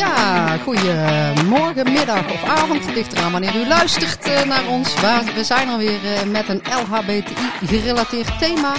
Ja, 0.00 0.56
goedemorgen, 0.56 1.92
middag 1.92 2.32
of 2.32 2.44
avond. 2.44 2.94
Ligt 2.94 3.12
eraan 3.12 3.32
wanneer 3.32 3.54
u 3.54 3.66
luistert 3.66 4.28
uh, 4.28 4.42
naar 4.42 4.66
ons. 4.66 4.94
We 5.34 5.44
zijn 5.44 5.68
alweer 5.68 5.98
uh, 6.04 6.30
met 6.30 6.48
een 6.48 6.62
LHBTI-gerelateerd 6.64 8.38
thema. 8.38 8.72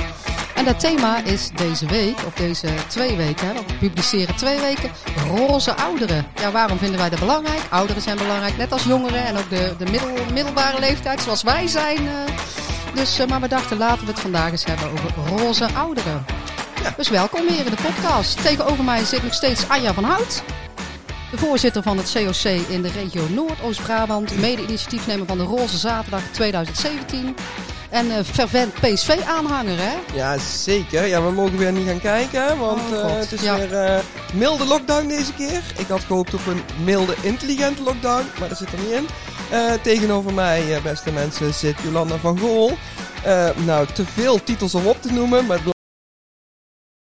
En 0.55 0.65
dat 0.65 0.79
thema 0.79 1.23
is 1.23 1.49
deze 1.55 1.86
week, 1.86 2.18
of 2.26 2.34
deze 2.34 2.68
twee 2.88 3.15
weken, 3.15 3.47
hè, 3.47 3.54
we 3.54 3.73
publiceren 3.79 4.36
twee 4.36 4.60
weken, 4.60 4.91
roze 5.27 5.73
ouderen. 5.73 6.25
Ja, 6.36 6.52
waarom 6.52 6.77
vinden 6.77 6.99
wij 6.99 7.09
dat 7.09 7.20
belangrijk? 7.20 7.61
Ouderen 7.69 8.01
zijn 8.01 8.17
belangrijk, 8.17 8.57
net 8.57 8.71
als 8.71 8.83
jongeren 8.83 9.25
en 9.25 9.38
ook 9.38 9.49
de, 9.49 9.73
de 9.77 9.91
middel, 9.91 10.09
middelbare 10.33 10.79
leeftijd, 10.79 11.21
zoals 11.21 11.43
wij 11.43 11.67
zijn. 11.67 12.03
Uh, 12.03 12.11
dus, 12.93 13.25
maar 13.27 13.41
we 13.41 13.47
dachten, 13.47 13.77
laten 13.77 14.05
we 14.05 14.11
het 14.11 14.19
vandaag 14.19 14.51
eens 14.51 14.65
hebben 14.65 14.91
over 14.91 15.38
roze 15.38 15.67
ouderen. 15.73 16.25
Ja. 16.83 16.93
Dus 16.97 17.09
welkom 17.09 17.47
weer 17.47 17.65
in 17.65 17.71
de 17.71 17.81
podcast. 17.81 18.41
Tegenover 18.41 18.83
mij 18.83 19.05
zit 19.05 19.23
nog 19.23 19.33
steeds 19.33 19.69
Anja 19.69 19.93
van 19.93 20.03
Hout. 20.03 20.43
De 21.31 21.38
voorzitter 21.38 21.84
van 21.84 21.98
het 21.98 22.12
COC 22.12 22.52
in 22.67 22.81
de 22.81 22.90
regio 22.90 23.27
Noord-Oost-Brabant. 23.30 24.40
Mede-initiatiefnemer 24.40 25.27
van 25.27 25.38
de 25.38 25.44
Roze 25.44 25.77
Zaterdag 25.77 26.21
2017. 26.31 27.35
En 27.90 28.05
uh, 28.05 28.13
fervent 28.23 28.73
PSV-aanhanger, 28.73 29.77
hè? 29.77 29.94
Ja, 30.13 30.38
zeker. 30.38 31.05
Ja, 31.05 31.23
we 31.23 31.31
mogen 31.31 31.57
weer 31.57 31.71
niet 31.71 31.88
gaan 31.88 31.99
kijken, 31.99 32.57
want 32.57 32.81
oh, 32.81 32.98
uh, 32.98 33.20
het 33.20 33.31
is 33.31 33.41
ja. 33.41 33.57
weer 33.57 33.71
uh, 33.71 33.99
milde 34.34 34.66
lockdown 34.66 35.07
deze 35.07 35.34
keer. 35.34 35.62
Ik 35.77 35.88
had 35.88 36.04
gehoopt 36.04 36.34
op 36.34 36.45
een 36.45 36.62
milde, 36.84 37.16
intelligente 37.21 37.84
lockdown, 37.84 38.26
maar 38.40 38.49
dat 38.49 38.57
zit 38.57 38.71
er 38.71 38.79
niet 38.79 38.91
in. 38.91 39.07
tegenover 39.82 40.34
mij, 40.34 40.79
beste 40.84 41.12
mensen, 41.12 41.54
zit 41.54 41.76
Jolanda 41.84 42.18
van 42.18 42.40
Gool. 42.40 42.77
nou, 43.66 43.88
te 43.93 44.05
veel 44.05 44.43
titels 44.43 44.76
om 44.76 44.85
op 44.85 45.02
te 45.02 45.12
noemen, 45.12 45.45
maar 45.45 45.59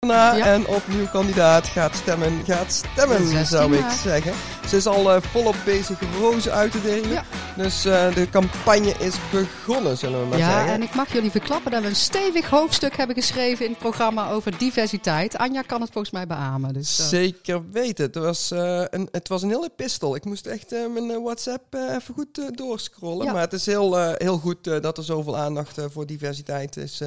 ja. 0.01 0.39
en 0.39 0.67
opnieuw 0.67 1.07
kandidaat 1.07 1.67
gaat 1.67 1.95
stemmen, 1.95 2.45
gaat 2.45 2.73
stemmen, 2.73 3.47
zou 3.47 3.77
ik 3.77 3.91
zeggen. 4.03 4.33
Ze 4.69 4.77
is 4.77 4.87
al 4.87 5.17
uh, 5.17 5.23
volop 5.23 5.57
bezig 5.65 5.99
rozen 6.21 6.53
uit 6.53 6.71
te 6.73 6.83
delen. 6.83 7.11
Ja. 7.11 7.25
Dus 7.57 7.87
uh, 7.87 8.15
de 8.15 8.31
campagne 8.31 8.95
is 8.99 9.15
begonnen, 9.33 9.99
zullen 9.99 10.21
we 10.21 10.27
maar 10.27 10.39
zeggen. 10.39 10.67
Ja, 10.67 10.73
en 10.73 10.83
ik 10.83 10.95
mag 10.95 11.13
jullie 11.13 11.31
verklappen 11.31 11.71
dat 11.71 11.83
we 11.83 11.89
een 11.89 11.97
stevig 11.97 12.49
hoofdstuk 12.49 12.97
hebben 12.97 13.17
geschreven 13.17 13.65
in 13.65 13.71
het 13.71 13.81
programma 13.81 14.31
over 14.31 14.59
diversiteit. 14.59 15.37
Anja 15.37 15.63
kan 15.63 15.81
het 15.81 15.91
volgens 15.93 16.13
mij 16.13 16.27
beamen. 16.27 16.73
Dus, 16.73 17.01
uh. 17.01 17.07
Zeker 17.07 17.71
weten. 17.71 18.05
Het 18.05 18.15
was, 18.15 18.51
een, 18.51 19.09
het 19.13 19.29
was 19.29 19.43
een 19.43 19.49
hele 19.49 19.71
epistel. 19.77 20.17
Ik 20.17 20.25
moest 20.25 20.47
echt 20.47 20.71
mijn 20.71 21.23
WhatsApp 21.23 21.75
even 21.75 22.15
goed 22.15 22.59
doorscrollen. 22.59 23.33
Maar 23.33 23.41
het 23.41 23.53
is 23.53 23.67
heel, 23.67 24.15
heel 24.15 24.39
goed 24.39 24.65
dat 24.65 24.99
er 24.99 25.05
zoveel 25.05 25.37
aandacht 25.37 25.79
voor 25.93 26.07
diversiteit 26.07 26.77
is 26.77 27.03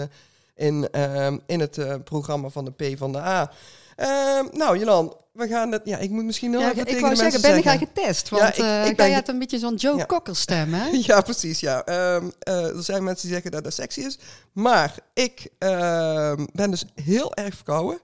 in, 0.59 0.87
uh, 0.95 1.27
in 1.45 1.59
het 1.59 1.77
uh, 1.77 1.95
programma 2.03 2.49
van 2.49 2.65
de 2.65 2.71
P 2.71 2.97
van 2.97 3.11
de 3.11 3.17
A. 3.17 3.51
Uh, 3.97 4.51
nou, 4.51 4.77
Jolan, 4.77 5.15
we 5.31 5.47
gaan 5.47 5.71
het. 5.71 5.81
Ja, 5.85 5.97
ik 5.97 6.09
moet 6.09 6.23
misschien 6.23 6.51
nog 6.51 6.61
ja, 6.61 6.67
even 6.67 6.79
ik 6.79 6.85
tegen 6.85 7.01
wou 7.01 7.13
de 7.13 7.19
zeggen, 7.19 7.41
ben 7.41 7.57
ik 7.57 7.65
eigenlijk 7.65 7.97
getest? 7.97 8.29
Want 8.29 8.55
ja, 8.55 8.83
ik, 8.83 8.89
ik 8.91 8.97
jij 8.97 9.11
hebt 9.11 9.27
een 9.27 9.39
beetje 9.39 9.59
zo'n 9.59 9.75
Joe 9.75 9.97
ja. 9.97 10.05
Cocker 10.05 10.35
stem, 10.35 10.73
hè? 10.73 10.89
ja, 11.07 11.21
precies. 11.21 11.59
Ja. 11.59 11.77
Um, 12.15 12.31
uh, 12.47 12.75
er 12.75 12.83
zijn 12.83 13.03
mensen 13.03 13.21
die 13.21 13.33
zeggen 13.33 13.51
dat 13.51 13.63
dat 13.63 13.73
sexy 13.73 13.99
is. 13.99 14.19
Maar 14.53 14.95
ik 15.13 15.49
uh, 15.59 16.33
ben 16.53 16.71
dus 16.71 16.85
heel 16.95 17.35
erg 17.35 17.55
verkouden. 17.55 17.99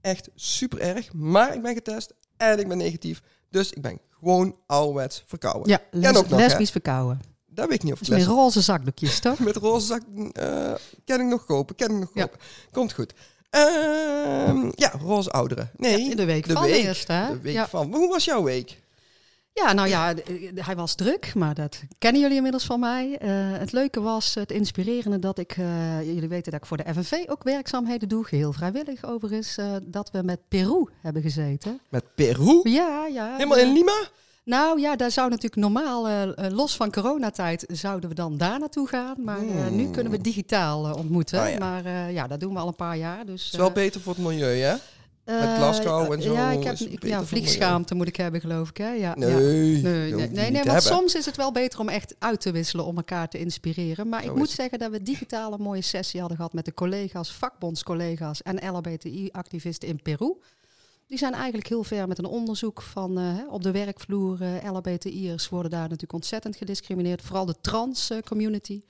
Echt 0.00 0.28
super 0.34 0.80
erg. 0.80 1.12
Maar 1.12 1.54
ik 1.54 1.62
ben 1.62 1.74
getest 1.74 2.14
en 2.36 2.58
ik 2.58 2.68
ben 2.68 2.78
negatief. 2.78 3.22
Dus 3.50 3.72
ik 3.72 3.82
ben 3.82 4.00
gewoon 4.20 4.56
ouderwets 4.66 5.24
verkouden. 5.26 5.68
Ja, 5.68 5.80
les, 5.90 6.16
ook 6.16 6.28
nog, 6.28 6.38
lesbisch 6.38 6.70
verkouden. 6.70 7.20
Dat 7.56 7.68
weet 7.68 7.78
ik 7.78 7.82
niet 7.82 7.92
of 7.92 8.00
ik 8.00 8.08
Met 8.08 8.24
roze 8.24 8.60
zakdoekjes, 8.60 9.20
toch? 9.26 9.38
Met 9.38 9.56
roze 9.56 9.86
zak 9.86 10.02
uh, 10.16 10.74
kan 11.04 11.20
ik 11.20 11.26
nog 11.26 11.44
kopen, 11.44 11.76
kan 11.76 11.90
ik 11.90 11.98
nog 11.98 12.12
kopen. 12.12 12.38
Komt 12.72 12.92
goed. 12.92 13.12
Uh, 13.50 14.70
ja, 14.74 14.92
roze 15.00 15.30
ouderen. 15.30 15.70
Nee, 15.76 16.08
ja, 16.08 16.14
de 16.14 16.24
week 16.24 16.46
de 16.46 16.52
van 16.52 16.62
week, 16.62 16.84
eerst, 16.84 17.08
hè? 17.08 17.28
De 17.28 17.40
week 17.40 17.54
ja. 17.54 17.68
van. 17.68 17.94
Hoe 17.94 18.08
was 18.08 18.24
jouw 18.24 18.42
week? 18.42 18.80
Ja, 19.52 19.72
nou 19.72 19.88
ja, 19.88 20.14
hij 20.54 20.76
was 20.76 20.94
druk, 20.94 21.34
maar 21.34 21.54
dat 21.54 21.82
kennen 21.98 22.20
jullie 22.20 22.36
inmiddels 22.36 22.64
van 22.64 22.80
mij. 22.80 23.18
Uh, 23.22 23.58
het 23.58 23.72
leuke 23.72 24.00
was, 24.00 24.34
het 24.34 24.50
inspirerende, 24.50 25.18
dat 25.18 25.38
ik, 25.38 25.56
uh, 25.56 26.02
jullie 26.02 26.28
weten 26.28 26.52
dat 26.52 26.60
ik 26.60 26.66
voor 26.66 26.76
de 26.76 26.92
FNV 26.92 27.12
ook 27.26 27.42
werkzaamheden 27.42 28.08
doe, 28.08 28.24
geheel 28.24 28.52
vrijwillig 28.52 29.04
overigens, 29.04 29.58
uh, 29.58 29.76
dat 29.82 30.10
we 30.10 30.22
met 30.22 30.40
Peru 30.48 30.88
hebben 31.00 31.22
gezeten. 31.22 31.80
Met 31.88 32.04
Peru? 32.14 32.60
Ja, 32.62 33.06
ja. 33.06 33.32
Helemaal 33.32 33.58
in 33.58 33.72
Lima? 33.72 34.08
Nou 34.46 34.80
ja, 34.80 34.96
daar 34.96 35.10
zou 35.10 35.28
natuurlijk 35.28 35.62
normaal, 35.62 36.08
uh, 36.08 36.22
los 36.50 36.76
van 36.76 36.90
coronatijd, 36.90 37.64
zouden 37.72 38.08
we 38.08 38.14
dan 38.14 38.36
daar 38.36 38.58
naartoe 38.58 38.88
gaan. 38.88 39.16
Maar 39.24 39.42
uh, 39.44 39.66
nu 39.68 39.90
kunnen 39.90 40.12
we 40.12 40.20
digitaal 40.20 40.88
uh, 40.88 40.96
ontmoeten. 40.96 41.50
Ja. 41.50 41.58
Maar 41.58 42.12
ja, 42.12 42.26
dat 42.26 42.40
doen 42.40 42.52
we 42.52 42.58
al 42.58 42.66
een 42.66 42.74
paar 42.74 42.96
jaar. 42.96 43.26
Dus, 43.26 43.44
het 43.44 43.52
is 43.52 43.58
wel 43.58 43.70
beter 43.70 44.00
voor 44.00 44.14
het 44.14 44.22
milieu, 44.22 44.58
hè? 44.58 44.74
Met 45.24 45.56
Glasgow 45.56 46.12
en 46.12 46.22
zo. 46.22 46.32
Ja, 46.32 46.50
ik 46.50 46.64
heb 46.64 46.76
ja, 47.02 47.24
vliegschaamte 47.24 47.94
moet 47.94 48.08
ik 48.08 48.16
hebben, 48.16 48.40
geloof 48.40 48.68
ik. 48.68 48.76
Hè? 48.76 48.92
Ja, 48.92 49.14
nee, 49.16 49.30
ja. 49.30 49.36
nee, 49.36 49.82
nee, 49.82 50.12
nee, 50.12 50.28
nee, 50.28 50.50
nee 50.50 50.62
want 50.62 50.82
soms 50.82 51.14
is 51.14 51.26
het 51.26 51.36
wel 51.36 51.52
beter 51.52 51.80
om 51.80 51.88
echt 51.88 52.14
uit 52.18 52.40
te 52.40 52.50
wisselen 52.50 52.84
om 52.84 52.96
elkaar 52.96 53.28
te 53.28 53.38
inspireren. 53.38 54.08
Maar 54.08 54.22
zo 54.22 54.30
ik 54.30 54.36
moet 54.36 54.50
zeggen 54.50 54.78
dat 54.78 54.90
we 54.90 55.02
digitaal 55.02 55.52
een 55.52 55.62
mooie 55.62 55.82
sessie 55.82 56.20
hadden 56.20 56.36
gehad 56.36 56.52
met 56.52 56.64
de 56.64 56.74
collega's, 56.74 57.32
vakbondscollega's 57.32 58.42
en 58.42 58.72
LHBTI-activisten 58.72 59.88
in 59.88 60.02
Peru. 60.02 60.36
Die 61.06 61.18
zijn 61.18 61.32
eigenlijk 61.32 61.68
heel 61.68 61.84
ver 61.84 62.08
met 62.08 62.18
een 62.18 62.24
onderzoek 62.24 62.82
van 62.82 63.18
uh, 63.18 63.52
op 63.52 63.62
de 63.62 63.70
werkvloer. 63.70 64.42
Uh, 64.42 64.72
LHBTI'ers 64.72 65.48
worden 65.48 65.70
daar 65.70 65.80
natuurlijk 65.80 66.12
ontzettend 66.12 66.56
gediscrimineerd. 66.56 67.22
Vooral 67.22 67.46
de 67.46 67.54
trans 67.60 68.10
uh, 68.10 68.18
community. 68.18 68.82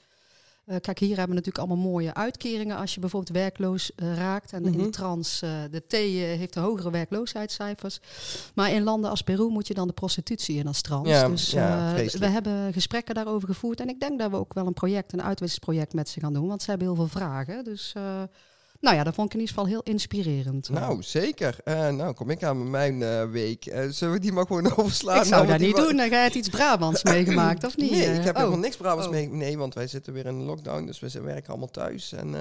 kijk, 0.81 0.99
hier 0.99 1.17
hebben 1.17 1.29
we 1.29 1.43
natuurlijk 1.43 1.59
allemaal 1.59 1.91
mooie 1.91 2.15
uitkeringen 2.15 2.77
als 2.77 2.95
je 2.95 3.01
bijvoorbeeld 3.01 3.37
werkloos 3.37 3.91
raakt. 3.97 4.53
En 4.53 4.63
mm 4.63 4.69
-hmm. 4.69 4.79
in 4.79 4.85
de 4.85 4.91
trans, 4.91 5.39
de 5.71 5.83
T 5.87 5.93
heeft 5.93 6.55
de 6.55 6.61
hogere 6.61 6.91
werkloosheidscijfers. 6.91 8.01
Maar 8.55 8.71
in 8.71 8.83
landen 8.83 9.11
als 9.11 9.23
Peru 9.23 9.49
moet 9.49 9.67
je 9.67 9.75
dan 9.75 9.87
de 9.87 9.93
prostitutie 9.93 10.57
in 10.57 10.67
als 10.67 10.81
trans. 10.81 11.09
Ja, 11.09 11.29
dus 11.29 11.51
ja, 11.51 11.95
we 11.95 12.27
hebben 12.27 12.73
gesprekken 12.73 13.15
daarover 13.15 13.49
gevoerd. 13.49 13.81
En 13.81 13.89
ik 13.89 14.01
denk 14.01 14.19
dat 14.19 14.31
we 14.31 14.37
ook 14.37 14.55
wel 14.55 14.67
een 14.67 14.73
project, 14.73 15.13
een 15.13 15.23
uitwisselingsproject 15.23 15.95
met 15.95 16.09
ze 16.09 16.21
gaan 16.21 16.33
doen. 16.33 16.49
Want 16.49 16.63
ze 16.63 16.71
hebben 16.71 16.87
heel 16.87 16.97
veel 16.97 17.09
vragen. 17.09 17.65
Dus... 17.65 17.95
Nou 18.87 18.99
ja, 18.99 19.05
dat 19.05 19.15
vond 19.15 19.27
ik 19.27 19.35
in 19.35 19.41
ieder 19.41 19.55
geval 19.55 19.71
heel 19.71 19.83
inspirerend. 19.83 20.69
Nou, 20.69 21.03
zeker. 21.03 21.57
Uh, 21.65 21.89
nou, 21.89 22.15
kom 22.15 22.31
ik 22.31 22.43
aan 22.43 22.71
mijn 22.71 23.01
uh, 23.01 23.31
week. 23.31 23.67
Uh, 23.67 23.85
zullen 23.89 24.15
we 24.15 24.21
die 24.21 24.33
maar 24.33 24.47
gewoon 24.47 24.77
overslaan? 24.77 25.17
Ik 25.17 25.25
zou 25.25 25.47
nou, 25.47 25.59
dat 25.59 25.67
niet 25.67 25.77
doen. 25.77 25.97
Dan 25.97 26.09
ga 26.09 26.25
je 26.25 26.31
iets 26.31 26.49
Brabants 26.49 27.03
meegemaakt, 27.15 27.65
of 27.65 27.77
niet? 27.77 27.91
Nee, 27.91 28.15
ik 28.15 28.25
heb 28.25 28.35
oh. 28.35 28.41
helemaal 28.41 28.59
niks 28.59 28.77
Brabants 28.77 29.07
oh. 29.07 29.13
mee. 29.13 29.29
Nee, 29.29 29.59
want 29.59 29.75
wij 29.75 29.87
zitten 29.87 30.13
weer 30.13 30.27
in 30.27 30.43
lockdown, 30.43 30.87
dus 30.87 30.99
we 30.99 31.21
werken 31.21 31.49
allemaal 31.49 31.71
thuis. 31.71 32.13
En, 32.13 32.35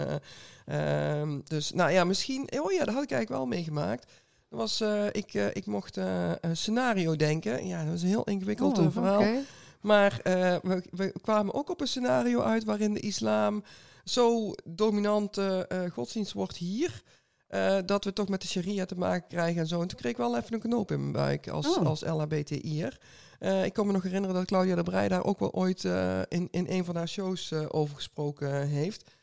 uh, 0.67 1.37
dus, 1.43 1.71
nou 1.71 1.91
ja, 1.91 2.03
misschien... 2.03 2.49
Oh 2.61 2.71
ja, 2.71 2.85
dat 2.85 2.93
had 2.93 3.03
ik 3.03 3.11
eigenlijk 3.11 3.29
wel 3.29 3.45
meegemaakt. 3.45 4.05
Dat 4.49 4.59
was, 4.59 4.83
ik, 5.11 5.33
ik 5.33 5.65
mocht 5.65 5.97
een 6.41 6.57
scenario 6.57 7.15
denken. 7.15 7.67
Ja, 7.67 7.81
dat 7.83 7.91
was 7.91 8.01
een 8.01 8.07
heel 8.07 8.23
ingewikkeld 8.23 8.77
oh, 8.77 8.91
verhaal. 8.91 9.19
Okay. 9.19 9.43
Maar 9.81 10.19
we, 10.23 10.83
we 10.91 11.13
kwamen 11.21 11.53
ook 11.53 11.69
op 11.69 11.81
een 11.81 11.87
scenario 11.87 12.41
uit 12.41 12.63
waarin 12.63 12.93
de 12.93 12.99
islam 12.99 13.63
zo 14.05 14.53
dominante 14.63 15.69
uh, 15.71 15.91
godsdienst 15.91 16.33
wordt 16.33 16.57
hier. 16.57 17.03
Uh, 17.49 17.77
dat 17.85 18.03
we 18.03 18.13
toch 18.13 18.29
met 18.29 18.41
de 18.41 18.47
sharia 18.47 18.85
te 18.85 18.97
maken 18.97 19.27
krijgen 19.27 19.61
en 19.61 19.67
zo. 19.67 19.81
En 19.81 19.87
toen 19.87 19.97
kreeg 19.97 20.11
ik 20.11 20.17
wel 20.17 20.37
even 20.37 20.53
een 20.53 20.59
knoop 20.59 20.91
in 20.91 20.99
mijn 20.99 21.11
buik 21.11 21.47
als, 21.47 21.77
oh. 21.77 21.85
als 21.85 22.01
LHBTI'er. 22.01 22.97
Uh, 23.39 23.65
ik 23.65 23.73
kan 23.73 23.85
me 23.85 23.91
nog 23.91 24.03
herinneren 24.03 24.35
dat 24.35 24.45
Claudia 24.45 24.75
de 24.75 24.83
Breij 24.83 25.07
daar 25.07 25.23
ook 25.23 25.39
wel 25.39 25.53
ooit 25.53 25.83
in, 26.27 26.47
in 26.51 26.65
een 26.69 26.85
van 26.85 26.95
haar 26.95 27.07
shows 27.07 27.53
over 27.53 27.95
gesproken 27.95 28.67
heeft. 28.67 29.14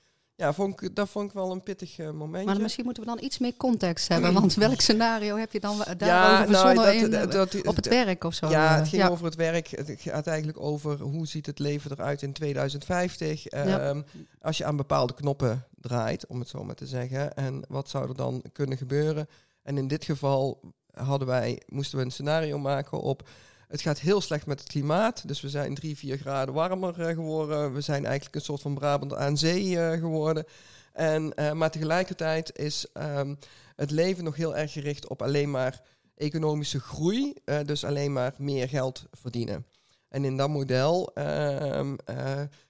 Ja, 0.43 0.53
vond 0.53 0.83
ik, 0.83 0.95
dat 0.95 1.09
vond 1.09 1.29
ik 1.29 1.35
wel 1.35 1.51
een 1.51 1.63
pittig 1.63 1.99
uh, 1.99 2.11
momentje. 2.11 2.53
Maar 2.53 2.61
misschien 2.61 2.85
moeten 2.85 3.03
we 3.03 3.09
dan 3.09 3.19
iets 3.23 3.39
meer 3.39 3.57
context 3.57 4.09
hebben. 4.09 4.33
Want 4.33 4.55
welk 4.55 4.81
scenario 4.81 5.37
heb 5.37 5.53
je 5.53 5.61
dan 5.61 5.77
daarover 5.97 6.55
ja, 6.55 6.73
nou, 6.73 6.89
in, 6.89 7.11
dat, 7.11 7.33
dat, 7.33 7.67
op 7.67 7.77
het 7.77 7.89
werk 7.89 8.25
of 8.25 8.35
zo? 8.35 8.49
Ja, 8.49 8.77
het 8.77 8.89
ging 8.89 9.03
ja. 9.03 9.09
over 9.09 9.25
het 9.25 9.35
werk. 9.35 9.67
Het 9.69 9.95
gaat 9.99 10.27
eigenlijk 10.27 10.61
over 10.61 11.01
hoe 11.01 11.27
ziet 11.27 11.47
het 11.47 11.59
leven 11.59 11.91
eruit 11.91 12.23
in 12.23 12.33
2050. 12.33 13.51
Ja. 13.51 13.89
Um, 13.89 14.05
als 14.41 14.59
je 14.59 14.65
aan 14.65 14.77
bepaalde 14.77 15.15
knoppen 15.15 15.65
draait, 15.81 16.27
om 16.27 16.39
het 16.39 16.49
zo 16.49 16.65
maar 16.65 16.75
te 16.75 16.87
zeggen. 16.87 17.35
En 17.35 17.65
wat 17.69 17.89
zou 17.89 18.09
er 18.09 18.17
dan 18.17 18.43
kunnen 18.53 18.79
gebeuren? 18.79 19.29
En 19.63 19.79
in 19.79 19.89
dit 19.89 20.05
geval 20.05 20.61
hadden 20.95 21.29
wij, 21.29 21.63
moesten 21.67 21.99
we 21.99 22.05
een 22.05 22.11
scenario 22.11 22.59
maken 22.59 23.01
op... 23.01 23.29
Het 23.73 23.81
gaat 23.81 24.01
heel 24.01 24.21
slecht 24.21 24.47
met 24.47 24.61
het 24.61 24.69
klimaat. 24.69 25.29
Dus 25.29 25.41
we 25.41 25.49
zijn 25.49 25.75
drie, 25.75 25.97
vier 25.97 26.19
graden 26.19 26.55
warmer 26.55 27.01
uh, 27.01 27.07
geworden. 27.07 27.73
We 27.75 27.81
zijn 27.81 28.05
eigenlijk 28.05 28.35
een 28.35 28.41
soort 28.41 28.61
van 28.61 28.75
Brabant 28.75 29.15
aan 29.15 29.37
zee 29.37 29.65
uh, 29.65 29.93
geworden. 29.93 30.45
En, 30.93 31.33
uh, 31.37 31.53
maar 31.53 31.71
tegelijkertijd 31.71 32.59
is 32.59 32.87
um, 32.95 33.39
het 33.77 33.91
leven 33.91 34.25
nog 34.25 34.37
heel 34.37 34.57
erg 34.57 34.73
gericht 34.73 35.09
op 35.09 35.23
alleen 35.23 35.51
maar 35.51 35.81
economische 36.17 36.81
groei. 36.81 37.35
dus 37.65 37.85
alleen 37.85 38.13
maar 38.13 38.35
meer 38.39 38.69
geld 38.69 39.05
verdienen. 39.11 39.67
En 40.09 40.25
in 40.25 40.37
dat 40.37 40.49
model 40.49 41.13
um, 41.15 41.97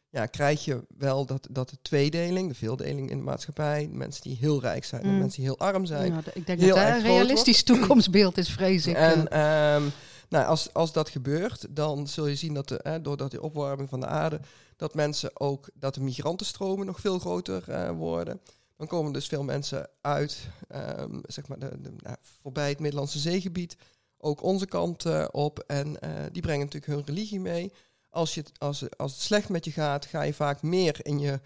ja, 0.09 0.27
krijg 0.27 0.65
je 0.65 0.85
wel 0.99 1.27
dat, 1.27 1.49
dat 1.51 1.71
de 1.71 1.77
tweedeling, 1.83 2.49
de 2.49 2.55
veeldeling 2.55 3.11
in 3.11 3.17
de 3.17 3.23
maatschappij, 3.23 3.89
mensen 3.93 4.23
die 4.23 4.37
heel 4.41 4.61
rijk 4.61 4.85
zijn 4.85 5.03
en 5.03 5.13
Mm. 5.13 5.19
mensen 5.19 5.41
die 5.43 5.51
heel 5.51 5.67
arm 5.67 5.87
zijn. 5.87 6.13
Ja, 6.13 6.21
ik 6.35 6.47
denk 6.47 6.61
heel 6.61 6.69
dat 6.69 6.77
dat 6.77 6.87
erg 6.87 7.05
een 7.05 7.11
realistisch 7.11 7.63
toekomstbeeld 7.63 8.39
is, 8.39 8.51
vrees 8.51 8.87
ik. 8.87 8.97
En 8.97 9.29
ehm, 9.29 9.83
nou, 10.33 10.47
als, 10.47 10.73
als 10.73 10.93
dat 10.93 11.09
gebeurt, 11.09 11.67
dan 11.71 12.09
zul 12.09 12.27
je 12.27 12.35
zien 12.37 12.55
dat 12.55 12.69
de, 12.69 12.79
eh, 12.79 12.95
doordat 13.03 13.31
die 13.31 13.43
opwarming 13.43 13.89
van 13.89 14.01
de 14.01 14.07
aarde, 14.07 14.41
dat 14.77 14.95
mensen 14.95 15.41
ook, 15.41 15.69
dat 15.75 15.95
de 15.95 16.01
migrantenstromen 16.01 16.87
nog 16.87 17.01
veel 17.01 17.19
groter 17.19 17.69
eh, 17.71 17.91
worden. 17.91 18.41
Dan 18.77 18.87
komen 18.87 19.13
dus 19.13 19.27
veel 19.27 19.43
mensen 19.43 19.89
uit, 20.01 20.39
ehm, 20.69 21.19
zeg 21.27 21.49
maar, 21.49 21.59
de, 21.59 21.81
de, 21.81 21.91
nou, 21.97 22.17
voorbij 22.43 22.69
het 22.69 22.79
Middellandse 22.81 23.19
zeegebied, 23.19 23.77
ook 24.19 24.43
onze 24.43 24.67
kant 24.67 25.05
eh, 25.05 25.25
op. 25.31 25.59
En 25.67 26.01
eh, 26.01 26.11
die 26.33 26.43
brengen 26.43 26.65
natuurlijk 26.65 26.93
hun 26.93 27.03
religie 27.07 27.41
mee. 27.41 27.73
Als, 28.11 28.35
je, 28.35 28.41
het- 28.41 28.53
als, 28.59 28.85
als 28.97 29.13
het 29.13 29.21
slecht 29.21 29.49
met 29.49 29.65
je 29.65 29.71
gaat, 29.71 30.07
ga 30.07 30.23
je 30.23 30.35
vaak 30.35 30.63
meer 30.63 30.99
in 31.03 31.19
je 31.19 31.41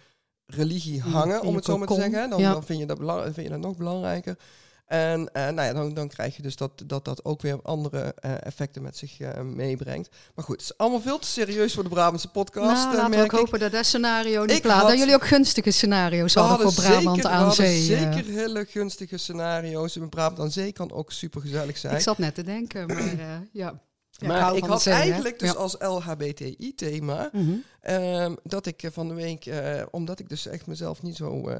religie 0.46 1.00
hangen, 1.00 1.42
om 1.42 1.54
het 1.54 1.64
zo 1.64 1.78
maar 1.78 1.86
te 1.88 1.94
zeggen. 1.94 2.30
Dan, 2.30 2.40
Ja. 2.40 2.52
dan, 2.52 2.64
vind 2.64 2.78
je 2.78 2.86
dat 2.86 2.98
belang, 2.98 3.22
vind 3.34 3.46
je 3.46 3.48
dat 3.52 3.60
nog 3.60 3.76
belangrijker. 3.76 4.38
En 4.86 5.32
eh, 5.32 5.42
nou 5.42 5.62
ja, 5.68 5.72
dan, 5.72 5.94
dan 5.94 6.08
krijg 6.08 6.36
je 6.36 6.42
dus 6.42 6.56
dat, 6.56 6.70
dat 6.86 7.04
dat 7.04 7.24
ook 7.24 7.42
weer 7.42 7.62
andere 7.62 8.14
eh, 8.16 8.32
effecten 8.46 8.82
met 8.82 8.96
zich 8.96 9.20
eh, 9.20 9.40
meebrengt. 9.40 10.08
Maar 10.34 10.44
goed, 10.44 10.60
het 10.60 10.70
is 10.70 10.76
allemaal 10.78 11.00
veel 11.00 11.18
te 11.18 11.26
serieus 11.26 11.74
voor 11.74 11.82
de 11.82 11.88
Brabantse 11.88 12.28
podcast. 12.30 12.84
nou, 12.84 12.96
laten 12.96 13.10
we 13.10 13.16
ook 13.18 13.24
ik. 13.24 13.30
hopen 13.38 13.58
dat 13.58 13.72
dat 13.72 13.84
scenario 13.86 14.40
niet 14.44 14.56
Ik 14.56 14.62
plaat. 14.62 14.80
had- 14.80 14.88
Dat 14.88 14.98
jullie 14.98 15.14
ook 15.14 15.26
gunstige 15.26 15.70
scenario's 15.70 16.34
hadden 16.34 16.72
voor 16.72 16.84
Brabant 16.84 17.16
zeker, 17.16 17.30
aan 17.30 17.52
zee. 17.52 17.82
zeker 17.82 18.24
hele 18.24 18.64
gunstige 18.64 19.16
scenario's. 19.16 19.96
En 19.96 20.08
Brabant 20.08 20.40
aan 20.40 20.50
zee 20.50 20.72
kan 20.72 20.92
ook 20.92 21.12
super 21.12 21.40
gezellig 21.40 21.78
zijn. 21.78 21.94
Ik 21.94 22.00
zat 22.00 22.18
net 22.18 22.34
te 22.34 22.42
denken, 22.42 22.86
maar 22.86 23.14
ja. 23.52 23.80
Ja, 24.10 24.26
maar 24.26 24.56
ik 24.56 24.64
had 24.64 24.84
hè? 24.84 24.90
eigenlijk 24.90 25.38
dus 25.38 25.50
Ja. 25.50 25.56
als 25.56 25.76
LHBTI-thema 25.78 27.28
Mhm. 27.32 27.50
Ehm, 27.80 28.34
dat 28.42 28.66
ik 28.66 28.88
van 28.92 29.08
de 29.08 29.14
week, 29.14 29.50
omdat 29.90 30.18
ik 30.18 30.28
dus 30.28 30.46
echt 30.46 30.66
mezelf 30.66 31.02
niet 31.02 31.16
zo 31.16 31.50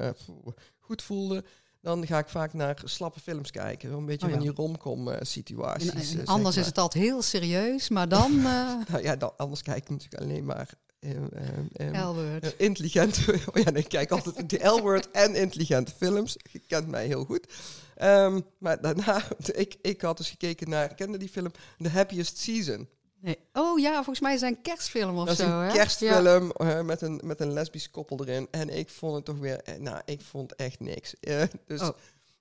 goed 0.79 1.01
voelde, 1.01 1.43
dan 1.87 2.07
ga 2.07 2.17
ik 2.17 2.27
vaak 2.29 2.53
naar 2.53 2.81
slappe 2.83 3.19
films 3.19 3.51
kijken. 3.51 3.91
Een 3.91 4.05
beetje 4.05 4.25
Oh, 4.27 4.31
van 4.33 4.41
die 4.41 4.51
romcom 4.51 5.09
eh, 5.09 5.17
situaties. 5.21 5.89
En- 5.89 5.95
en 5.95 6.01
eh, 6.01 6.07
zeg 6.07 6.25
anders 6.25 6.57
is 6.57 6.65
het 6.65 6.77
altijd 6.77 7.03
heel 7.03 7.21
serieus, 7.21 7.89
maar 7.89 8.09
dan 8.09 8.31
uh, 8.31 8.43
Nou 8.91 9.03
ja, 9.03 9.15
dan, 9.15 9.31
anders 9.37 9.61
kijk 9.61 9.77
ik 9.77 9.89
natuurlijk 9.89 10.21
alleen 10.23 10.45
maar 10.45 10.69
eh, 10.99 11.11
eh, 11.11 11.93
eh, 12.01 12.09
L-word. 12.09 12.43
eh, 12.43 12.49
intelligente... 12.65 13.21
Oh 13.53 13.63
ja, 13.63 13.69
nee, 13.71 13.81
ik 13.83 13.89
kijk 13.89 14.11
altijd 14.11 14.49
de 14.49 14.65
L-word 14.65 15.11
en 15.11 15.35
intelligente 15.35 15.91
films. 15.97 16.35
Je 16.51 16.59
kent 16.59 16.87
mij 16.87 17.05
heel 17.05 17.23
goed. 17.25 17.47
Ehm, 17.95 18.39
maar 18.57 18.81
daarna, 18.81 19.23
ik, 19.53 19.75
ik 19.81 20.01
had 20.01 20.17
dus 20.17 20.29
gekeken 20.29 20.69
naar, 20.69 20.95
kende 20.95 21.17
die 21.17 21.29
film 21.29 21.51
The 21.77 21.89
Happiest 21.89 22.37
Season? 22.37 22.87
Nee. 23.19 23.37
Oh 23.53 23.79
ja, 23.79 23.93
volgens 23.95 24.19
mij 24.19 24.33
is 24.33 24.41
het 24.41 24.49
een 24.49 24.61
kerstfilm 24.61 25.17
of 25.17 25.25
Dat 25.25 25.39
is 25.39 25.45
zo. 25.45 25.59
een 25.59 25.67
hè? 25.67 25.73
kerstfilm 25.73 26.51
eh, 26.51 26.81
met, 26.81 27.01
een, 27.01 27.21
met 27.23 27.39
een 27.39 27.53
lesbisch 27.53 27.89
koppel 27.91 28.25
erin. 28.25 28.47
En 28.51 28.69
ik 28.77 28.89
vond 28.89 29.15
het 29.15 29.25
toch 29.25 29.37
weer... 29.37 29.61
eh, 29.63 29.75
nou, 29.79 30.01
ik 30.05 30.21
vond 30.21 30.55
echt 30.55 30.79
niks. 30.79 31.13
Eh, 31.19 31.43
dus, 31.65 31.81
Oh. 31.81 31.89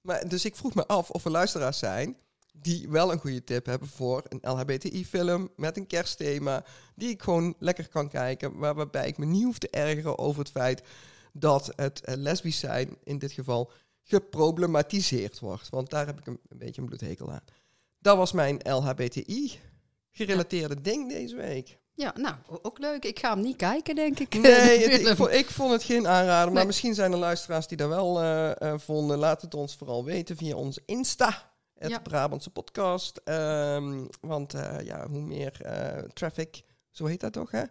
maar, 0.01 0.29
dus 0.29 0.45
ik 0.45 0.57
vroeg 0.57 0.75
me 0.75 0.87
af 0.87 1.11
of 1.11 1.25
er 1.25 1.31
luisteraars 1.31 1.79
zijn... 1.79 2.17
die 2.53 2.89
wel 2.89 3.13
een 3.13 3.19
goede 3.19 3.45
tip 3.45 3.67
hebben 3.67 3.89
voor 3.89 4.23
een 4.29 4.51
LHBTI-film... 4.51 5.51
met 5.57 5.77
een 5.77 5.87
kerstthema... 5.87 6.65
die 6.95 7.09
ik 7.09 7.23
gewoon 7.23 7.55
lekker 7.59 7.89
kan 7.89 8.09
kijken... 8.09 8.59
waar, 8.59 8.75
waarbij 8.75 9.09
ik 9.09 9.19
me 9.19 9.25
niet 9.27 9.45
hoef 9.45 9.59
te 9.59 9.71
ergeren 9.71 10.19
over 10.19 10.39
het 10.41 10.51
feit... 10.51 10.83
dat 11.33 11.73
het 11.77 12.01
lesbisch 12.05 12.59
zijn 12.59 12.97
in 13.05 13.19
dit 13.19 13.33
geval 13.33 13.71
geproblematiseerd 14.03 15.39
wordt. 15.39 15.69
Want 15.69 15.91
daar 15.91 16.07
heb 16.07 16.19
ik 16.19 16.27
een, 16.27 16.41
een 16.49 16.59
beetje 16.59 16.81
een 16.81 16.87
bloedhekel 16.87 17.31
aan. 17.33 17.45
Dat 17.99 18.17
was 18.17 18.33
mijn 18.33 18.63
LHBTI-gerelateerde 20.17 20.81
ding 20.81 21.09
deze 21.13 21.37
week. 21.37 21.79
Ja, 21.95 22.13
nou, 22.21 22.35
ook 22.63 22.79
leuk. 22.79 23.05
Ik 23.05 23.19
ga 23.19 23.31
hem 23.35 23.43
niet 23.43 23.57
kijken, 23.57 23.95
denk 23.95 24.19
ik. 24.19 24.35
Nee, 24.35 24.79
het- 24.89 25.07
ik, 25.07 25.17
vond, 25.17 25.31
ik 25.33 25.51
vond 25.51 25.73
het 25.73 25.83
geen 25.83 26.07
aanrader. 26.09 26.45
Maar 26.47 26.55
Nee. 26.55 26.67
misschien 26.67 26.95
zijn 26.95 27.13
er 27.13 27.19
luisteraars 27.19 27.67
die 27.67 27.77
daar 27.77 27.89
wel 27.89 28.21
eh, 28.23 28.61
eh, 28.61 28.79
vonden. 28.79 29.19
Laat 29.19 29.43
het 29.43 29.55
ons 29.55 29.77
vooral 29.77 30.05
weten 30.05 30.37
via 30.37 30.57
onze 30.57 30.83
Insta. 30.87 31.53
Het 31.79 31.91
Ja. 31.91 31.99
Brabantse 31.99 32.51
podcast. 32.51 33.21
Ehm, 33.25 34.05
want 34.21 34.55
eh, 34.55 34.81
ja, 34.85 35.09
hoe 35.09 35.21
meer 35.21 35.53
traffic, 36.13 36.63
zo 36.91 37.05
heet 37.07 37.21
dat 37.21 37.33
toch 37.33 37.51
hè? 37.51 37.63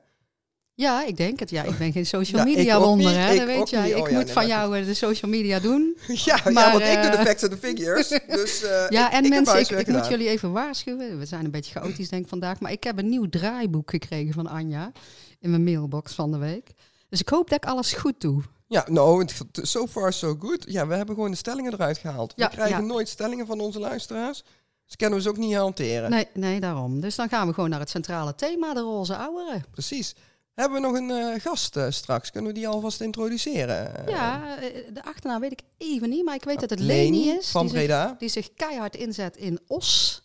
Ja, 0.76 1.06
ik 1.06 1.18
denk 1.18 1.40
het. 1.40 1.50
Ja, 1.50 1.64
ik 1.64 1.78
ben 1.78 1.92
geen 1.92 2.06
social 2.06 2.44
media 2.54 2.80
wonder, 2.80 3.12
hè? 3.12 3.32
ik 3.32 3.38
Dat 3.38 3.48
weet 3.48 3.70
jij. 3.70 3.94
Oh 3.94 3.98
ik 3.98 4.10
ja, 4.10 4.16
moet 4.16 4.26
nee, 4.26 4.34
van 4.34 4.48
jou 4.48 4.78
eh, 4.78 4.86
de 4.86 4.94
social 4.94 5.32
media 5.32 5.60
doen. 5.60 5.98
ja, 6.08 6.40
ja, 6.44 6.52
Maar, 6.52 6.72
want 6.72 6.84
ik 6.84 7.02
doe 7.02 7.12
de 7.12 7.18
eh, 7.18 7.26
facts 7.26 7.44
en 7.44 7.50
de 7.50 7.58
figures. 7.58 8.08
Dus, 8.28 8.64
eh, 8.64 8.90
Ja, 8.90 9.08
ik, 9.08 9.14
en 9.14 9.24
ik 9.24 9.30
mensen, 9.30 9.80
ik, 9.80 9.88
moet 9.88 10.08
jullie 10.08 10.28
even 10.28 10.52
waarschuwen. 10.52 11.20
We 11.20 11.26
zijn 11.26 11.46
een 11.46 11.52
beetje 11.52 11.80
chaotisch, 11.80 12.10
denk 12.10 12.24
ik, 12.24 12.30
vandaag. 12.30 12.60
Maar 12.60 12.72
ik 12.72 12.84
heb 12.84 12.98
een 12.98 13.10
nieuw 13.10 13.30
draaiboek 13.30 13.90
gekregen 13.90 14.34
van 14.34 14.48
Anja 14.48 14.92
in 15.40 15.50
mijn 15.50 15.64
mailbox 15.64 16.14
van 16.14 16.32
de 16.32 16.38
week. 16.38 16.72
Dus 17.10 17.20
ik 17.20 17.30
hoop 17.30 17.50
dat 17.50 17.64
ik 17.64 17.70
alles 17.70 17.94
goed 17.94 18.22
doe. 18.22 18.42
Ja, 18.68 18.86
nou, 18.90 19.28
so 19.52 19.88
far 19.88 20.14
so 20.14 20.36
good. 20.40 20.66
Ja, 20.68 20.88
we 20.88 20.96
hebben 20.96 21.16
gewoon 21.16 21.32
de 21.32 21.38
stellingen 21.38 21.74
eruit 21.74 21.98
gehaald. 21.98 22.34
We 22.36 22.50
krijgen 22.50 22.86
nooit 22.86 23.10
stellingen 23.10 23.46
van 23.46 23.60
onze 23.60 23.80
luisteraars. 23.80 24.44
Dus 24.86 24.96
kunnen 24.96 25.18
we 25.18 25.24
ze 25.24 25.30
ook 25.30 25.38
niet 25.38 25.56
hanteren. 25.56 26.10
Nee, 26.10 26.28
nee, 26.34 26.60
daarom. 26.60 27.00
Dus 27.00 27.16
dan 27.16 27.30
gaan 27.30 27.48
we 27.48 27.54
gewoon 27.54 27.70
naar 27.70 27.80
het 27.80 27.90
centrale 27.90 28.36
thema, 28.36 28.74
de 28.74 28.80
roze 28.80 29.18
ouderen. 29.18 29.66
Precies. 29.72 30.16
Hebben 30.56 30.82
we 30.82 30.88
nog 30.88 30.96
een 30.96 31.12
eh, 31.12 31.42
gast 31.42 31.76
eh, 31.76 31.86
straks? 31.90 32.32
Kunnen 32.32 32.54
we 32.54 32.58
die 32.58 32.68
alvast 32.68 33.02
introduceren? 33.02 34.10
Ja, 34.10 34.58
eh, 34.58 34.94
de 34.94 35.04
achternaam 35.04 35.42
weet 35.42 35.52
ik 35.52 35.62
even 35.78 36.10
niet, 36.10 36.26
maar 36.26 36.36
ik 36.36 36.44
weet 36.44 36.60
dat 36.60 36.70
het 36.70 36.80
Leni 36.80 37.18
Leni 37.18 37.38
is. 37.38 37.50
van 37.50 37.68
die 37.68 37.88
zich, 37.88 38.18
die 38.18 38.30
zich 38.30 38.54
keihard 38.54 38.96
inzet 38.96 39.38
in 39.38 39.60
Os. 39.68 40.24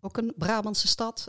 Ook 0.00 0.16
een 0.16 0.32
Brabantse 0.36 0.88
stad. 0.88 1.28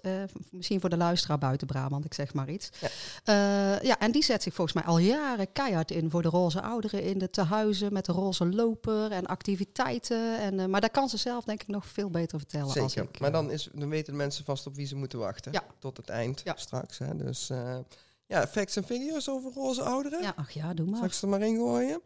misschien 0.52 0.80
voor 0.80 0.90
de 0.90 0.98
luisteraar 0.98 1.38
buiten 1.38 1.68
Brabant, 1.68 2.06
ik 2.06 2.14
zeg 2.14 2.34
maar 2.34 2.50
iets. 2.50 2.70
Ja. 2.80 2.90
Ja. 3.24 3.80
ja, 3.82 4.00
en 4.00 4.12
die 4.12 4.24
zet 4.24 4.44
zich 4.44 4.54
volgens 4.54 4.76
mij 4.76 4.86
al 4.86 4.98
jaren 4.98 5.52
keihard 5.52 5.92
in 5.92 6.10
voor 6.10 6.22
de 6.22 6.30
roze 6.30 6.62
ouderen 6.62 7.04
in 7.04 7.18
de 7.18 7.30
tehuizen 7.30 7.94
met 7.94 8.06
de 8.06 8.12
roze 8.12 8.46
loper 8.46 9.12
en 9.12 9.26
activiteiten. 9.26 10.40
En, 10.40 10.70
maar 10.70 10.82
daar 10.82 10.90
kan 10.90 11.10
ze 11.10 11.18
zelf 11.18 11.44
denk 11.44 11.62
ik 11.62 11.68
nog 11.68 11.86
veel 11.86 12.10
beter 12.10 12.38
vertellen. 12.38 12.82
Als 12.82 12.94
Zeker. 12.94 13.10
ik, 13.14 13.20
maar 13.20 13.32
dan, 13.32 13.52
is, 13.52 13.70
dan 13.74 13.90
weten 13.90 14.12
de 14.12 14.18
mensen 14.18 14.46
vast 14.46 14.68
op 14.68 14.76
wie 14.76 14.88
ze 14.88 14.96
moeten 14.96 15.20
wachten. 15.20 15.52
Ja. 15.52 15.64
Tot 15.80 15.98
het 15.98 16.10
eind 16.10 16.42
Ja. 16.44 16.54
straks. 16.58 16.98
Hè. 16.98 17.16
Dus 17.16 17.50
ja, 18.30 18.48
facts 18.48 18.76
en 18.76 18.84
figures 18.84 19.30
over 19.30 19.52
roze 19.52 19.82
ouderen. 19.82 20.22
Ja, 20.22 20.34
ach 20.36 20.52
ja, 20.52 20.74
doe 20.74 20.86
maar. 20.86 20.98
Zal 20.98 21.06
ik 21.06 21.14
ze 21.14 21.22
er 21.24 21.30
maar 21.30 21.42
in 21.42 21.56
gooien? 21.56 22.02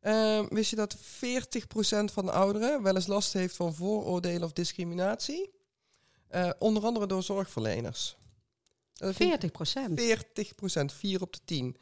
Ehm, 0.00 0.46
wist 0.48 0.70
je 0.70 0.76
dat 0.76 0.96
40% 0.96 2.12
van 2.12 2.24
de 2.24 2.32
ouderen 2.32 2.82
wel 2.82 2.94
eens 2.94 3.06
last 3.06 3.32
heeft 3.32 3.56
van 3.56 3.74
vooroordelen 3.74 4.42
of 4.42 4.52
discriminatie? 4.52 5.50
Eh, 6.28 6.50
onder 6.58 6.84
andere 6.84 7.06
door 7.06 7.22
zorgverleners. 7.22 8.16
Dat 8.94 9.14
vind 9.14 9.32
ik 9.32 9.40
40 9.40 9.50
procent. 9.50 10.00
40 10.00 10.54
procent, 10.54 10.92
4 10.92 11.20
op 11.20 11.32
de 11.32 11.40
10, 11.44 11.76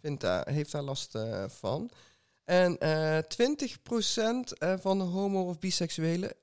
vindt 0.00 0.20
daar, 0.20 0.48
heeft 0.48 0.72
daar 0.72 0.82
last 0.82 1.14
eh, 1.14 1.44
van. 1.48 1.90
En 2.44 2.78
eh 2.78 3.18
20 3.18 3.82
procent 3.82 4.52
van 4.80 4.98
de 4.98 5.04
homo- 5.04 5.48
of 5.48 5.58
biseksuele 5.58 6.36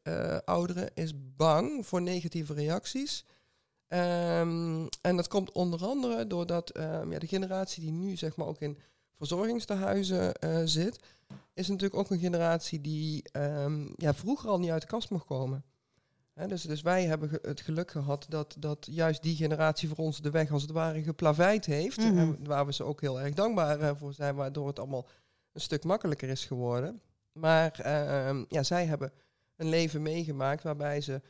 ouderen 0.45 0.89
is 0.93 1.11
bang 1.35 1.87
voor 1.87 2.01
negatieve 2.01 2.53
reacties. 2.53 3.25
Ehm, 3.91 4.87
en 5.01 5.15
dat 5.15 5.27
komt 5.27 5.51
onder 5.51 5.85
andere 5.85 6.27
doordat 6.27 6.69
ehm, 6.69 7.11
ja, 7.11 7.19
de 7.19 7.27
generatie 7.27 7.81
die 7.83 7.91
nu 7.91 8.15
zeg 8.15 8.35
maar 8.35 8.47
ook 8.47 8.59
in 8.59 8.77
verzorgingstehuizen 9.17 10.33
eh, 10.33 10.61
zit, 10.65 10.99
is 11.53 11.67
natuurlijk 11.67 11.99
ook 11.99 12.09
een 12.09 12.19
generatie 12.19 12.81
die 12.81 13.23
ehm, 13.31 13.87
ja, 13.95 14.13
vroeger 14.13 14.49
al 14.49 14.59
niet 14.59 14.69
uit 14.69 14.81
de 14.81 14.87
kast 14.87 15.09
mocht 15.09 15.25
komen. 15.25 15.63
Dus, 16.47 16.61
dus 16.61 16.81
wij 16.81 17.05
hebben 17.05 17.29
ge- 17.29 17.39
het 17.41 17.61
geluk 17.61 17.91
gehad 17.91 18.25
dat, 18.29 18.55
dat 18.59 18.87
juist 18.91 19.23
die 19.23 19.35
generatie 19.35 19.87
voor 19.89 19.97
ons 19.97 20.21
de 20.21 20.29
weg 20.31 20.51
als 20.51 20.61
het 20.61 20.71
ware 20.71 21.03
geplaveid 21.03 21.65
heeft. 21.65 21.97
Mhm. 21.97 22.17
En 22.17 22.37
waar 22.43 22.65
we 22.65 22.73
ze 22.73 22.83
ook 22.83 23.01
heel 23.01 23.21
erg 23.21 23.33
dankbaar 23.33 23.79
eh, 23.79 23.91
voor 23.95 24.13
zijn, 24.13 24.35
waardoor 24.35 24.67
het 24.67 24.79
allemaal 24.79 25.07
een 25.51 25.61
stuk 25.61 25.83
makkelijker 25.83 26.29
is 26.29 26.45
geworden. 26.45 27.01
Maar 27.31 27.79
ja, 28.47 28.63
zij 28.63 28.85
hebben 28.85 29.11
een 29.55 29.69
leven 29.69 30.01
meegemaakt 30.01 30.63
waarbij 30.63 31.01
ze 31.01 31.21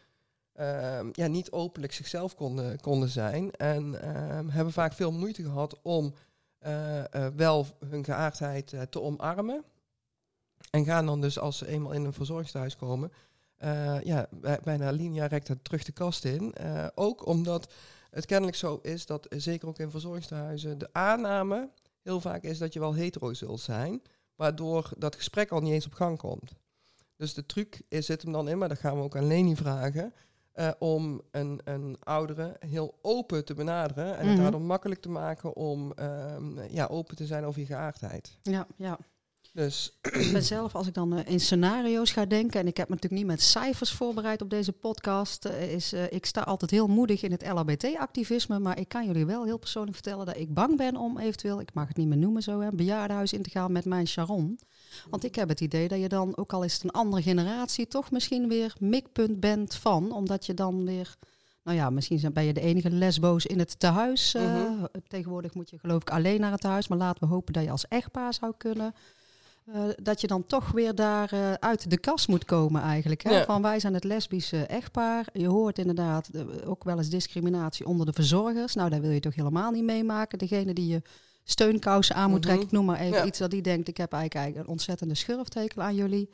ehm, 0.53 1.09
ja, 1.11 1.27
niet 1.27 1.51
openlijk 1.51 1.93
zichzelf 1.93 2.35
konden, 2.35 2.79
konden 2.79 3.09
zijn. 3.09 3.51
En 3.51 4.01
ehm, 4.01 4.47
hebben 4.47 4.73
vaak 4.73 4.93
veel 4.93 5.11
moeite 5.11 5.43
gehad 5.43 5.81
om 5.81 6.13
eh, 6.61 7.13
eh, 7.13 7.33
wel 7.35 7.65
hun 7.85 8.03
geaardheid 8.03 8.73
eh, 8.73 8.81
te 8.81 9.01
omarmen. 9.01 9.63
En 10.69 10.85
gaan 10.85 11.05
dan 11.05 11.21
dus 11.21 11.39
als 11.39 11.57
ze 11.57 11.67
eenmaal 11.67 11.91
in 11.91 12.05
een 12.05 12.13
verzorgingstehuis 12.13 12.75
komen, 12.75 13.11
ja, 14.03 14.27
bij- 14.31 14.59
bijna 14.63 14.89
linea 14.91 15.25
recta 15.25 15.55
terug 15.61 15.83
de 15.83 15.91
kast 15.91 16.25
in. 16.25 16.53
Ook 16.95 17.25
omdat 17.25 17.73
het 18.09 18.25
kennelijk 18.25 18.57
zo 18.57 18.79
is 18.81 19.05
dat, 19.05 19.25
zeker 19.29 19.67
ook 19.67 19.79
in 19.79 19.91
verzorgingstehuizen, 19.91 20.77
de 20.77 20.89
aanname 20.91 21.69
heel 22.01 22.21
vaak 22.21 22.43
is 22.43 22.57
dat 22.57 22.73
je 22.73 22.79
wel 22.79 22.93
hetero 22.93 23.33
zult 23.33 23.59
zijn, 23.59 24.01
waardoor 24.35 24.89
dat 24.97 25.15
gesprek 25.15 25.51
al 25.51 25.61
niet 25.61 25.73
eens 25.73 25.85
op 25.85 25.93
gang 25.93 26.17
komt. 26.17 26.51
Dus 27.15 27.33
de 27.33 27.45
truc 27.45 27.81
is, 27.87 28.05
zit 28.05 28.21
hem 28.21 28.31
dan 28.31 28.49
in, 28.49 28.57
maar 28.57 28.69
dat 28.69 28.79
gaan 28.79 28.95
we 28.97 29.03
ook 29.03 29.15
aan 29.15 29.27
Leni 29.27 29.55
vragen, 29.55 30.13
eh, 30.51 30.69
om 30.79 31.21
een, 31.31 31.61
een 31.63 31.97
oudere 32.03 32.55
heel 32.59 32.97
open 33.01 33.45
te 33.45 33.53
benaderen 33.53 34.17
en 34.17 34.25
het 34.25 34.33
Mhm. 34.33 34.41
daardoor 34.41 34.61
makkelijk 34.61 35.01
te 35.01 35.09
maken 35.09 35.55
om 35.55 35.91
ehm, 35.93 36.59
ja, 36.69 36.85
open 36.85 37.15
te 37.15 37.25
zijn 37.25 37.43
over 37.45 37.59
je 37.59 37.65
geaardheid. 37.65 38.37
Ja, 38.41 38.67
ja. 38.75 38.97
Dus 39.53 39.99
Ik 40.01 40.29
ben 40.31 40.43
zelf, 40.43 40.75
als 40.75 40.87
ik 40.87 40.93
dan 40.93 41.15
eh, 41.17 41.31
in 41.33 41.39
scenario's 41.39 42.11
ga 42.11 42.25
denken, 42.25 42.59
en 42.59 42.67
ik 42.67 42.77
heb 42.77 42.87
me 42.89 42.93
natuurlijk 42.95 43.21
niet 43.21 43.31
met 43.31 43.41
cijfers 43.41 43.91
voorbereid 43.91 44.41
op 44.41 44.49
deze 44.49 44.71
podcast, 44.71 45.45
eh, 45.45 45.73
is 45.73 45.93
ik 45.93 46.25
sta 46.25 46.41
altijd 46.41 46.71
heel 46.71 46.87
moedig 46.87 47.21
in 47.23 47.31
het 47.31 47.45
LHBT-activisme, 47.47 48.59
maar 48.59 48.79
ik 48.79 48.87
kan 48.87 49.05
jullie 49.05 49.25
wel 49.25 49.45
heel 49.45 49.57
persoonlijk 49.57 49.93
vertellen 49.95 50.25
dat 50.25 50.37
ik 50.37 50.53
bang 50.53 50.77
ben 50.77 50.95
om 50.97 51.17
eventueel, 51.19 51.59
ik 51.61 51.73
mag 51.73 51.87
het 51.87 51.97
niet 51.97 52.07
meer 52.07 52.17
noemen 52.17 52.41
zo, 52.43 52.59
hè, 52.59 52.67
een 52.67 52.75
bejaardenhuis 52.75 53.33
in 53.33 53.41
te 53.41 53.49
gaan 53.49 53.71
met 53.71 53.85
mijn 53.85 54.07
Sharon. 54.07 54.59
Want 55.09 55.23
ik 55.23 55.35
heb 55.35 55.49
het 55.49 55.61
idee 55.61 55.87
dat 55.87 55.99
je 55.99 56.07
dan, 56.09 56.37
ook 56.37 56.53
al 56.53 56.63
is 56.63 56.73
het 56.73 56.83
een 56.83 56.91
andere 56.91 57.21
generatie, 57.21 57.87
toch 57.87 58.11
misschien 58.11 58.47
weer 58.47 58.73
mikpunt 58.79 59.39
bent 59.39 59.75
van, 59.75 60.11
omdat 60.11 60.45
je 60.45 60.53
dan 60.53 60.85
weer... 60.85 61.15
Nou 61.63 61.77
ja, 61.77 61.89
misschien 61.89 62.33
ben 62.33 62.43
je 62.43 62.53
de 62.53 62.61
enige 62.61 62.89
lesboos 62.89 63.45
in 63.45 63.59
het 63.59 63.79
tehuis. 63.79 64.33
eh, 64.33 64.43
Mhm. 64.55 64.85
Tegenwoordig 65.07 65.53
moet 65.53 65.69
je 65.69 65.77
geloof 65.79 66.01
ik 66.01 66.09
alleen 66.09 66.39
naar 66.39 66.51
het 66.51 66.61
tehuis. 66.61 66.87
Maar 66.87 66.97
laten 66.97 67.27
we 67.27 67.33
hopen 67.33 67.53
dat 67.53 67.63
je 67.63 67.71
als 67.71 67.87
echtpaar 67.87 68.33
zou 68.33 68.53
kunnen. 68.57 68.93
eh, 69.73 69.81
dat 70.01 70.21
je 70.21 70.27
dan 70.27 70.45
toch 70.45 70.71
weer 70.71 70.95
daar 70.95 71.33
uh, 71.33 71.53
uit 71.53 71.89
de 71.89 71.97
kast 71.97 72.27
moet 72.27 72.45
komen 72.45 72.81
eigenlijk. 72.81 73.23
Hè? 73.23 73.31
Van 73.45 73.61
wij 73.61 73.79
zijn 73.79 73.93
het 73.93 74.03
lesbische 74.03 74.65
echtpaar. 74.65 75.25
Je 75.33 75.47
hoort 75.47 75.77
inderdaad 75.79 76.29
ook 76.65 76.83
wel 76.83 76.97
eens 76.97 77.09
discriminatie 77.09 77.85
onder 77.85 78.05
de 78.05 78.13
verzorgers. 78.13 78.73
Nou, 78.75 78.89
daar 78.89 79.01
wil 79.01 79.11
je 79.11 79.19
toch 79.19 79.35
helemaal 79.35 79.71
niet 79.71 79.83
meemaken. 79.83 80.37
Degene 80.37 80.73
die 80.73 80.87
je 80.87 81.01
steunkousen 81.43 82.15
aan 82.15 82.29
moet 82.29 82.39
mm 82.39 82.45
trekken, 82.45 82.65
ik 82.65 82.71
noem 82.71 82.85
maar 82.85 82.99
even 82.99 83.17
ja. 83.17 83.25
iets 83.25 83.39
dat 83.39 83.51
die 83.51 83.61
denkt... 83.61 83.87
ik 83.87 83.97
heb 83.97 84.13
eigenlijk 84.13 84.57
een 84.57 84.71
ontzettende 84.71 85.15
schurftekel 85.15 85.81
aan 85.81 85.95
jullie. 85.95 86.29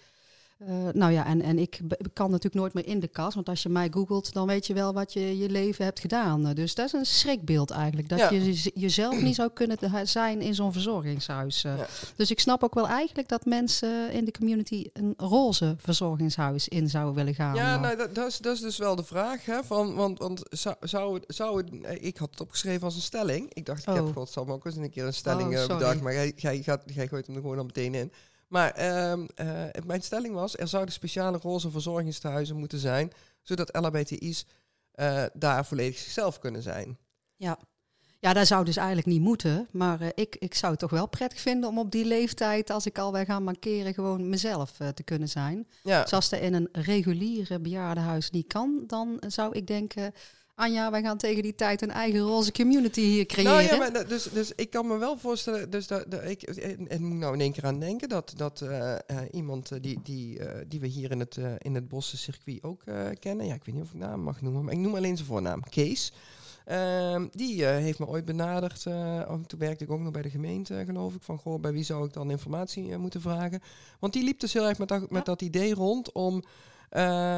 Uh, 0.62 0.88
nou 0.94 1.12
ja, 1.12 1.26
en, 1.26 1.42
en 1.42 1.60
ik 1.60 1.80
kan 2.14 2.30
natuurlijk 2.30 2.56
nooit 2.56 2.74
meer 2.74 2.88
in 2.88 3.00
de 3.00 3.08
kast. 3.08 3.36
Want 3.36 3.50
als 3.50 3.64
je 3.64 3.70
mij 3.70 3.88
googelt, 3.92 4.34
dan 4.34 4.48
weet 4.48 4.68
je 4.68 4.74
wel 4.74 4.94
wat 4.94 5.14
je 5.14 5.38
je 5.38 5.50
leven 5.50 5.86
hebt 5.86 6.00
gedaan. 6.00 6.54
Dus 6.54 6.76
dat 6.76 6.86
is 6.86 6.94
een 6.94 7.06
schrikbeeld 7.06 7.72
eigenlijk. 7.72 8.10
Dat 8.10 8.30
je 8.30 8.72
jezelf 8.74 9.22
niet 9.22 9.36
zou 9.36 9.50
kunnen 9.54 10.08
zijn 10.08 10.42
in 10.42 10.56
zo'n 10.56 10.72
verzorgingshuis. 10.72 11.62
Ja. 11.62 11.88
Dus 12.16 12.32
ik 12.32 12.40
snap 12.40 12.64
ook 12.64 12.74
wel 12.74 12.88
eigenlijk 12.88 13.28
dat 13.28 13.46
mensen 13.46 14.12
in 14.12 14.26
de 14.26 14.32
community 14.32 14.90
een 14.94 15.14
roze 15.18 15.76
verzorgingshuis 15.78 16.68
in 16.68 16.90
zouden 16.90 17.16
willen 17.16 17.36
gaan. 17.36 17.56
Ja, 17.56 17.80
nou, 17.80 17.98
dat, 17.98 18.16
dat, 18.16 18.28
is, 18.28 18.38
dat 18.38 18.56
is 18.56 18.62
dus 18.62 18.78
wel 18.78 18.96
de 18.96 19.04
vraag. 19.04 19.46
Hè, 19.46 19.64
van, 19.64 19.96
want 19.96 20.20
want 20.20 20.42
zou, 20.50 20.76
zou, 20.80 21.20
zou 21.28 21.58
het, 21.58 21.82
eh, 21.82 22.06
ik 22.06 22.18
had 22.18 22.30
het 22.30 22.42
opgeschreven 22.42 22.84
als 22.84 22.96
een 22.96 23.02
stelling. 23.02 23.54
Ik 23.54 23.66
dacht, 23.66 23.88
ik 23.88 23.94
heb 23.94 24.04
oh. 24.04 24.14
godsam 24.14 24.52
ook 24.52 24.66
eens 24.66 24.76
een 24.76 24.90
keer 24.90 25.06
een 25.06 25.14
stelling 25.14 25.58
oh, 25.58 25.68
bedacht. 25.68 26.02
Maar 26.02 26.14
jij, 26.14 26.34
jij, 26.36 26.62
gaat, 26.62 26.84
jij 26.86 27.08
gooit 27.08 27.28
hem 27.28 27.36
er 27.36 27.42
gewoon 27.42 27.58
al 27.58 27.66
meteen 27.66 27.96
in. 27.96 28.12
Maar 28.48 28.72
ehm, 28.72 29.26
eh, 29.36 29.64
mijn 29.86 30.02
stelling 30.02 30.34
was, 30.34 30.58
er 30.58 30.68
zouden 30.68 30.94
speciale 30.94 31.38
roze 31.38 31.72
verzorgingstehuizen 31.72 32.56
moeten 32.56 32.80
zijn, 32.80 33.12
zodat 33.42 33.76
LHBTI's 33.76 34.46
uh, 34.96 35.24
daar 35.34 35.66
volledig 35.66 35.98
zichzelf 35.98 36.40
kunnen 36.40 36.62
zijn. 36.62 36.98
Ja. 37.36 37.58
Ja, 38.20 38.34
dat 38.34 38.48
zou 38.48 38.66
dus 38.66 38.78
eigenlijk 38.78 39.08
niet 39.08 39.22
moeten. 39.22 39.68
Maar 39.72 40.02
uh, 40.02 40.08
ik, 40.16 40.36
ik 40.36 40.54
zou 40.54 40.72
het 40.72 40.82
toch 40.82 40.90
wel 40.90 41.08
prettig 41.08 41.40
vinden 41.40 41.70
om 41.70 41.80
op 41.80 41.92
die 41.92 42.06
leeftijd, 42.06 42.70
als 42.70 42.86
ik 42.86 42.98
alweer 42.98 43.26
ga 43.26 43.40
mankeren, 43.40 43.94
gewoon 43.94 44.30
mezelf 44.30 44.72
te 44.94 45.04
kunnen 45.04 45.30
zijn. 45.30 45.68
Ja. 45.84 46.02
Dus 46.02 46.14
als 46.14 46.30
dat 46.30 46.40
in 46.40 46.54
een 46.54 46.70
reguliere 46.72 47.60
bejaardenhuis 47.60 48.30
niet 48.30 48.48
kan, 48.48 48.84
dan 48.88 49.24
zou 49.28 49.54
ik 49.54 49.68
denken, 49.68 50.14
Anja, 50.60 50.92
wij 50.92 51.02
gaan 51.02 51.18
tegen 51.18 51.44
die 51.44 51.56
tijd 51.56 51.82
een 51.82 51.92
eigen 51.92 52.20
roze 52.20 52.52
community 52.52 53.02
hier 53.02 53.26
creëren. 53.26 53.52
Nou 53.52 53.64
ja, 53.64 53.78
maar 53.78 54.08
dus, 54.08 54.24
dus 54.24 54.52
ik 54.56 54.70
kan 54.70 54.88
me 54.88 54.98
wel 54.98 55.18
voorstellen, 55.18 55.70
dus 55.70 55.88
dat, 55.88 56.12
dat 56.12 56.24
ik 56.24 56.42
en 56.42 57.04
moet 57.04 57.18
nou 57.18 57.34
in 57.34 57.42
één 57.42 57.52
keer 57.52 57.66
aan 57.66 57.80
denken 57.80 58.10
dat, 58.10 58.34
dat 58.36 58.62
uh, 58.62 58.70
uh, 58.70 59.18
iemand 59.32 59.84
die, 59.84 60.00
die, 60.04 60.40
uh, 60.40 60.52
die 60.68 60.80
we 60.80 60.88
hier 60.88 61.12
in 61.12 61.20
het, 61.20 61.38
in 61.58 61.76
het 61.76 61.88
Bosse 61.88 62.18
circuit 62.18 62.64
ook 62.64 62.84
kennen, 63.20 63.46
ja, 63.46 63.54
ik 63.54 63.64
weet 63.64 63.76
niet 63.76 63.84
of 63.84 63.94
ik 63.94 64.00
naam 64.00 64.22
mag 64.22 64.42
noemen, 64.42 64.64
maar 64.64 64.74
ik 64.74 64.80
noem 64.80 64.96
alleen 64.96 65.16
zijn 65.16 65.28
voornaam, 65.28 65.64
Kees. 65.70 66.14
Ehm, 66.66 67.28
die 67.32 67.66
heeft 67.66 68.00
me 68.00 68.08
ooit 68.08 68.26
benaderd. 68.26 68.82
toen 69.48 69.60
werkte 69.60 69.84
ik 69.84 69.92
ook 69.92 70.00
nog 70.00 70.12
bij 70.12 70.22
de 70.22 70.30
gemeente, 70.30 70.84
geloof 70.86 71.16
ik. 71.16 71.22
Van 71.22 71.38
goh, 71.38 71.60
bij 71.60 71.72
wie 71.72 71.84
zou 71.84 72.06
ik 72.06 72.14
dan 72.14 72.32
informatie 72.32 72.98
moeten 72.98 73.22
vragen? 73.22 73.62
Want 74.00 74.14
die 74.14 74.24
liep 74.24 74.40
dus 74.40 74.54
heel 74.54 74.68
erg 74.68 74.78
met, 74.78 74.88
dat, 74.88 75.10
met 75.12 75.26
dat 75.26 75.42
idee 75.42 75.74
rond 75.74 76.12
om 76.12 76.44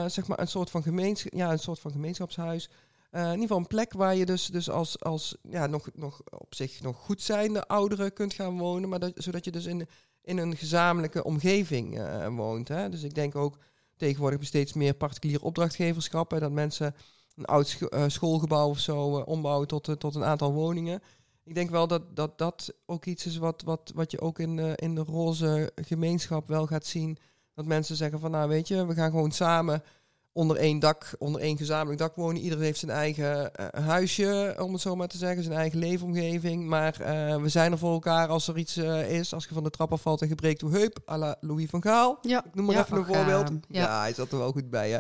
zeg 0.07 0.27
maar 0.27 0.39
een 0.39 0.47
soort 0.47 0.69
van 0.69 0.83
gemeenschap, 0.83 1.33
ja, 1.33 1.51
een 1.51 1.59
soort 1.59 1.79
van 1.79 1.91
gemeenschapshuis 1.91 2.69
uh, 2.69 2.88
in 3.11 3.25
ieder 3.25 3.41
geval 3.41 3.57
een 3.57 3.67
plek 3.67 3.93
waar 3.93 4.15
je 4.15 4.25
dus, 4.25 4.45
dus 4.45 4.69
als, 4.69 4.99
als 4.99 5.37
ja, 5.41 5.67
nog, 5.67 5.89
nog 5.93 6.21
op 6.29 6.55
zich 6.55 6.81
nog 6.81 6.97
goed 6.97 7.21
zijnde 7.21 7.67
ouderen 7.67 8.13
kunt 8.13 8.33
gaan 8.33 8.57
wonen, 8.57 8.89
maar 8.89 8.99
dat, 8.99 9.11
zodat 9.15 9.45
je 9.45 9.51
dus 9.51 9.65
in, 9.65 9.87
in 10.21 10.37
een 10.37 10.57
gezamenlijke 10.57 11.23
omgeving 11.23 11.97
uh, 11.97 12.27
woont. 12.27 12.67
Hè? 12.67 12.89
Dus 12.89 13.03
ik 13.03 13.15
denk 13.15 13.35
ook 13.35 13.57
tegenwoordig 13.95 14.45
steeds 14.45 14.73
meer 14.73 14.93
particulier 14.93 15.41
opdrachtgeverschap, 15.41 16.31
hè, 16.31 16.39
dat 16.39 16.51
mensen 16.51 16.95
een 17.35 17.45
oud 17.45 17.77
uh, 17.79 18.03
schoolgebouw 18.07 18.69
of 18.69 18.79
zo 18.79 19.19
ombouwen 19.19 19.67
tot, 19.67 19.99
tot 19.99 20.15
een 20.15 20.23
aantal 20.23 20.53
woningen. 20.53 21.01
Ik 21.43 21.55
denk 21.55 21.69
wel 21.69 21.87
dat 21.87 22.15
dat, 22.15 22.37
dat 22.37 22.73
ook 22.85 23.05
iets 23.05 23.25
is 23.25 23.37
wat, 23.37 23.61
wat, 23.61 23.91
wat 23.95 24.11
je 24.11 24.21
ook 24.21 24.39
in 24.39 24.55
de, 24.55 24.73
in 24.75 24.95
de 24.95 25.03
roze 25.03 25.71
gemeenschap 25.75 26.47
wel 26.47 26.67
gaat 26.67 26.85
zien. 26.85 27.17
Dat 27.53 27.65
mensen 27.65 27.95
zeggen 27.95 28.19
van 28.19 28.31
nou 28.31 28.49
weet 28.49 28.67
je, 28.67 28.85
we 28.85 28.93
gaan 28.93 29.09
gewoon 29.09 29.31
samen 29.31 29.83
onder 30.31 30.57
één 30.57 30.79
dak, 30.79 31.15
onder 31.17 31.41
één 31.41 31.57
gezamenlijk 31.57 31.99
dak 31.99 32.15
wonen. 32.15 32.41
Iedereen 32.41 32.63
heeft 32.63 32.79
zijn 32.79 32.91
eigen 32.91 33.51
uh, 33.59 33.87
huisje, 33.87 34.55
om 34.59 34.73
het 34.73 34.81
zo 34.81 34.95
maar 34.95 35.07
te 35.07 35.17
zeggen, 35.17 35.43
zijn 35.43 35.57
eigen 35.57 35.79
leefomgeving. 35.79 36.65
Maar 36.65 36.97
uh, 37.01 37.41
we 37.41 37.49
zijn 37.49 37.71
er 37.71 37.77
voor 37.77 37.93
elkaar 37.93 38.27
als 38.27 38.47
er 38.47 38.57
iets 38.57 38.77
uh, 38.77 39.11
is. 39.11 39.33
Als 39.33 39.45
je 39.45 39.53
van 39.53 39.63
de 39.63 39.69
trap 39.69 39.91
afvalt 39.91 40.21
en 40.21 40.27
je 40.27 40.35
breekt 40.35 40.61
uw 40.61 40.71
heup, 40.71 40.99
à 41.09 41.17
la 41.17 41.35
Louis 41.39 41.69
van 41.69 41.81
Gaal. 41.81 42.17
Ja, 42.21 42.45
ik 42.45 42.55
noem 42.55 42.65
maar 42.65 42.75
ja, 42.75 42.81
even 42.81 42.97
een 42.97 43.05
voorbeeld. 43.05 43.49
Ja. 43.49 43.81
ja. 43.81 43.99
hij 43.99 44.13
zat 44.13 44.31
er 44.31 44.37
wel 44.37 44.51
goed 44.51 44.69
bij, 44.69 44.89
hè. 44.89 44.97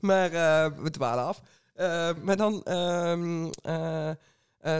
Maar 0.00 0.30
we 0.82 0.90
dwalen 0.90 1.24
af. 1.24 1.40
maar 2.22 2.36
dan... 2.36 2.62
Um, 2.68 3.50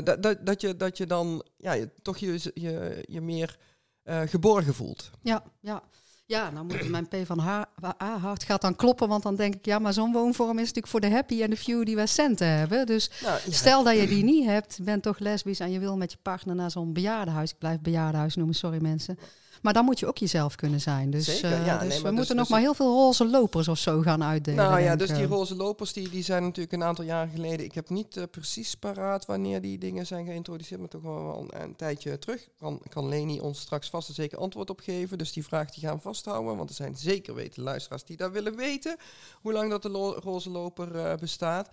dat, 0.05 0.23
dat, 0.23 0.47
dat, 0.47 0.61
je, 0.61 0.77
dat 0.77 0.97
je 0.97 1.07
dan 1.07 1.45
ja, 1.57 1.73
je, 1.73 1.91
toch 2.03 2.17
je, 2.17 2.51
je, 2.55 3.05
je 3.09 3.21
meer 3.21 3.59
geborgen 4.05 4.75
voelt. 4.75 5.11
Ja, 5.21 5.43
ja. 5.61 5.83
Ja, 6.27 6.51
nou 6.51 6.67
moet 6.67 6.89
mijn 6.89 7.09
P 7.09 7.17
van 7.25 7.39
H, 7.39 7.63
hart 7.99 8.43
gaat 8.43 8.61
dan 8.61 8.77
kloppen, 8.77 9.09
want 9.09 9.23
dan 9.23 9.37
denk 9.37 9.55
ik, 9.55 9.65
ja, 9.65 9.79
maar 9.79 9.93
zo'n 9.93 10.13
woonvorm 10.13 10.59
is 10.59 10.59
natuurlijk 10.59 10.87
voor 10.87 11.01
de 11.01 11.11
happy 11.11 11.43
en 11.43 11.51
de 11.51 11.57
few 11.57 11.85
die 11.85 11.97
wij 11.97 12.07
centen 12.07 12.47
hebben. 12.47 12.87
Dus 12.87 13.11
nou, 13.23 13.39
stel 13.49 13.83
dat 13.83 13.97
je 13.97 14.07
die 14.07 14.25
niet 14.25 14.47
hebt, 14.47 14.79
bent 14.83 15.03
toch 15.03 15.19
lesbisch 15.19 15.61
en 15.61 15.71
je 15.71 15.79
wil 15.79 15.97
met 15.97 16.13
je 16.13 16.19
partner 16.23 16.55
naar 16.55 16.71
zo'n 16.71 16.93
bejaardenhuis. 16.93 17.51
Ik 17.51 17.59
blijf 17.59 17.81
bejaardenhuis 17.81 18.35
noemen, 18.37 18.55
sorry 18.55 18.83
mensen. 18.83 19.19
Maar 19.63 19.73
dan 19.73 19.85
moet 19.85 19.99
je 19.99 20.07
ook 20.07 20.19
jezelf 20.19 20.55
kunnen 20.55 20.81
zijn. 20.81 21.11
Dus, 21.11 21.25
Zeker, 21.25 21.51
uh, 21.51 21.81
dus 21.81 22.01
we 22.01 22.11
moeten 22.11 22.15
dus 22.27 22.37
nog 22.37 22.49
maar 22.49 22.61
heel 22.61 22.75
veel 22.75 22.95
roze 22.95 23.27
lopers 23.27 23.69
of 23.69 23.79
zo 23.79 24.01
gaan 24.01 24.25
uitdelen. 24.25 24.65
Nou 24.65 24.81
ja, 24.81 24.97
dus 24.97 25.09
die 25.09 25.27
roze 25.27 25.57
lopers 25.57 25.93
die, 25.93 26.09
die 26.09 26.23
zijn 26.23 26.43
natuurlijk 26.43 26.73
een 26.73 26.85
aantal 26.85 27.05
jaren 27.05 27.31
geleden. 27.33 27.65
Ik 27.65 27.75
heb 27.75 27.91
niet 27.91 28.17
uh, 28.17 28.25
precies 28.31 28.75
paraat 28.75 29.27
wanneer 29.27 29.61
die 29.61 29.79
dingen 29.79 30.07
zijn 30.07 30.27
geïntroduceerd, 30.27 30.81
maar 30.81 30.89
toch 30.89 31.03
wel 31.03 31.47
een, 31.51 31.63
een 31.63 31.77
tijdje 31.77 32.19
terug. 32.19 32.49
Kan, 32.59 32.81
kan 32.89 33.09
Leni 33.09 33.41
ons 33.41 33.61
straks 33.61 33.91
vast 33.91 34.09
en 34.09 34.15
zeker 34.15 34.39
antwoord 34.39 34.71
op 34.71 34.81
geven. 34.81 35.19
Dus 35.19 35.33
die 35.33 35.45
vraag 35.45 35.71
die 35.71 35.89
gaan 35.89 36.01
vasthouden, 36.01 36.57
want 36.57 36.69
er 36.69 36.75
zijn 36.75 36.97
zeker 36.97 37.35
weten 37.35 37.63
luisteraars 37.63 38.05
die 38.05 38.17
daar 38.17 38.33
willen 38.33 38.57
weten 38.57 38.97
hoe 39.41 39.53
lang 39.53 39.71
dat 39.71 39.83
de 39.83 39.89
lo 39.89 40.13
roze 40.13 40.51
loper 40.51 40.95
uh, 40.97 41.15
bestaat. 41.15 41.69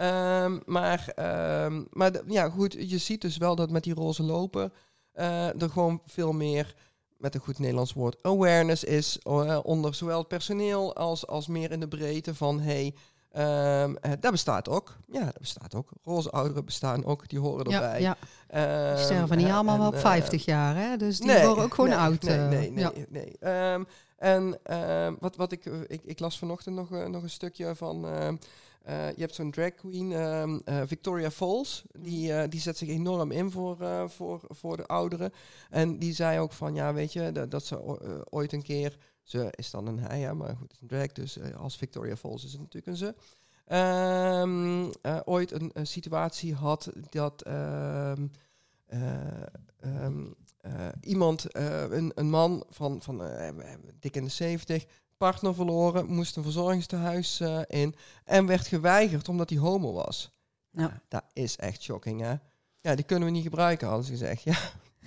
Um, 0.00 0.62
maar 0.66 1.12
um, 1.64 1.86
maar 1.90 2.12
ja, 2.26 2.48
goed, 2.48 2.76
je 2.78 2.98
ziet 2.98 3.20
dus 3.20 3.36
wel 3.36 3.54
dat 3.56 3.70
met 3.70 3.82
die 3.84 3.94
roze 3.94 4.22
loper 4.22 4.72
uh, 5.14 5.62
er 5.62 5.70
gewoon 5.70 6.00
veel 6.06 6.32
meer 6.32 6.74
met 7.18 7.34
een 7.34 7.40
goed 7.40 7.58
Nederlands 7.58 7.92
woord, 7.92 8.16
awareness 8.22 8.84
is 8.84 9.18
uh, 9.28 9.58
onder 9.62 9.94
zowel 9.94 10.18
het 10.18 10.28
personeel 10.28 10.96
als, 10.96 11.26
als 11.26 11.46
meer 11.46 11.70
in 11.70 11.80
de 11.80 11.88
breedte 11.88 12.34
van 12.34 12.60
hey, 12.60 12.94
um, 13.82 13.96
dat 14.20 14.30
bestaat 14.30 14.68
ook. 14.68 14.96
Ja, 15.06 15.24
dat 15.24 15.38
bestaat 15.38 15.74
ook. 15.74 15.90
Roze 16.02 16.30
ouderen 16.30 16.64
bestaan 16.64 17.04
ook, 17.04 17.28
die 17.28 17.38
horen 17.38 17.64
erbij. 17.64 18.00
Ja, 18.00 18.16
ja. 18.48 18.92
Um, 18.92 18.98
sterven 18.98 19.36
niet 19.36 19.50
allemaal 19.50 19.78
wel 19.78 19.88
op 19.88 19.98
50 19.98 20.44
jaar, 20.44 20.76
hè? 20.76 20.96
Dus 20.96 21.18
die 21.18 21.44
worden 21.44 21.64
ook 21.64 21.74
gewoon 21.74 21.92
oud. 21.92 22.22
Nee, 22.22 22.38
nee, 22.38 22.70
nee. 22.70 23.06
nee, 23.08 23.36
nee. 23.40 23.72
Um, 23.72 23.86
en 24.16 24.58
wat, 25.20 25.36
wat 25.36 25.52
ik, 25.52 25.64
ik, 25.64 26.00
ik 26.04 26.18
las 26.18 26.38
vanochtend 26.38 26.76
nog, 26.76 26.90
nog 26.90 27.22
een 27.22 27.30
stukje 27.30 27.74
van 27.74 28.06
uh, 28.88 29.08
je 29.08 29.20
hebt 29.20 29.34
zo'n 29.34 29.50
drag 29.50 29.74
queen, 29.74 30.12
um, 30.12 30.62
uh, 30.64 30.82
Victoria 30.86 31.30
Falls, 31.30 31.84
die, 31.98 32.30
uh, 32.30 32.42
die 32.48 32.60
zet 32.60 32.76
zich 32.76 32.88
enorm 32.88 33.30
in 33.30 33.50
voor, 33.50 34.10
voor, 34.10 34.40
voor 34.48 34.76
de 34.76 34.86
ouderen. 34.86 35.32
En 35.70 35.98
die 35.98 36.14
zei 36.14 36.38
ook 36.38 36.52
van, 36.52 36.74
ja, 36.74 36.94
weet 36.94 37.12
je, 37.12 37.32
dat, 37.32 37.50
dat 37.50 37.64
ze 37.64 37.80
ooit 38.30 38.52
een 38.52 38.62
keer, 38.62 38.98
ze 39.22 39.48
is 39.50 39.70
dan 39.70 39.86
een 39.86 39.98
hij, 39.98 40.18
ja, 40.18 40.34
maar 40.34 40.56
goed, 40.56 40.72
het 40.72 40.72
is 40.72 40.80
een 40.80 40.86
drag, 40.86 41.12
dus 41.12 41.38
als 41.54 41.76
Victoria 41.76 42.16
Falls 42.16 42.44
is 42.44 42.52
het 42.52 42.60
natuurlijk 42.60 42.86
een 42.86 42.96
ze. 42.96 43.14
Um, 44.42 44.90
ooit 45.24 45.52
een, 45.52 45.70
een, 45.72 45.86
situatie 45.86 46.54
had 46.54 46.92
dat 47.10 47.46
um, 47.46 48.30
iemand, 51.00 51.46
een, 51.54 52.12
een 52.14 52.30
man 52.30 52.64
van, 52.68 53.02
van 53.02 53.22
dik 54.00 54.16
in 54.16 54.24
de 54.24 54.30
70, 54.30 54.86
partner 55.16 55.54
verloren, 55.54 56.06
moest 56.06 56.36
een 56.36 56.42
verzorgingstehuis 56.42 57.40
uh, 57.40 57.60
in 57.66 57.94
en 58.24 58.46
werd 58.46 58.66
geweigerd 58.66 59.28
omdat 59.28 59.50
hij 59.50 59.58
homo 59.58 59.92
was. 59.92 60.30
Ja. 60.70 61.02
Dat 61.08 61.24
is 61.32 61.56
echt 61.56 61.82
shocking, 61.82 62.20
hè? 62.20 62.34
Ja, 62.80 62.94
die 62.94 63.04
kunnen 63.04 63.28
we 63.28 63.34
niet 63.34 63.42
gebruiken, 63.42 63.88
hadden 63.88 64.06
ze 64.06 64.12
gezegd. 64.12 64.42
Ja, 64.42 64.56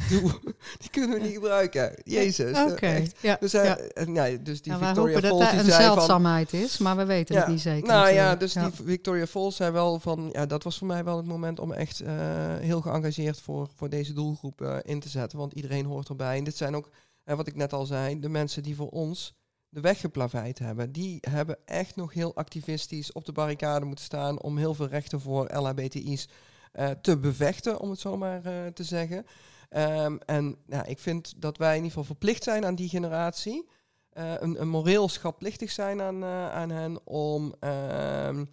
die 0.81 0.89
kunnen 0.91 1.09
we 1.09 1.19
niet 1.19 1.33
gebruiken. 1.33 2.01
Jezus. 2.03 2.57
Oké. 2.57 3.03
Ja, 3.21 3.37
dus, 3.39 3.53
uh, 3.53 3.73
ja. 4.13 4.37
dus 4.41 4.61
die 4.61 4.73
Victoria 4.73 5.19
Falls, 5.19 5.39
dat 5.39 5.53
dat 5.53 5.65
een 5.65 5.71
zeldzaamheid 5.71 6.53
is, 6.53 6.77
maar 6.77 6.95
we 6.95 7.05
weten 7.05 7.35
het 7.35 7.47
niet 7.47 7.61
zeker. 7.61 7.87
Nou 7.87 8.09
ja, 8.09 8.35
dus 8.35 8.53
die 8.53 8.71
Victoria 8.83 9.27
Falls 9.27 9.55
zei 9.55 9.71
wel 9.71 9.99
van, 9.99 10.29
ja, 10.31 10.45
dat 10.45 10.63
was 10.63 10.77
voor 10.77 10.87
mij 10.87 11.03
wel 11.03 11.17
het 11.17 11.25
moment 11.25 11.59
om 11.59 11.71
echt 11.73 12.01
uh, 12.01 12.09
heel 12.57 12.81
geëngageerd 12.81 13.41
voor, 13.41 13.69
voor 13.75 13.89
deze 13.89 14.13
doelgroep 14.13 14.61
uh, 14.61 14.77
in 14.81 14.99
te 14.99 15.09
zetten, 15.09 15.37
want 15.37 15.53
iedereen 15.53 15.85
hoort 15.85 16.09
erbij. 16.09 16.37
En 16.37 16.43
dit 16.43 16.57
zijn 16.57 16.75
ook, 16.75 16.89
wat 17.23 17.47
ik 17.47 17.55
net 17.55 17.73
al 17.73 17.85
zei, 17.85 18.19
de 18.19 18.29
mensen 18.29 18.63
die 18.63 18.75
voor 18.75 18.89
ons 18.89 19.35
de 19.69 19.81
weg 19.81 19.99
geplaveid 19.99 20.59
hebben. 20.59 20.91
Die 20.91 21.17
hebben 21.29 21.57
echt 21.65 21.95
nog 21.95 22.13
heel 22.13 22.35
activistisch 22.35 23.11
op 23.11 23.25
de 23.25 23.31
barricade 23.31 23.85
moeten 23.85 24.05
staan 24.05 24.41
om 24.41 24.57
heel 24.57 24.73
veel 24.73 24.87
rechten 24.87 25.21
voor 25.21 25.55
LHBTI's 25.55 26.27
uh, 26.73 26.89
te 26.89 27.17
bevechten, 27.17 27.79
om 27.79 27.89
het 27.89 27.99
zo 27.99 28.17
maar 28.17 28.45
uh, 28.45 28.67
te 28.67 28.83
zeggen. 28.83 29.25
Um, 29.69 30.19
en 30.19 30.55
nou, 30.65 30.87
ik 30.87 30.99
vind 30.99 31.41
dat 31.41 31.57
wij 31.57 31.69
in 31.69 31.75
ieder 31.75 31.89
geval 31.89 32.03
verplicht 32.03 32.43
zijn 32.43 32.65
aan 32.65 32.75
die 32.75 32.89
generatie. 32.89 33.69
Uh, 34.13 34.33
een, 34.39 34.69
moreel 34.69 35.09
schatplichtig 35.09 35.71
zijn 35.71 36.01
aan, 36.01 36.23
aan 36.25 36.69
hen 36.69 37.07
om, 37.07 37.53
um, 37.59 38.49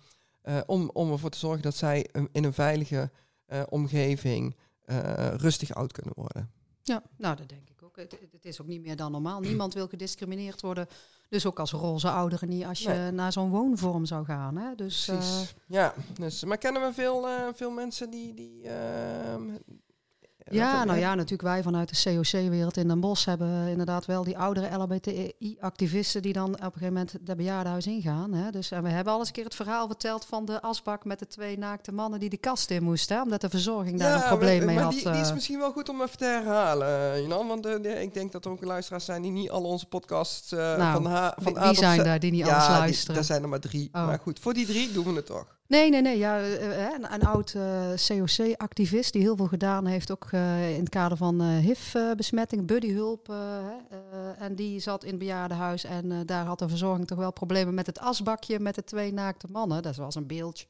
om, 0.66 0.90
om 0.92 1.12
ervoor 1.12 1.30
te 1.30 1.38
zorgen 1.38 1.62
dat 1.62 1.74
zij 1.74 2.06
in 2.32 2.44
een 2.44 2.52
veilige 2.52 3.10
omgeving 3.68 4.56
rustig 5.36 5.74
oud 5.74 5.92
kunnen 5.92 6.14
worden. 6.16 6.50
Ja, 6.82 7.02
nou 7.16 7.36
dat 7.36 7.48
denk 7.48 7.68
ik 7.68 7.75
ook. 7.98 8.10
het, 8.10 8.32
het 8.32 8.44
is 8.44 8.60
ook 8.60 8.66
niet 8.66 8.82
meer 8.82 8.96
dan 8.96 9.12
normaal. 9.12 9.40
Niemand 9.40 9.74
wil 9.74 9.88
gediscrimineerd 9.88 10.60
worden. 10.60 10.88
Dus 11.28 11.46
ook 11.46 11.58
als 11.60 11.72
roze 11.72 12.10
ouderen 12.10 12.48
niet 12.48 12.64
als 12.64 12.80
je 12.80 12.88
Nee. 12.88 13.10
naar 13.10 13.32
zo'n 13.32 13.50
woonvorm 13.50 14.04
zou 14.06 14.24
gaan. 14.24 14.56
Hè? 14.56 14.74
Dus, 14.74 15.08
eh, 15.08 15.16
Precies. 15.16 15.54
ja, 15.66 15.94
dus, 16.20 16.44
maar 16.44 16.58
kennen 16.58 16.82
we 16.82 16.92
veel, 16.92 17.26
eh, 17.28 17.48
veel 17.54 17.70
mensen 17.70 18.10
die... 18.10 18.34
die 18.34 18.62
ehm, 18.68 19.42
ja, 20.50 20.76
wat- 20.76 20.86
nou 20.86 20.98
ja, 20.98 21.14
natuurlijk 21.14 21.42
wij 21.42 21.62
vanuit 21.62 21.88
de 22.04 22.10
COC-wereld 22.14 22.76
in 22.76 22.88
Den 22.88 23.00
Bosch 23.00 23.24
hebben 23.26 23.68
inderdaad 23.68 24.04
wel 24.06 24.24
die 24.24 24.38
oudere 24.38 24.76
LHBTI-activisten 24.76 26.22
die 26.22 26.32
dan 26.32 26.48
op 26.54 26.60
een 26.60 26.64
gegeven 26.64 26.86
moment 26.92 27.16
de 27.20 27.34
bejaardenhuis 27.36 27.86
ingaan. 27.86 28.32
Hè? 28.32 28.50
Dus, 28.50 28.70
en 28.70 28.82
we 28.82 28.88
hebben 28.88 29.12
al 29.12 29.18
eens 29.18 29.28
een 29.28 29.34
keer 29.34 29.44
het 29.44 29.54
verhaal 29.54 29.86
verteld 29.86 30.24
van 30.24 30.44
de 30.44 30.62
asbak 30.62 31.04
met 31.04 31.18
de 31.18 31.26
twee 31.26 31.58
naakte 31.58 31.92
mannen 31.92 32.20
die 32.20 32.30
de 32.30 32.36
kast 32.36 32.70
in 32.70 32.82
moesten. 32.82 33.16
hè, 33.16 33.22
Omdat 33.22 33.40
de 33.40 33.48
verzorging 33.50 33.98
daar 33.98 34.08
Ja, 34.16 34.22
een 34.22 34.28
probleem 34.28 34.56
maar, 34.58 34.66
mee 34.66 34.74
maar 34.74 34.84
had. 34.84 34.92
Die, 34.92 35.02
die 35.10 35.20
is 35.20 35.28
eh. 35.28 35.34
misschien 35.34 35.58
wel 35.58 35.72
goed 35.72 35.88
om 35.88 36.02
even 36.02 36.18
te 36.18 36.24
herhalen, 36.24 37.14
eh. 37.14 37.28
Want 37.46 37.66
eh, 37.66 37.82
de- 37.82 38.02
ik 38.02 38.14
denk 38.14 38.32
dat 38.32 38.44
er 38.44 38.50
ook 38.50 38.64
luisteraars 38.64 39.04
zijn 39.04 39.22
die 39.22 39.30
niet 39.32 39.50
al 39.50 39.62
onze 39.64 39.86
podcasts 39.86 40.52
eh, 40.52 40.58
Nou, 40.76 40.92
van, 41.02 41.06
ha, 41.12 41.34
van 41.40 41.56
A 41.58 41.66
tot 41.66 41.76
zijn 41.76 42.04
daar 42.04 42.18
die 42.20 42.30
niet 42.30 42.46
ja, 42.46 42.52
alles 42.54 42.66
die- 42.66 42.76
luisteren? 42.78 43.14
daar 43.14 43.24
zijn 43.24 43.42
er 43.42 43.48
maar 43.48 43.60
drie. 43.60 43.88
Oh. 43.92 44.06
Maar 44.06 44.18
goed, 44.18 44.38
voor 44.40 44.54
die 44.54 44.66
drie 44.66 44.92
doen 44.92 45.04
we 45.04 45.12
het 45.12 45.26
toch. 45.26 45.55
Nee, 45.68 45.90
nee, 45.90 46.02
nee. 46.02 46.18
Ja, 46.18 46.38
eh, 46.38 46.84
eh, 46.84 46.92
een, 46.92 47.12
een 47.12 47.22
oud 47.26 47.54
eh, 47.54 47.92
COC-activist 48.06 49.12
die 49.12 49.22
heel 49.22 49.36
veel 49.36 49.46
gedaan 49.46 49.86
heeft, 49.86 50.10
ook 50.10 50.32
in 50.32 50.80
het 50.80 50.88
kader 50.88 51.16
van 51.16 51.40
eh 51.40 51.56
HIV-besmetting, 51.58 52.66
buddyhulp. 52.66 53.34
en 54.38 54.54
die 54.54 54.80
zat 54.80 55.04
in 55.04 55.10
het 55.10 55.18
bejaardenhuis 55.18 55.84
en 55.84 56.26
daar 56.26 56.44
had 56.46 56.58
de 56.58 56.68
verzorging 56.68 57.06
toch 57.06 57.18
wel 57.18 57.32
problemen 57.32 57.74
met 57.74 57.86
het 57.86 57.98
asbakje 57.98 58.58
met 58.60 58.74
de 58.74 58.84
twee 58.84 59.12
naakte 59.12 59.46
mannen. 59.50 59.82
Dat 59.82 59.96
was 59.96 60.14
een 60.14 60.26
beeldje, 60.26 60.66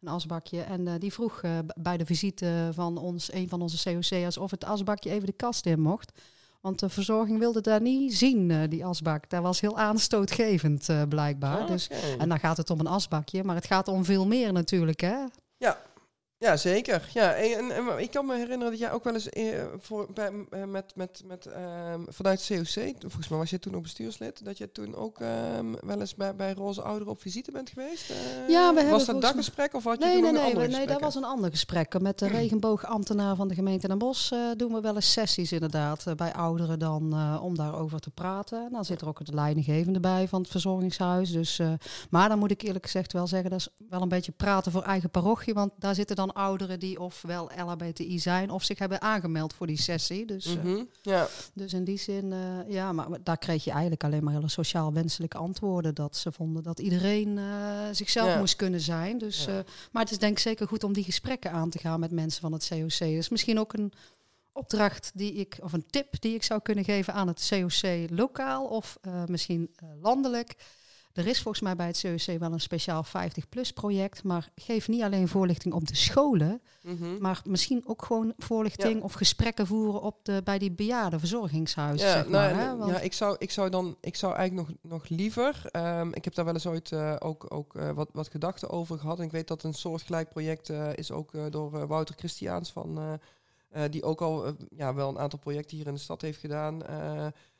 een 0.00 0.08
asbakje. 0.08 0.60
En 0.62 0.98
die 0.98 1.12
vroeg 1.12 1.40
bij 1.76 1.96
de 1.96 2.06
visite 2.06 2.70
van 2.72 2.98
ons, 2.98 3.32
een 3.32 3.48
van 3.48 3.62
onze 3.62 3.90
COC'ers, 3.90 4.38
of 4.38 4.50
het 4.50 4.64
asbakje 4.64 5.10
even 5.10 5.26
de 5.26 5.32
kast 5.32 5.66
in 5.66 5.80
mocht. 5.80 6.12
Want 6.66 6.78
de 6.78 6.88
verzorging 6.88 7.38
wilde 7.38 7.60
daar 7.60 7.80
niet 7.80 8.14
zien, 8.16 8.50
eh, 8.50 8.58
die 8.68 8.84
asbak. 8.84 9.30
Dat 9.30 9.42
was 9.42 9.60
heel 9.60 9.78
aanstootgevend, 9.78 10.88
eh, 10.88 11.02
blijkbaar. 11.08 11.58
Ah, 11.60 11.66
Dus, 11.66 11.90
en 12.18 12.28
dan 12.28 12.38
gaat 12.38 12.56
het 12.56 12.70
om 12.70 12.80
een 12.80 12.86
asbakje, 12.86 13.44
maar 13.44 13.54
het 13.54 13.66
gaat 13.66 13.88
om 13.88 14.04
veel 14.04 14.26
meer 14.26 14.52
natuurlijk, 14.52 15.00
hè? 15.00 15.16
Ja, 15.56 15.78
zeker. 16.54 17.08
Ja, 17.12 17.34
en, 17.34 17.98
ik 17.98 18.10
kan 18.10 18.26
me 18.26 18.36
herinneren 18.36 18.70
dat 18.70 18.80
jij 18.80 18.92
ook 18.92 19.04
wel 19.04 19.14
eens 19.14 19.28
eh, 19.28 19.64
voor, 19.78 20.12
bij, 20.14 20.30
eh, 20.50 20.64
met, 20.64 20.92
met, 20.94 21.22
met, 21.24 21.46
ehm, 21.46 22.00
vanuit 22.08 22.46
COC, 22.46 22.94
volgens 22.98 23.28
mij 23.28 23.38
was 23.38 23.50
je 23.50 23.58
toen 23.58 23.74
ook 23.76 23.82
bestuurslid, 23.82 24.44
dat 24.44 24.58
je 24.58 24.72
toen 24.72 24.94
ook 24.94 25.20
ehm, 25.20 25.74
wel 25.80 26.00
eens 26.00 26.14
bij, 26.14 26.36
bij 26.36 26.52
Roze 26.52 26.82
Ouderen 26.82 27.12
op 27.12 27.20
visite 27.20 27.50
bent 27.52 27.70
geweest. 27.70 28.10
Eh, 28.10 28.16
Ja, 28.48 28.70
we 28.70 28.76
hebben 28.78 28.90
Was 28.90 29.06
dat 29.06 29.20
daggesprek 29.20 29.74
of 29.74 29.84
had 29.84 29.98
je 29.98 30.04
Nee, 30.04 30.14
toen 30.14 30.22
nee, 30.22 30.32
nog 30.32 30.50
een 30.50 30.56
nee, 30.58 30.68
nee, 30.68 30.86
dat 30.86 31.00
was 31.00 31.14
een 31.14 31.24
ander 31.24 31.50
gesprek. 31.50 32.00
Met 32.00 32.18
de 32.18 32.28
regenboogambtenaar 32.28 33.36
van 33.36 33.48
de 33.48 33.54
gemeente 33.54 33.88
Den 33.88 33.98
Bosch 33.98 34.32
doen 34.56 34.72
we 34.72 34.80
wel 34.80 34.94
eens 34.94 35.12
sessies 35.12 35.52
inderdaad 35.52 36.04
bij 36.16 36.32
ouderen 36.32 36.78
dan 36.78 37.38
om 37.40 37.56
daarover 37.56 38.00
te 38.00 38.10
praten. 38.10 38.64
En 38.64 38.72
dan 38.72 38.84
zit 38.84 39.00
er 39.00 39.08
ook 39.08 39.24
de 39.24 39.34
leidinggevende 39.34 40.00
bij 40.00 40.28
van 40.28 40.40
het 40.40 40.50
verzorgingshuis. 40.50 41.32
Dus, 41.32 41.60
maar 42.10 42.28
dan 42.28 42.38
moet 42.38 42.50
ik 42.50 42.62
eerlijk 42.62 42.84
gezegd 42.84 43.12
wel 43.12 43.26
zeggen, 43.26 43.50
dat 43.50 43.58
is 43.58 43.68
wel 43.88 44.02
een 44.02 44.08
beetje 44.08 44.32
praten 44.32 44.72
voor 44.72 44.82
eigen 44.82 45.10
parochie. 45.10 45.54
Want 45.54 45.70
daar 45.78 45.94
zitten 45.94 46.16
dan 46.16 46.25
ouderen 46.32 46.80
die 46.80 47.00
ofwel 47.00 47.50
LHBTI 47.56 48.18
zijn 48.18 48.50
of 48.50 48.62
zich 48.64 48.78
hebben 48.78 49.00
aangemeld 49.00 49.54
voor 49.54 49.66
die 49.66 49.80
sessie. 49.80 50.26
Dus, 50.26 50.44
eh, 50.46 50.52
Mhm, 50.62 50.82
Ja, 51.02 51.28
dus 51.54 51.72
in 51.72 51.84
die 51.84 51.98
zin, 51.98 52.32
eh, 52.32 52.38
ja, 52.72 52.92
maar 52.92 53.06
daar 53.22 53.38
kreeg 53.38 53.64
je 53.64 53.70
eigenlijk 53.70 54.04
alleen 54.04 54.24
maar 54.24 54.34
hele 54.34 54.48
sociaal 54.48 54.92
wenselijke 54.92 55.38
antwoorden. 55.38 55.94
Dat 55.94 56.16
ze 56.16 56.32
vonden 56.32 56.62
dat 56.62 56.78
iedereen 56.78 57.38
eh, 57.38 57.44
zichzelf 57.92 58.28
Ja. 58.28 58.38
moest 58.38 58.56
kunnen 58.56 58.80
zijn. 58.80 59.18
Dus, 59.18 59.44
Ja. 59.44 59.58
eh, 59.58 59.64
maar 59.92 60.02
het 60.02 60.10
is 60.10 60.18
denk 60.18 60.32
ik 60.32 60.38
zeker 60.38 60.68
goed 60.68 60.84
om 60.84 60.92
die 60.92 61.04
gesprekken 61.04 61.50
aan 61.50 61.70
te 61.70 61.78
gaan 61.78 62.00
met 62.00 62.10
mensen 62.10 62.40
van 62.40 62.52
het 62.52 62.68
COC. 62.68 62.98
Dus 62.98 63.28
misschien 63.28 63.58
ook 63.58 63.72
een 63.72 63.92
opdracht 64.52 65.10
die 65.14 65.32
ik, 65.32 65.58
of 65.62 65.72
een 65.72 65.86
tip 65.90 66.20
die 66.20 66.34
ik 66.34 66.42
zou 66.42 66.60
kunnen 66.60 66.84
geven 66.84 67.12
aan 67.14 67.26
het 67.28 67.46
COC 67.50 68.10
lokaal 68.10 68.64
of 68.66 68.98
eh, 69.00 69.24
misschien 69.26 69.70
eh, 69.76 69.88
landelijk. 70.02 70.54
Er 71.16 71.26
is 71.26 71.42
volgens 71.42 71.62
mij 71.62 71.76
bij 71.76 71.86
het 71.86 72.00
COC 72.00 72.38
wel 72.38 72.52
een 72.52 72.60
speciaal 72.60 73.04
50-plus 73.04 73.72
project, 73.72 74.22
maar 74.24 74.48
geef 74.54 74.88
niet 74.88 75.02
alleen 75.02 75.28
voorlichting 75.28 75.74
op 75.74 75.88
de 75.88 75.96
scholen, 75.96 76.60
mhm. 76.82 77.18
maar 77.20 77.40
misschien 77.44 77.82
ook 77.86 78.04
gewoon 78.04 78.32
voorlichting 78.38 78.94
Ja. 78.94 79.00
of 79.00 79.12
gesprekken 79.12 79.66
voeren 79.66 80.02
op 80.02 80.24
de, 80.24 80.40
bij 80.44 80.58
die 80.58 80.72
bejaarden 80.72 81.18
verzorgingshuizen. 81.18 82.06
Ja, 82.06 82.12
zeg 82.12 82.28
nou, 82.28 82.54
maar, 82.54 82.64
hè? 82.64 82.76
Want- 82.76 82.90
ja 82.90 83.00
ik, 83.00 83.12
zou, 83.12 83.36
ik 83.38 83.50
zou 83.50 83.70
dan, 83.70 83.96
ik 84.00 84.16
zou 84.16 84.34
eigenlijk 84.34 84.68
nog, 84.68 84.92
nog 84.92 85.08
liever, 85.08 85.62
ehm, 85.70 86.08
ik 86.12 86.24
heb 86.24 86.34
daar 86.34 86.44
wel 86.44 86.54
eens 86.54 86.66
ooit 86.66 86.92
eh, 86.92 87.16
ook, 87.18 87.54
ook 87.54 87.76
eh, 87.76 87.90
wat, 87.90 88.08
wat 88.12 88.28
gedachten 88.28 88.70
over 88.70 88.98
gehad. 88.98 89.18
En 89.18 89.24
ik 89.24 89.32
weet 89.32 89.48
dat 89.48 89.62
een 89.62 89.74
soortgelijk 89.74 90.28
project 90.28 90.68
eh, 90.68 90.88
is 90.94 91.10
ook 91.10 91.52
door 91.52 91.86
Wouter 91.86 92.14
Christiaans 92.18 92.72
van, 92.72 93.20
die 93.90 94.02
ook 94.02 94.20
al 94.20 94.56
ja, 94.76 94.94
wel 94.94 95.08
een 95.08 95.18
aantal 95.18 95.38
projecten 95.38 95.76
hier 95.76 95.86
in 95.86 95.94
de 95.94 96.00
stad 96.00 96.20
heeft 96.20 96.38
gedaan. 96.38 96.82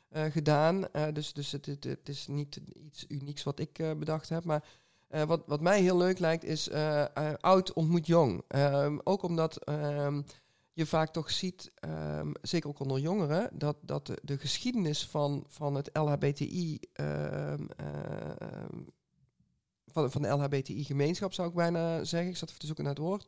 Eh, 0.09 0.23
gedaan. 0.23 0.91
Eh, 0.91 1.07
dus 1.13 1.33
dus 1.33 1.51
het, 1.51 1.65
het, 1.65 2.09
is 2.09 2.27
niet 2.27 2.59
iets 2.85 3.05
unieks 3.07 3.43
wat 3.43 3.59
ik 3.59 3.79
eh, 3.79 3.91
bedacht 3.93 4.29
heb. 4.29 4.43
Maar 4.43 4.63
wat, 5.07 5.43
wat 5.45 5.61
mij 5.61 5.81
heel 5.81 5.97
leuk 5.97 6.19
lijkt 6.19 6.43
is 6.43 6.71
oud 7.39 7.73
ontmoet 7.73 8.07
jong. 8.07 8.43
Ehm, 8.47 8.97
ook 9.03 9.23
omdat 9.23 9.63
ehm, 9.63 10.21
je 10.73 10.85
vaak 10.85 11.09
toch 11.09 11.31
ziet, 11.31 11.71
ehm, 11.75 12.31
zeker 12.41 12.69
ook 12.69 12.79
onder 12.79 12.99
jongeren, 12.99 13.49
dat, 13.53 13.77
dat 13.81 14.07
de, 14.07 14.19
de 14.21 14.37
geschiedenis 14.37 15.07
van, 15.07 15.43
van 15.47 15.75
het 15.75 15.89
LHBTI, 15.93 16.79
van, 19.85 20.11
van 20.11 20.21
de 20.21 20.27
LHBTI-gemeenschap 20.27 21.33
zou 21.33 21.47
ik 21.47 21.55
bijna 21.55 22.03
zeggen, 22.03 22.29
ik 22.29 22.37
zat 22.37 22.47
even 22.49 22.59
te 22.59 22.65
zoeken 22.65 22.83
naar 22.83 22.93
het 22.93 23.03
woord, 23.03 23.25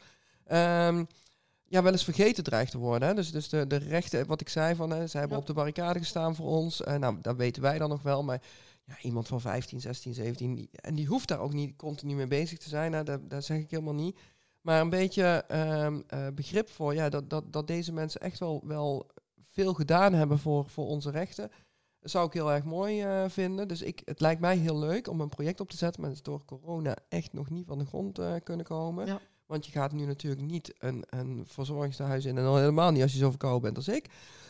ja, 1.69 1.83
wel 1.83 1.91
eens 1.91 2.03
vergeten 2.03 2.43
dreigt 2.43 2.71
te 2.71 2.77
worden. 2.77 3.07
Hè? 3.07 3.13
Dus, 3.13 3.31
dus 3.31 3.49
de, 3.49 3.67
de 3.67 3.75
rechten, 3.75 4.27
wat 4.27 4.41
ik 4.41 4.49
zei, 4.49 4.75
van, 4.75 4.89
hè, 4.89 5.07
ze 5.07 5.17
hebben 5.17 5.35
Ja. 5.35 5.41
op 5.41 5.47
de 5.47 5.53
barricade 5.53 5.99
gestaan 5.99 6.35
voor 6.35 6.47
ons. 6.47 6.83
Eh, 6.83 6.95
nou, 6.95 7.17
dat 7.21 7.35
weten 7.35 7.61
wij 7.61 7.77
dan 7.77 7.89
nog 7.89 8.01
wel, 8.01 8.23
maar 8.23 8.41
ja, 8.85 8.95
iemand 9.01 9.27
van 9.27 9.41
15, 9.41 9.81
16, 9.81 10.13
17, 10.13 10.55
die- 10.55 10.69
en 10.71 10.95
die 10.95 11.07
hoeft 11.07 11.27
daar 11.27 11.39
ook 11.39 11.53
niet 11.53 11.75
continu 11.75 12.15
mee 12.15 12.27
bezig 12.27 12.57
te 12.57 12.69
zijn, 12.69 12.93
hè? 12.93 13.03
Dat, 13.03 13.29
dat 13.29 13.43
zeg 13.45 13.57
ik 13.59 13.71
helemaal 13.71 13.93
niet. 13.93 14.17
Maar 14.61 14.81
een 14.81 14.89
beetje 14.89 15.23
ehm, 15.47 16.01
eh, 16.07 16.27
begrip 16.33 16.69
voor 16.69 16.93
ja, 16.93 17.09
dat, 17.09 17.29
dat, 17.29 17.53
dat 17.53 17.67
deze 17.67 17.93
mensen 17.93 18.21
echt 18.21 18.39
wel, 18.39 18.61
wel 18.65 19.07
veel 19.51 19.73
gedaan 19.73 20.13
hebben 20.13 20.39
voor, 20.39 20.69
voor 20.69 20.87
onze 20.87 21.11
rechten. 21.11 21.51
Dat 21.99 22.11
zou 22.11 22.27
ik 22.27 22.33
heel 22.33 22.51
erg 22.51 22.63
mooi 22.63 23.01
eh, 23.01 23.23
vinden. 23.27 23.67
Dus 23.67 23.81
ik, 23.81 24.01
het 24.05 24.19
lijkt 24.19 24.41
mij 24.41 24.57
heel 24.57 24.79
leuk 24.79 25.07
om 25.07 25.21
een 25.21 25.29
project 25.29 25.59
op 25.59 25.69
te 25.69 25.77
zetten, 25.77 26.01
maar 26.01 26.09
het 26.09 26.19
is 26.19 26.25
door 26.25 26.45
corona 26.45 26.95
echt 27.09 27.33
nog 27.33 27.49
niet 27.49 27.67
van 27.67 27.77
de 27.77 27.85
grond 27.85 28.19
kunnen 28.43 28.65
komen. 28.65 29.05
Ja. 29.05 29.19
Want 29.49 29.65
je 29.65 29.71
gaat 29.71 29.91
nu 29.91 30.05
natuurlijk 30.05 30.41
niet 30.41 30.73
een, 30.79 31.03
een 31.09 31.43
verzorgingstehuis 31.47 32.25
in 32.25 32.37
en 32.37 32.45
al 32.45 32.57
helemaal 32.57 32.91
niet 32.91 33.01
als 33.01 33.11
je 33.11 33.17
zo 33.17 33.29
verkouden 33.29 33.61
bent 33.61 33.77
als 33.77 33.87
ik. 33.87 34.05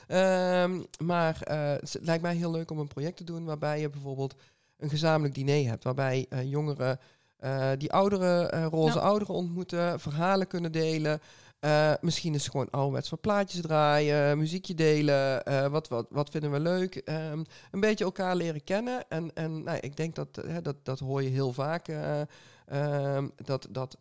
Ehm, 0.08 0.82
maar 1.04 1.42
eh, 1.42 1.72
het 1.72 1.98
lijkt 2.02 2.22
mij 2.22 2.36
heel 2.36 2.52
leuk 2.52 2.72
om 2.72 2.80
een 2.80 2.88
project 2.88 3.18
te 3.18 3.24
doen 3.24 3.46
waarbij 3.46 3.80
je 3.80 3.90
bijvoorbeeld 3.90 4.36
een 4.78 4.90
gezamenlijk 4.90 5.36
diner 5.36 5.70
hebt. 5.70 5.84
Waarbij 5.84 6.26
eh, 6.30 6.44
jongeren 6.50 7.00
eh, 7.38 7.70
die 7.78 7.92
ouderen, 7.92 8.64
roze 8.70 8.98
Ja. 8.98 9.04
ouderen 9.04 9.36
ontmoeten, 9.36 10.00
verhalen 10.00 10.48
kunnen 10.48 10.72
delen. 10.72 11.22
Misschien 12.02 12.34
is 12.34 12.42
het 12.42 12.52
gewoon 12.52 12.70
ouderwets 12.70 13.10
wat 13.10 13.22
plaatjes 13.22 13.62
draaien, 13.62 14.38
muziekje 14.38 14.74
delen. 14.76 15.44
wat, 15.72 15.88
wat, 15.88 16.08
wat 16.10 16.30
vinden 16.30 16.52
we 16.52 16.60
leuk? 16.60 16.96
Ehm, 16.96 17.44
een 17.72 17.80
beetje 17.80 18.04
elkaar 18.04 18.36
leren 18.36 18.64
kennen. 18.64 19.10
En, 19.10 19.32
en 19.34 19.64
nou, 19.64 19.78
ik 19.82 19.98
denk 19.98 20.16
dat, 20.16 20.38
eh, 20.38 20.56
dat 20.62 20.76
dat 20.84 21.00
hoor 21.00 21.24
je 21.24 21.30
heel 21.30 21.54
vaak. 21.54 21.88
eh, 21.88 22.22
ehm, 22.66 23.28
dat 23.36 23.68
dat 23.72 23.98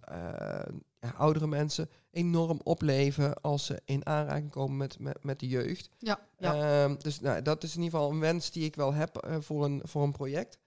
ja, 1.00 1.14
oudere 1.16 1.46
mensen 1.46 1.90
enorm 2.11 2.61
opleven 2.62 3.40
als 3.40 3.66
ze 3.66 3.80
in 3.84 4.06
aanraking 4.06 4.50
komen 4.50 4.76
met, 4.76 4.98
met, 4.98 5.24
met 5.24 5.40
de 5.40 5.48
jeugd. 5.48 5.88
ja, 5.98 6.20
ja. 6.38 6.82
Ehm, 6.84 6.94
dus 6.98 7.20
nou, 7.20 7.42
dat 7.42 7.62
is 7.62 7.76
in 7.76 7.82
ieder 7.82 7.98
geval 7.98 8.12
een 8.14 8.20
wens 8.20 8.50
die 8.50 8.64
ik 8.64 8.76
wel 8.76 8.92
heb 8.94 9.16
eh, 9.16 9.37
voor, 9.40 9.64
een, 9.64 9.80
voor 9.84 10.02
een 10.02 10.12
project. 10.12 10.58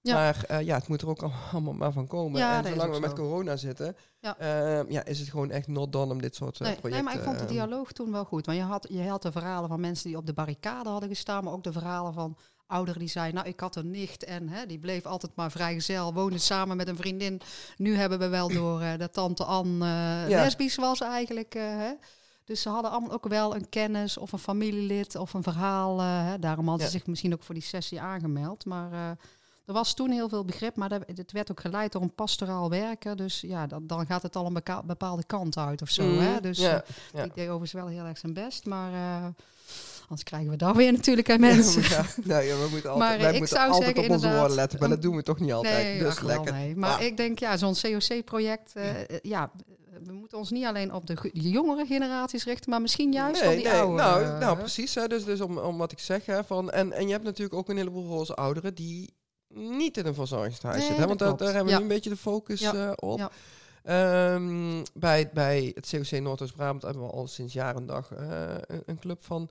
Ja. 0.00 0.14
Maar 0.14 0.44
eh, 0.48 0.60
ja, 0.60 0.74
het 0.76 0.88
moet 0.88 1.02
er 1.02 1.08
ook 1.08 1.22
al- 1.22 1.32
allemaal 1.52 1.72
maar 1.72 1.92
van 1.92 2.06
komen. 2.06 2.40
Ja, 2.40 2.64
en 2.64 2.68
zolang 2.70 2.92
we 2.94 3.00
met 3.00 3.10
zo. 3.10 3.16
corona 3.16 3.56
zitten, 3.56 3.96
Ja. 4.20 4.38
ehm, 4.38 4.90
ja, 4.92 5.04
is 5.04 5.18
het 5.18 5.28
gewoon 5.28 5.50
echt 5.50 5.66
not 5.68 5.92
done 5.92 6.12
om 6.12 6.20
dit 6.20 6.34
soort 6.34 6.60
eh, 6.60 6.66
Nee, 6.66 6.76
projecten... 6.76 7.04
nee, 7.04 7.14
maar 7.14 7.14
ik 7.14 7.28
vond 7.28 7.38
de 7.38 7.44
ehm, 7.44 7.52
dialoog 7.66 7.92
toen 7.92 8.12
wel 8.12 8.24
goed. 8.24 8.46
Want 8.46 8.58
je 8.58 8.64
had, 8.64 8.86
je 8.90 9.08
had 9.08 9.22
de 9.22 9.32
verhalen 9.32 9.68
van 9.68 9.80
mensen 9.80 10.08
die 10.08 10.16
op 10.16 10.26
de 10.26 10.32
barricade 10.32 10.88
hadden 10.88 11.08
gestaan, 11.08 11.44
maar 11.44 11.52
ook 11.52 11.64
de 11.64 11.72
verhalen 11.72 12.12
van 12.12 12.36
ouderen 12.72 13.00
die 13.00 13.08
zeiden, 13.08 13.34
nou, 13.34 13.48
ik 13.48 13.60
had 13.60 13.76
een 13.76 13.90
nicht 13.90 14.24
en 14.24 14.48
hè, 14.48 14.66
die 14.66 14.78
bleef 14.78 15.06
altijd 15.06 15.32
maar 15.34 15.50
vrijgezel, 15.50 16.14
woonde 16.14 16.38
samen 16.38 16.76
met 16.76 16.88
een 16.88 16.96
vriendin. 16.96 17.40
Nu 17.76 17.96
hebben 17.96 18.18
we 18.18 18.28
wel 18.28 18.48
door 18.48 18.80
eh, 18.80 18.98
dat 18.98 19.12
tante 19.12 19.44
Anne 19.44 19.84
eh, 19.84 20.28
Ja. 20.30 20.42
lesbisch 20.42 20.76
was 20.76 21.00
eigenlijk. 21.00 21.54
eh, 21.54 21.62
hè. 21.62 21.92
Dus 22.44 22.62
ze 22.62 22.68
hadden 22.68 22.90
allemaal 22.90 23.12
ook 23.12 23.28
wel 23.28 23.54
een 23.54 23.68
kennis 23.68 24.16
of 24.18 24.32
een 24.32 24.38
familielid 24.38 25.16
of 25.16 25.34
een 25.34 25.42
verhaal. 25.42 26.00
hè. 26.00 26.38
Daarom 26.38 26.68
hadden 26.68 26.86
ze 26.86 26.92
zich 26.92 27.06
misschien 27.06 27.32
ook 27.32 27.42
voor 27.42 27.54
die 27.54 27.64
sessie 27.64 28.00
aangemeld. 28.00 28.64
Maar 28.64 28.92
er 29.66 29.72
was 29.72 29.94
toen 29.94 30.10
heel 30.10 30.28
veel 30.28 30.44
begrip, 30.44 30.76
maar 30.76 30.88
dat, 30.88 31.02
het 31.14 31.32
werd 31.32 31.50
ook 31.50 31.60
geleid 31.60 31.92
door 31.92 32.02
een 32.02 32.14
pastoraal 32.14 32.70
werker. 32.70 33.16
Dus 33.16 33.40
ja, 33.40 33.66
dan, 33.66 33.86
dan 33.86 34.06
gaat 34.06 34.22
het 34.22 34.36
al 34.36 34.46
een 34.46 34.62
bepaalde 34.84 35.24
kant 35.24 35.56
uit 35.58 35.82
of 35.82 35.88
zo. 35.90 36.02
Hè? 36.18 36.40
Dus 36.40 36.58
ja, 36.58 36.84
ja. 37.12 37.22
ik 37.22 37.34
deed 37.34 37.44
overigens 37.46 37.72
wel 37.72 37.86
heel 37.86 38.04
erg 38.04 38.18
zijn 38.18 38.34
best, 38.34 38.66
maar 38.66 38.92
eh, 38.92 39.26
anders 40.02 40.22
krijgen 40.22 40.50
we 40.50 40.56
daar 40.56 40.74
weer 40.74 40.92
natuurlijk 40.92 41.30
aan 41.30 41.40
mensen. 41.40 41.82
Ja, 42.24 42.38
ja, 42.38 42.56
we 42.56 42.66
moeten 42.70 42.90
altijd, 42.90 42.96
Maar, 42.98 43.14
eh, 43.16 43.20
wij 43.22 43.32
ik 43.32 43.38
moeten 43.38 43.56
zou 43.56 43.70
altijd 43.70 43.84
zeggen 43.96 44.04
op 44.04 44.10
onze 44.16 44.30
woorden 44.36 44.56
letten, 44.56 44.78
maar 44.80 44.88
dat 44.88 45.02
doen 45.02 45.16
we 45.16 45.22
toch 45.22 45.38
niet 45.40 45.52
altijd. 45.52 45.84
Nee, 45.84 45.98
dus 45.98 46.08
ach, 46.16 46.22
lekker. 46.22 46.52
nee. 46.52 46.76
Maar 46.76 46.94
Ah. 46.96 47.02
ik 47.02 47.16
denk, 47.16 47.38
ja, 47.38 47.56
zo'n 47.56 47.74
COC-project, 47.82 48.72
eh, 48.74 49.00
eh, 49.00 49.06
ja, 49.22 49.50
we 50.04 50.12
moeten 50.12 50.38
ons 50.38 50.50
niet 50.50 50.64
alleen 50.64 50.92
op 50.94 51.06
de, 51.06 51.16
ge- 51.16 51.30
de 51.32 51.50
jongere 51.50 51.86
generaties 51.86 52.44
richten, 52.44 52.70
maar 52.70 52.80
misschien 52.80 53.12
juist 53.12 53.40
Nee, 53.40 53.50
op 53.50 53.56
die 53.56 53.64
nee, 53.64 53.80
oude. 53.80 53.96
Nou, 54.02 54.38
nou 54.40 54.58
precies. 54.58 54.94
Hè, 54.94 55.06
dus 55.08 55.24
dus 55.24 55.40
om, 55.40 55.58
om 55.58 55.78
wat 55.78 55.92
ik 55.92 55.98
zeg. 55.98 56.26
Hè, 56.26 56.44
van, 56.44 56.70
en, 56.70 56.92
en 56.92 57.06
je 57.06 57.12
hebt 57.12 57.24
natuurlijk 57.24 57.54
ook 57.54 57.68
een 57.68 57.76
heleboel 57.76 58.06
roze 58.08 58.34
ouderen 58.34 58.74
die 58.74 59.14
niet 59.54 59.96
in 59.96 60.06
een 60.06 60.14
verzorgingshuis 60.14 60.74
Nee, 60.76 60.84
zitten. 60.84 61.00
Hè, 61.02 61.06
want 61.08 61.18
dat 61.18 61.38
daar, 61.38 61.46
hebben 61.48 61.64
we 61.66 61.70
Ja. 61.70 61.76
nu 61.76 61.82
een 61.82 61.88
beetje 61.88 62.10
de 62.10 62.16
focus 62.16 62.60
Ja, 62.60 62.74
eh, 62.74 62.92
op. 62.96 63.18
ja. 63.18 63.30
Ehm, 63.82 64.82
bij, 64.94 65.30
bij 65.32 65.72
het 65.74 65.88
COC 65.90 66.20
Noordoost-Brabant 66.20 66.82
hebben 66.82 67.02
we 67.02 67.10
al 67.12 67.26
sinds 67.26 67.52
jaar 67.52 67.76
en 67.76 67.86
dag 67.86 68.12
eh, 68.12 68.28
een, 68.66 68.82
een 68.86 68.98
club 68.98 69.24
van 69.24 69.48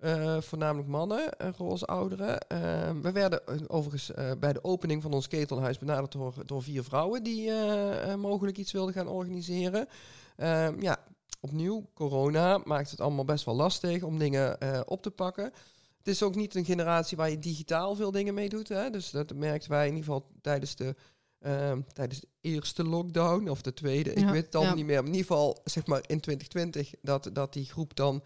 eh, 0.00 0.40
voornamelijk 0.40 0.88
mannen, 0.88 1.38
eh, 1.38 1.48
roze 1.56 1.86
ouderen. 1.86 2.40
Ehm, 2.40 3.00
we 3.00 3.12
werden 3.12 3.46
eh, 3.46 3.56
overigens 3.66 4.10
bij 4.38 4.52
de 4.52 4.64
opening 4.64 5.02
van 5.02 5.12
ons 5.12 5.28
ketelhuis 5.28 5.78
benaderd 5.78 6.12
door, 6.12 6.34
door 6.46 6.62
vier 6.62 6.84
vrouwen 6.84 7.22
die 7.22 7.50
mogelijk 8.16 8.58
iets 8.58 8.72
wilden 8.72 8.94
gaan 8.94 9.08
organiseren. 9.08 9.88
Ehm, 10.36 10.80
ja, 10.80 11.04
opnieuw, 11.40 11.86
corona 11.94 12.60
maakt 12.64 12.90
het 12.90 13.00
allemaal 13.00 13.24
best 13.24 13.44
wel 13.44 13.54
lastig 13.54 14.02
om 14.02 14.18
dingen 14.18 14.58
op 14.88 15.02
te 15.02 15.10
pakken. 15.10 15.44
Het 15.98 16.08
is 16.08 16.22
ook 16.22 16.34
niet 16.34 16.54
een 16.54 16.64
generatie 16.64 17.16
waar 17.16 17.30
je 17.30 17.38
digitaal 17.38 17.94
veel 17.94 18.10
dingen 18.10 18.34
mee 18.34 18.48
doet. 18.48 18.68
Hè? 18.68 18.90
Dus 18.90 19.10
dat 19.10 19.34
merkten 19.34 19.70
wij 19.70 19.86
in 19.86 19.94
ieder 19.94 20.04
geval 20.04 20.30
tijdens 20.40 20.76
de, 20.76 20.94
ehm, 21.38 21.80
tijdens 21.92 22.20
de 22.20 22.28
eerste 22.40 22.84
lockdown 22.84 23.48
of 23.48 23.62
de 23.62 23.74
tweede. 23.74 24.12
Ik 24.12 24.28
weet 24.28 24.44
het 24.44 24.54
allemaal 24.54 24.72
ja. 24.72 24.78
niet 24.78 24.86
meer. 24.86 25.02
Maar 25.02 25.12
in 25.12 25.16
ieder 25.16 25.26
geval, 25.26 25.60
zeg 25.64 25.86
maar 25.86 26.02
in 26.06 26.20
2020, 26.20 26.92
dat, 27.02 27.30
dat 27.32 27.52
die 27.52 27.64
groep 27.64 27.96
dan 27.96 28.22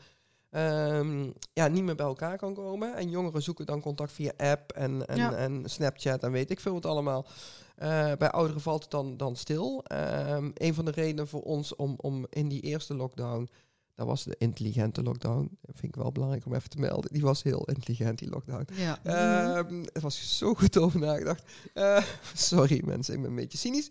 ehm, 0.55 1.31
ja, 1.53 1.69
niet 1.69 1.83
meer 1.83 1.95
bij 1.95 2.07
elkaar 2.07 2.37
kan 2.39 2.55
komen. 2.55 2.95
En 2.97 3.11
jongeren 3.11 3.43
zoeken 3.43 3.67
dan 3.67 3.81
contact 3.81 4.13
via 4.13 4.33
app 4.37 4.73
en, 4.73 5.07
en, 5.07 5.17
Ja. 5.17 5.35
en 5.35 5.63
Snapchat 5.65 6.23
en 6.23 6.33
weet 6.33 6.51
ik 6.51 6.61
veel 6.61 6.73
wat 6.73 6.87
allemaal. 6.87 7.27
Eh, 7.75 8.13
bij 8.19 8.31
ouderen 8.31 8.61
valt 8.63 8.83
het 8.83 8.91
dan, 8.91 9.17
dan 9.17 9.37
stil. 9.37 9.85
Ehm, 9.85 10.51
een 10.55 10.75
van 10.75 10.85
de 10.85 10.91
redenen 10.91 11.29
voor 11.29 11.43
ons 11.43 11.77
om, 11.77 11.95
om 11.97 12.27
in 12.31 12.49
die 12.49 12.61
eerste 12.61 12.95
lockdown, 12.95 13.49
dat 13.95 14.07
was 14.07 14.25
de 14.25 14.35
intelligente 14.39 15.03
lockdown, 15.03 15.59
dat 15.61 15.77
vind 15.79 15.97
ik 15.97 16.03
wel 16.03 16.13
belangrijk 16.13 16.47
om 16.47 16.55
even 16.55 16.71
te 16.71 16.79
melden. 16.81 17.13
Die 17.13 17.23
was 17.23 17.43
heel 17.43 17.65
intelligent, 17.65 18.19
die 18.19 18.31
lockdown. 18.31 18.67
Ja. 18.73 18.99
Ehm 19.03 19.85
er 19.93 20.01
was 20.01 20.39
zo 20.39 20.55
goed 20.55 20.79
over 20.79 21.01
nagedacht. 21.01 21.43
Eh, 21.75 22.05
sorry 22.35 22.81
mensen, 22.85 23.15
ik 23.15 23.21
ben 23.21 23.31
een 23.31 23.37
beetje 23.37 23.59
cynisch. 23.59 23.91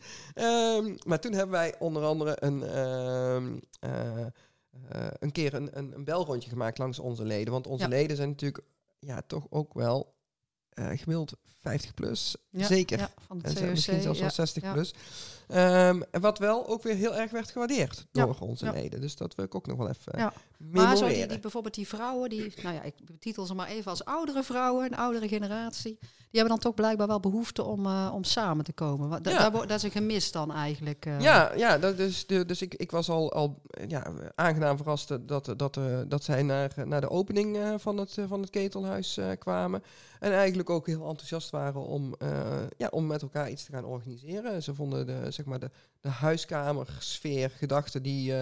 Maar 1.05 1.19
toen 1.19 1.33
hebben 1.33 1.51
wij 1.51 1.75
onder 1.79 2.03
andere 2.03 2.35
een, 2.39 2.63
eh, 4.89 5.05
eh, 5.05 5.11
een 5.19 5.31
keer 5.31 5.53
een, 5.53 5.77
een, 5.77 5.93
een 5.95 6.03
belrondje 6.03 6.49
gemaakt 6.49 6.77
langs 6.77 6.99
onze 6.99 7.23
leden. 7.25 7.53
Want 7.53 7.67
onze 7.67 7.83
Ja. 7.83 7.89
leden 7.89 8.15
zijn 8.15 8.29
natuurlijk 8.29 8.63
ja, 8.99 9.21
toch 9.27 9.45
ook 9.49 9.73
wel 9.73 10.13
eh, 10.69 10.85
gemiddeld 10.85 11.33
50 11.59 11.93
plus. 11.93 12.35
Ja, 12.49 12.65
Zeker. 12.65 12.99
ja, 12.99 13.11
van 13.17 13.41
En 13.41 13.53
COC. 13.55 13.63
misschien 13.69 14.01
zelfs 14.01 14.19
wel 14.19 14.29
60 14.29 14.63
ja. 14.63 14.73
plus. 14.73 14.93
Ehm, 15.47 16.01
wat 16.11 16.39
wel 16.39 16.67
ook 16.67 16.83
weer 16.83 16.95
heel 16.95 17.15
erg 17.15 17.31
werd 17.31 17.51
gewaardeerd 17.51 18.05
door 18.11 18.37
onze 18.39 18.71
leden. 18.71 19.01
Dus 19.01 19.15
dat 19.15 19.35
wil 19.35 19.45
ik 19.45 19.55
ook 19.55 19.67
nog 19.67 19.77
wel 19.77 19.89
even 19.89 20.17
Ja. 20.17 20.33
Memoreren. 20.63 20.87
Maar 20.87 20.97
zo 20.97 21.07
die, 21.07 21.27
die, 21.27 21.39
bijvoorbeeld 21.39 21.73
die 21.75 21.87
vrouwen, 21.87 22.29
die, 22.29 22.53
nou 22.63 22.75
ja, 22.75 22.81
ik 22.81 22.93
betitel 23.05 23.45
ze 23.45 23.53
maar 23.55 23.67
even 23.67 23.91
als 23.91 24.05
oudere 24.05 24.43
vrouwen, 24.43 24.85
een 24.85 24.97
oudere 24.97 25.27
generatie, 25.27 25.97
die 25.99 26.41
hebben 26.41 26.49
dan 26.49 26.59
toch 26.59 26.73
blijkbaar 26.73 27.07
wel 27.07 27.19
behoefte 27.19 27.63
om, 27.63 27.85
eh, 27.85 28.11
om 28.13 28.23
samen 28.23 28.63
te 28.65 28.73
komen. 28.73 29.23
Da- 29.23 29.29
Ja. 29.31 29.49
daar 29.49 29.51
dat 29.67 29.71
is 29.77 29.83
een 29.83 29.91
gemis 29.91 30.31
dan 30.31 30.51
eigenlijk. 30.53 31.05
eh. 31.05 31.19
Ja, 31.21 31.53
ja 31.55 31.77
dat 31.77 31.97
de, 31.97 32.45
dus 32.45 32.61
ik, 32.61 32.73
ik 32.73 32.91
was 32.91 33.09
al, 33.09 33.33
al 33.33 33.61
eh, 33.69 33.89
ja, 33.89 34.11
aangenaam 34.35 34.77
verrast 34.77 35.07
dat, 35.27 35.53
dat, 35.57 35.77
eh, 35.77 35.99
dat 36.07 36.23
zij 36.23 36.43
naar, 36.43 36.73
naar 36.85 37.01
de 37.01 37.09
opening 37.09 37.57
eh, 37.57 37.73
van, 37.77 37.97
het, 37.97 38.17
eh, 38.17 38.25
van 38.27 38.41
het 38.41 38.49
ketelhuis 38.49 39.17
eh, 39.17 39.27
kwamen. 39.39 39.83
En 40.19 40.31
eigenlijk 40.33 40.69
ook 40.69 40.87
heel 40.87 41.07
enthousiast 41.07 41.49
waren 41.49 41.81
om, 41.85 42.15
eh, 42.17 42.61
ja, 42.77 42.87
om 42.91 43.07
met 43.07 43.21
elkaar 43.21 43.49
iets 43.49 43.65
te 43.65 43.71
gaan 43.71 43.85
organiseren. 43.85 44.63
Ze 44.63 44.73
vonden 44.75 45.05
de, 45.05 45.31
zeg 45.31 45.45
maar 45.45 45.59
de, 45.59 45.69
de 46.01 46.09
huiskamersfeer, 46.09 47.49
gedachten 47.49 48.03
die, 48.03 48.33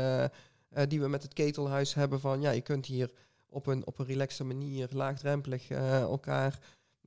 eh, 0.71 0.83
die 0.87 0.99
we 0.99 1.07
met 1.07 1.23
het 1.23 1.33
ketelhuis 1.33 1.93
hebben 1.93 2.19
van 2.19 2.41
ja, 2.41 2.51
je 2.51 2.61
kunt 2.61 2.85
hier 2.85 3.11
op 3.49 3.67
een, 3.67 3.87
op 3.87 3.99
een 3.99 4.05
relaxte 4.05 4.43
manier, 4.43 4.87
laagdrempelig 4.91 5.69
eh, 5.69 5.99
elkaar 5.99 6.59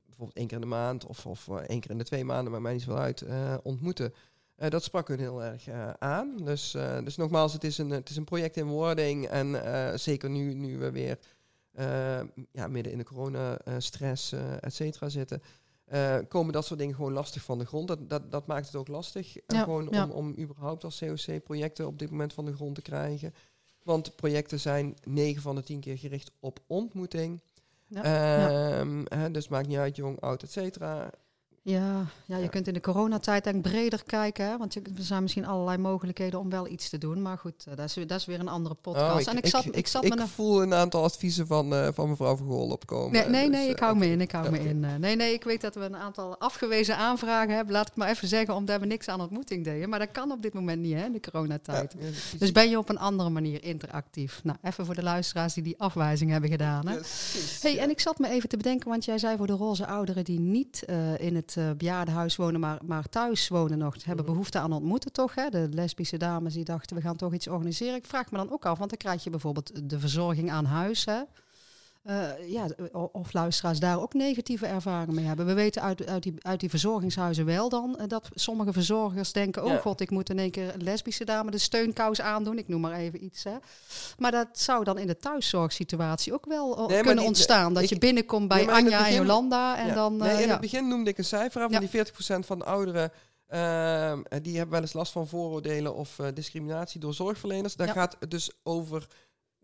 bijvoorbeeld 0.06 0.36
één 0.36 0.46
keer 0.46 0.56
in 0.56 0.62
de 0.62 0.68
maand 0.68 1.06
of, 1.06 1.26
of 1.26 1.48
eh, 1.48 1.56
één 1.56 1.80
keer 1.80 1.90
in 1.90 1.98
de 1.98 2.04
twee 2.04 2.24
maanden, 2.24 2.52
maar 2.52 2.62
mij 2.62 2.72
niet 2.72 2.82
zoveel 2.82 3.02
uit, 3.02 3.24
ontmoeten. 3.62 4.14
Dat 4.54 4.82
sprak 4.82 5.08
hun 5.08 5.18
heel 5.18 5.42
erg 5.42 5.68
aan. 5.98 6.36
Dus, 6.36 6.70
dus 7.04 7.16
nogmaals, 7.16 7.52
het 7.52 7.64
is, 7.64 7.78
een, 7.78 7.90
het 7.90 8.10
is 8.10 8.16
een 8.16 8.24
project 8.24 8.56
in 8.56 8.66
wording. 8.66 9.26
En 9.26 10.00
zeker 10.00 10.30
nu, 10.30 10.54
nu 10.54 10.78
we 10.78 10.90
weer 10.90 11.18
ja, 12.52 12.68
midden 12.68 12.92
in 12.92 12.98
de 12.98 13.04
coronastress, 13.04 14.32
et 14.60 14.74
cetera, 14.74 15.08
zitten. 15.08 15.42
komen 16.28 16.52
dat 16.52 16.66
soort 16.66 16.78
dingen 16.78 16.94
gewoon 16.94 17.12
lastig 17.12 17.42
van 17.42 17.58
de 17.58 17.66
grond. 17.66 17.88
Dat, 17.88 18.08
dat, 18.08 18.30
dat 18.30 18.46
maakt 18.46 18.66
het 18.66 18.76
ook 18.76 18.88
lastig. 18.88 19.36
Ja, 19.46 19.62
gewoon 19.62 19.88
ja. 19.90 20.04
Om, 20.04 20.10
om 20.10 20.38
überhaupt 20.38 20.84
als 20.84 20.98
COC 20.98 21.42
projecten 21.44 21.86
op 21.86 21.98
dit 21.98 22.10
moment 22.10 22.32
van 22.32 22.44
de 22.44 22.54
grond 22.54 22.74
te 22.74 22.82
krijgen. 22.82 23.34
Want 23.84 24.16
projecten 24.16 24.60
zijn 24.60 24.96
9 25.04 25.42
van 25.42 25.54
de 25.54 25.62
10 25.62 25.80
keer 25.80 25.98
gericht 25.98 26.30
op 26.40 26.60
ontmoeting. 26.66 27.40
Ja, 27.86 28.04
ja. 28.04 28.78
Ehm, 28.78 29.04
hè, 29.04 29.30
dus 29.30 29.48
maakt 29.48 29.68
niet 29.68 29.76
uit, 29.76 29.96
jong, 29.96 30.20
oud, 30.20 30.42
et 30.42 30.50
cetera. 30.50 31.10
Ja, 31.66 32.04
ja, 32.24 32.36
je 32.36 32.42
Ja. 32.42 32.48
kunt 32.48 32.66
in 32.66 32.74
de 32.74 32.80
coronatijd 32.80 33.44
denk 33.44 33.56
ik 33.56 33.62
breder 33.62 34.02
kijken. 34.06 34.44
Hè? 34.46 34.56
Want 34.58 34.74
er 34.74 34.82
zijn 34.98 35.22
misschien 35.22 35.46
allerlei 35.46 35.78
mogelijkheden 35.78 36.40
om 36.40 36.50
wel 36.50 36.68
iets 36.68 36.88
te 36.88 36.98
doen. 36.98 37.22
Maar 37.22 37.38
goed, 37.38 37.64
eh, 37.68 37.76
dat, 37.76 37.84
is, 37.84 37.94
weer- 37.94 38.06
dat 38.06 38.18
is 38.18 38.24
weer 38.26 38.40
een 38.40 38.48
andere 38.48 38.74
podcast. 38.74 39.26
Oh, 39.26 39.32
en 39.32 39.38
ik 39.38 39.46
zat, 39.46 39.64
ik, 39.70 39.86
zat 39.86 40.02
me 40.02 40.08
ik 40.08 40.14
nog- 40.14 40.28
voel 40.30 40.62
een 40.62 40.74
aantal 40.74 41.02
adviezen 41.04 41.46
van, 41.46 41.74
eh, 41.74 41.88
van 41.94 42.08
mevrouw 42.08 42.36
Vergool 42.36 42.68
opkomen. 42.70 43.12
Nee, 43.12 43.28
nee, 43.28 43.46
Dus, 43.48 43.56
nee, 43.56 43.64
eh, 43.66 43.70
ik 43.70 43.78
hou 43.78 43.96
me 43.96 44.06
in. 44.06 44.20
Ik 44.20 44.30
hou 44.30 44.50
me 44.50 44.58
in. 44.58 44.84
Eh, 44.84 44.94
Nee, 44.94 45.16
nee, 45.16 45.32
ik 45.32 45.44
weet 45.44 45.60
dat 45.60 45.74
we 45.74 45.80
een 45.80 45.96
aantal 45.96 46.38
afgewezen 46.38 46.96
aanvragen 46.96 47.54
hebben. 47.54 47.72
Laat 47.74 47.88
ik 47.88 47.96
maar 47.96 48.08
even 48.08 48.28
zeggen, 48.28 48.54
omdat 48.54 48.80
we 48.80 48.86
niks 48.86 49.08
aan 49.08 49.20
ontmoeting 49.20 49.64
deden. 49.64 49.88
Maar 49.88 49.98
dat 49.98 50.10
kan 50.12 50.32
op 50.32 50.42
dit 50.42 50.52
moment 50.54 50.80
niet, 50.82 50.94
hè, 50.94 51.04
in 51.04 51.12
de 51.12 51.20
coronatijd. 51.30 51.94
ja. 51.98 52.08
Dus 52.38 52.52
ben 52.52 52.70
je 52.70 52.78
op 52.78 52.88
een 52.88 52.98
andere 52.98 53.30
manier 53.30 53.64
interactief? 53.64 54.40
Nou, 54.44 54.58
even 54.62 54.86
voor 54.86 54.94
de 54.94 55.02
luisteraars 55.02 55.54
die 55.54 55.62
die 55.62 55.78
afwijzing 55.78 56.30
hebben 56.30 56.50
gedaan. 56.50 56.86
Hè? 56.88 56.94
Precies, 56.94 57.62
Hey, 57.62 57.78
en 57.78 57.90
ik 57.90 58.00
zat 58.00 58.18
me 58.18 58.28
even 58.28 58.48
te 58.48 58.56
bedenken, 58.56 58.88
want 58.88 59.04
jij 59.04 59.18
zei 59.18 59.36
voor 59.36 59.46
de 59.46 59.52
roze 59.52 59.86
ouderen 59.86 60.24
die 60.24 60.40
niet 60.40 60.82
eh, 60.84 61.18
in 61.20 61.34
het 61.36 61.53
eh 61.56 61.70
bejaardenhuis 61.76 62.36
wonen, 62.36 62.60
maar, 62.60 62.78
maar 62.86 63.08
thuis 63.08 63.48
wonen 63.48 63.78
nog, 63.78 64.04
hebben 64.04 64.24
Mhm. 64.24 64.32
behoefte 64.34 64.58
aan 64.58 64.72
ontmoeten 64.72 65.12
toch? 65.12 65.34
Hè? 65.34 65.48
De 65.48 65.68
lesbische 65.70 66.16
dames 66.16 66.54
die 66.54 66.64
dachten, 66.64 66.96
we 66.96 67.02
gaan 67.02 67.16
toch 67.16 67.32
iets 67.34 67.48
organiseren. 67.48 67.94
Ik 67.94 68.06
vraag 68.06 68.30
me 68.30 68.38
dan 68.38 68.52
ook 68.52 68.66
af, 68.66 68.78
want 68.78 68.90
dan 68.90 68.98
krijg 68.98 69.24
je 69.24 69.30
bijvoorbeeld 69.30 69.90
de 69.90 69.98
verzorging 69.98 70.50
aan 70.50 70.64
huis. 70.64 71.04
Hè? 71.04 71.20
Eh, 72.04 72.50
ja, 72.50 72.66
of 73.12 73.32
luisteraars 73.32 73.78
daar 73.80 74.00
ook 74.00 74.12
negatieve 74.14 74.66
ervaringen 74.66 75.14
mee 75.14 75.24
hebben. 75.24 75.46
We 75.46 75.54
weten 75.54 75.82
uit, 75.82 76.06
uit, 76.06 76.22
die, 76.22 76.34
uit 76.38 76.60
die 76.60 76.70
verzorgingshuizen 76.70 77.44
wel 77.44 77.68
dan 77.68 77.98
eh, 77.98 78.08
dat 78.08 78.28
sommige 78.34 78.72
verzorgers 78.72 79.32
denken: 79.32 79.64
oh 79.64 79.70
Ja. 79.70 79.78
god, 79.78 80.00
ik 80.00 80.10
moet 80.10 80.30
in 80.30 80.38
één 80.38 80.50
keer 80.50 80.74
een 80.74 80.82
lesbische 80.82 81.24
dame 81.24 81.50
de 81.50 81.58
steunkous 81.58 82.20
aandoen. 82.20 82.58
Ik 82.58 82.68
noem 82.68 82.80
maar 82.80 82.92
even 82.98 83.24
iets. 83.24 83.44
Hè. 83.44 83.52
Maar 84.18 84.30
dat 84.30 84.48
zou 84.52 84.84
dan 84.84 84.98
in 84.98 85.06
de 85.06 85.16
thuiszorgsituatie 85.16 86.32
ook 86.32 86.46
wel 86.46 86.76
eh, 86.78 86.86
Nee, 86.86 87.02
kunnen 87.02 87.24
ontstaan. 87.24 87.74
Dat 87.74 87.82
ik- 87.82 87.88
je 87.88 87.98
binnenkomt 87.98 88.48
bij 88.48 88.56
Nee, 88.64 88.66
het 88.66 88.84
Anja 88.84 89.06
en 89.06 89.14
Jolanda 89.14 89.76
en 89.78 89.86
Ja. 89.86 89.94
dan. 89.94 90.16
Nee, 90.16 90.42
in 90.42 90.50
het 90.50 90.60
begin 90.60 90.88
noemde 90.88 91.10
ik 91.10 91.18
een 91.18 91.24
cijfer 91.24 91.62
aan 91.62 91.70
van 91.70 91.80
die 91.80 91.88
40% 91.88 92.46
van 92.46 92.58
de 92.58 92.64
ouderen. 92.64 93.12
die 94.42 94.56
hebben 94.56 94.70
wel 94.70 94.80
eens 94.80 94.92
last 94.92 95.12
van 95.12 95.28
vooroordelen 95.28 95.94
of 95.94 96.18
discriminatie 96.34 97.00
door 97.00 97.14
zorgverleners. 97.14 97.76
Dat 97.76 97.86
Ja. 97.86 97.92
gaat 97.92 98.16
dus 98.28 98.50
over 98.62 99.06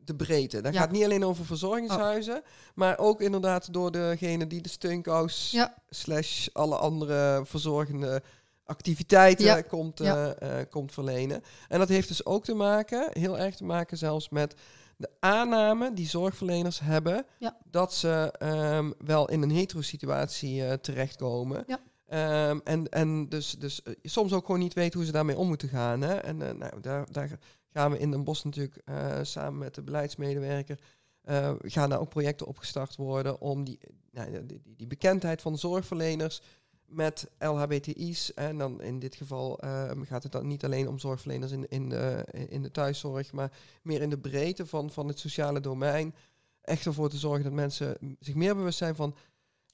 de 0.05 0.15
breedte. 0.15 0.61
Dat 0.61 0.73
Ja. 0.75 0.81
gaat 0.81 0.91
niet 0.91 1.05
alleen 1.05 1.25
over 1.25 1.45
verzorgingshuizen, 1.45 2.43
maar 2.75 2.99
ook 2.99 3.21
inderdaad 3.21 3.73
door 3.73 3.91
degene 3.91 4.47
die 4.47 4.61
de 4.61 4.69
steunkous 4.69 5.51
Ja. 5.51 5.75
slash 5.91 6.49
alle 6.53 6.77
andere 6.77 7.43
verzorgende 7.47 8.23
activiteiten 8.65 9.45
Ja. 9.45 9.61
komt, 9.61 10.01
eh, 10.01 10.61
eh, 10.61 10.67
komt 10.71 10.93
verlenen. 10.93 11.43
En 11.69 11.79
dat 11.79 11.89
heeft 11.89 12.09
dus 12.09 12.25
ook 12.27 12.45
te 12.45 12.55
maken, 12.55 13.09
heel 13.13 13.39
erg 13.39 13.57
te 13.57 13.65
maken 13.65 13.99
zelfs 13.99 14.29
met 14.29 14.55
de 14.97 15.11
aanname 15.21 15.93
die 15.93 16.09
zorgverleners 16.09 16.81
hebben 16.81 17.27
dat 17.65 17.95
ze 17.95 18.33
ehm, 18.39 18.91
wel 18.99 19.29
in 19.29 19.43
een 19.43 19.51
hetero-situatie 19.51 20.65
eh, 20.67 20.73
terechtkomen. 20.73 21.65
Ehm, 22.07 22.59
en, 22.65 22.89
en 22.89 23.29
dus, 23.29 23.51
dus 23.59 23.81
soms 24.03 24.33
ook 24.33 24.45
gewoon 24.47 24.61
niet 24.61 24.75
weten 24.75 24.97
hoe 24.99 25.07
ze 25.07 25.13
daarmee 25.13 25.37
om 25.37 25.49
moeten 25.49 25.69
gaan. 25.69 26.01
Hè? 26.01 26.15
En 26.15 26.37
nou, 26.37 26.81
daar, 26.81 27.07
daar 27.13 27.39
gaan 27.73 27.91
we 27.91 27.99
in 27.99 28.11
Den 28.11 28.25
Bosch 28.25 28.45
natuurlijk 28.45 28.77
eh, 28.85 29.19
samen 29.23 29.59
met 29.59 29.75
de 29.75 29.83
beleidsmedewerker... 29.83 30.79
eh, 31.23 31.55
gaan 31.63 31.91
daar 31.91 32.01
ook 32.01 32.09
projecten 32.09 32.47
opgestart 32.47 32.97
worden 32.97 33.41
om 33.41 33.65
die, 33.65 33.79
nou, 34.11 34.47
die, 34.47 34.61
die- 34.77 34.87
bekendheid 34.87 35.43
van 35.43 35.59
zorgverleners 35.59 36.43
met 36.85 37.31
LHBTI's. 37.39 38.35
En 38.35 38.59
dan 38.59 38.81
in 38.83 38.99
dit 38.99 39.15
geval 39.15 39.59
ehm, 39.59 40.03
gaat 40.03 40.23
het 40.23 40.33
dan 40.33 40.47
niet 40.47 40.65
alleen 40.65 40.89
om 40.89 40.99
zorgverleners 40.99 41.53
in, 41.53 41.69
in, 41.69 41.89
de, 41.89 42.25
in 42.49 42.63
de 42.63 42.71
thuiszorg, 42.71 43.33
maar 43.33 43.53
meer 43.83 44.03
in 44.03 44.11
de 44.11 44.19
breedte 44.19 44.67
van, 44.67 44.91
van 44.91 45.09
het 45.09 45.19
sociale 45.19 45.61
domein. 45.61 46.15
Echt 46.61 46.87
ervoor 46.87 47.11
te 47.11 47.17
zorgen 47.17 47.45
dat 47.45 47.53
mensen 47.53 48.17
zich 48.21 48.35
meer 48.35 48.57
bewust 48.57 48.79
zijn 48.79 48.95
van. 48.95 49.15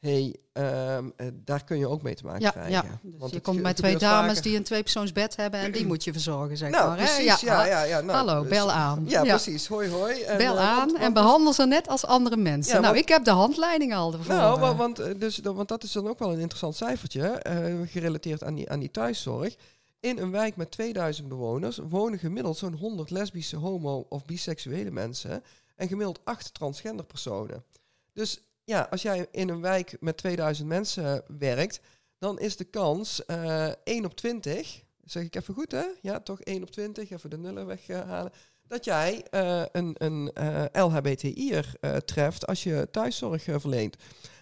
Hey, 0.00 0.36
ehm, 0.52 1.10
eh, 1.16 1.26
daar 1.34 1.64
kun 1.64 1.78
je 1.78 1.88
ook 1.88 2.02
mee 2.02 2.14
te 2.14 2.24
maken 2.24 2.40
Ja, 2.40 2.50
krijgen. 2.50 2.72
ja. 2.72 2.82
Dus 3.02 3.12
Want 3.18 3.30
je 3.30 3.36
het 3.36 3.44
komt 3.46 3.62
bij 3.62 3.74
twee 3.74 3.96
dames 3.96 4.26
vaker. 4.28 4.42
die 4.42 4.56
een 4.56 4.62
tweepersoonsbed 4.64 5.36
hebben 5.36 5.60
en 5.60 5.72
die 5.72 5.86
moet 5.92 6.04
je 6.04 6.12
verzorgen, 6.12 6.56
zeg 6.56 6.70
Nou, 6.70 6.88
maar. 6.88 6.98
hè? 6.98 7.04
precies. 7.04 7.40
Ja, 7.40 7.64
ja, 7.66 7.82
ja, 7.82 8.00
nou, 8.00 8.16
Hallo, 8.26 8.40
dus- 8.40 8.50
bel 8.50 8.72
aan. 8.72 9.04
Ja, 9.08 9.22
precies. 9.22 9.66
Hoi, 9.66 9.88
hoi. 9.90 10.20
En, 10.22 10.36
Bel 10.38 10.56
eh, 10.56 10.68
aan 10.68 10.76
want- 10.88 10.98
en 10.98 11.12
behandel 11.12 11.52
ze 11.52 11.66
net 11.66 11.88
als 11.88 12.04
andere 12.06 12.36
mensen. 12.36 12.72
Nou, 12.72 12.84
want- 12.86 12.96
ik 12.96 13.08
heb 13.08 13.24
de 13.24 13.30
handleiding 13.30 13.94
al 13.94 14.12
ervoor. 14.12 14.34
Nou, 14.34 14.60
eh. 14.62 14.78
want, 14.78 14.98
eh, 14.98 15.18
dus, 15.18 15.38
want 15.42 15.68
dat 15.68 15.82
is 15.82 15.92
dan 15.92 16.08
ook 16.08 16.18
wel 16.18 16.32
een 16.32 16.38
interessant 16.38 16.76
cijfertje, 16.76 17.28
eh, 17.28 17.74
gerelateerd 17.86 18.44
aan 18.44 18.54
die, 18.54 18.70
aan 18.70 18.80
die 18.80 18.90
thuiszorg. 18.90 19.54
In 20.00 20.18
een 20.18 20.30
wijk 20.30 20.56
met 20.56 20.70
2000 20.70 21.28
bewoners 21.28 21.78
wonen 21.88 22.18
gemiddeld 22.18 22.56
zo'n 22.56 22.74
100 22.74 23.10
lesbische, 23.10 23.56
homo- 23.56 24.06
of 24.08 24.24
biseksuele 24.24 24.90
mensen 24.90 25.42
en 25.76 25.88
gemiddeld 25.88 26.20
8 26.24 26.54
transgender 26.54 27.04
personen. 27.04 27.64
Dus 28.12 28.40
ja, 28.66 28.86
als 28.90 29.02
jij 29.02 29.26
in 29.30 29.48
een 29.48 29.60
wijk 29.60 29.96
met 30.00 30.16
2000 30.16 30.68
mensen 30.68 31.24
werkt, 31.38 31.80
dan 32.18 32.38
is 32.38 32.56
de 32.56 32.64
kans 32.64 33.22
uh, 33.26 33.68
1 33.84 34.04
op 34.04 34.14
20, 34.14 34.82
zeg 35.04 35.24
ik 35.24 35.36
even 35.36 35.54
goed 35.54 35.72
hè? 35.72 35.84
Ja, 36.02 36.20
toch 36.20 36.40
1 36.40 36.62
op 36.62 36.70
20, 36.70 37.10
even 37.10 37.30
de 37.30 37.38
nullen 37.38 37.66
weghalen. 37.66 38.32
Dat 38.66 38.84
jij 38.84 39.26
uh, 39.30 39.62
een, 39.72 39.94
een 39.98 40.30
uh, 40.38 40.64
LHBTI'er 40.72 41.74
treft 42.04 42.46
als 42.46 42.62
je 42.62 42.88
thuiszorg 42.90 43.42
verleent. 43.42 43.96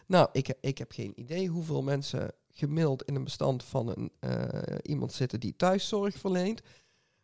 Nou, 0.06 0.28
ik, 0.32 0.54
ik 0.60 0.78
heb 0.78 0.92
geen 0.92 1.12
idee 1.20 1.48
hoeveel 1.48 1.82
mensen 1.82 2.32
gemiddeld 2.50 3.02
in 3.02 3.14
een 3.14 3.24
bestand 3.24 3.64
van 3.64 3.88
een, 3.88 4.12
iemand 4.82 5.12
zitten 5.12 5.40
die 5.40 5.56
thuiszorg 5.56 6.16
verleent. 6.16 6.60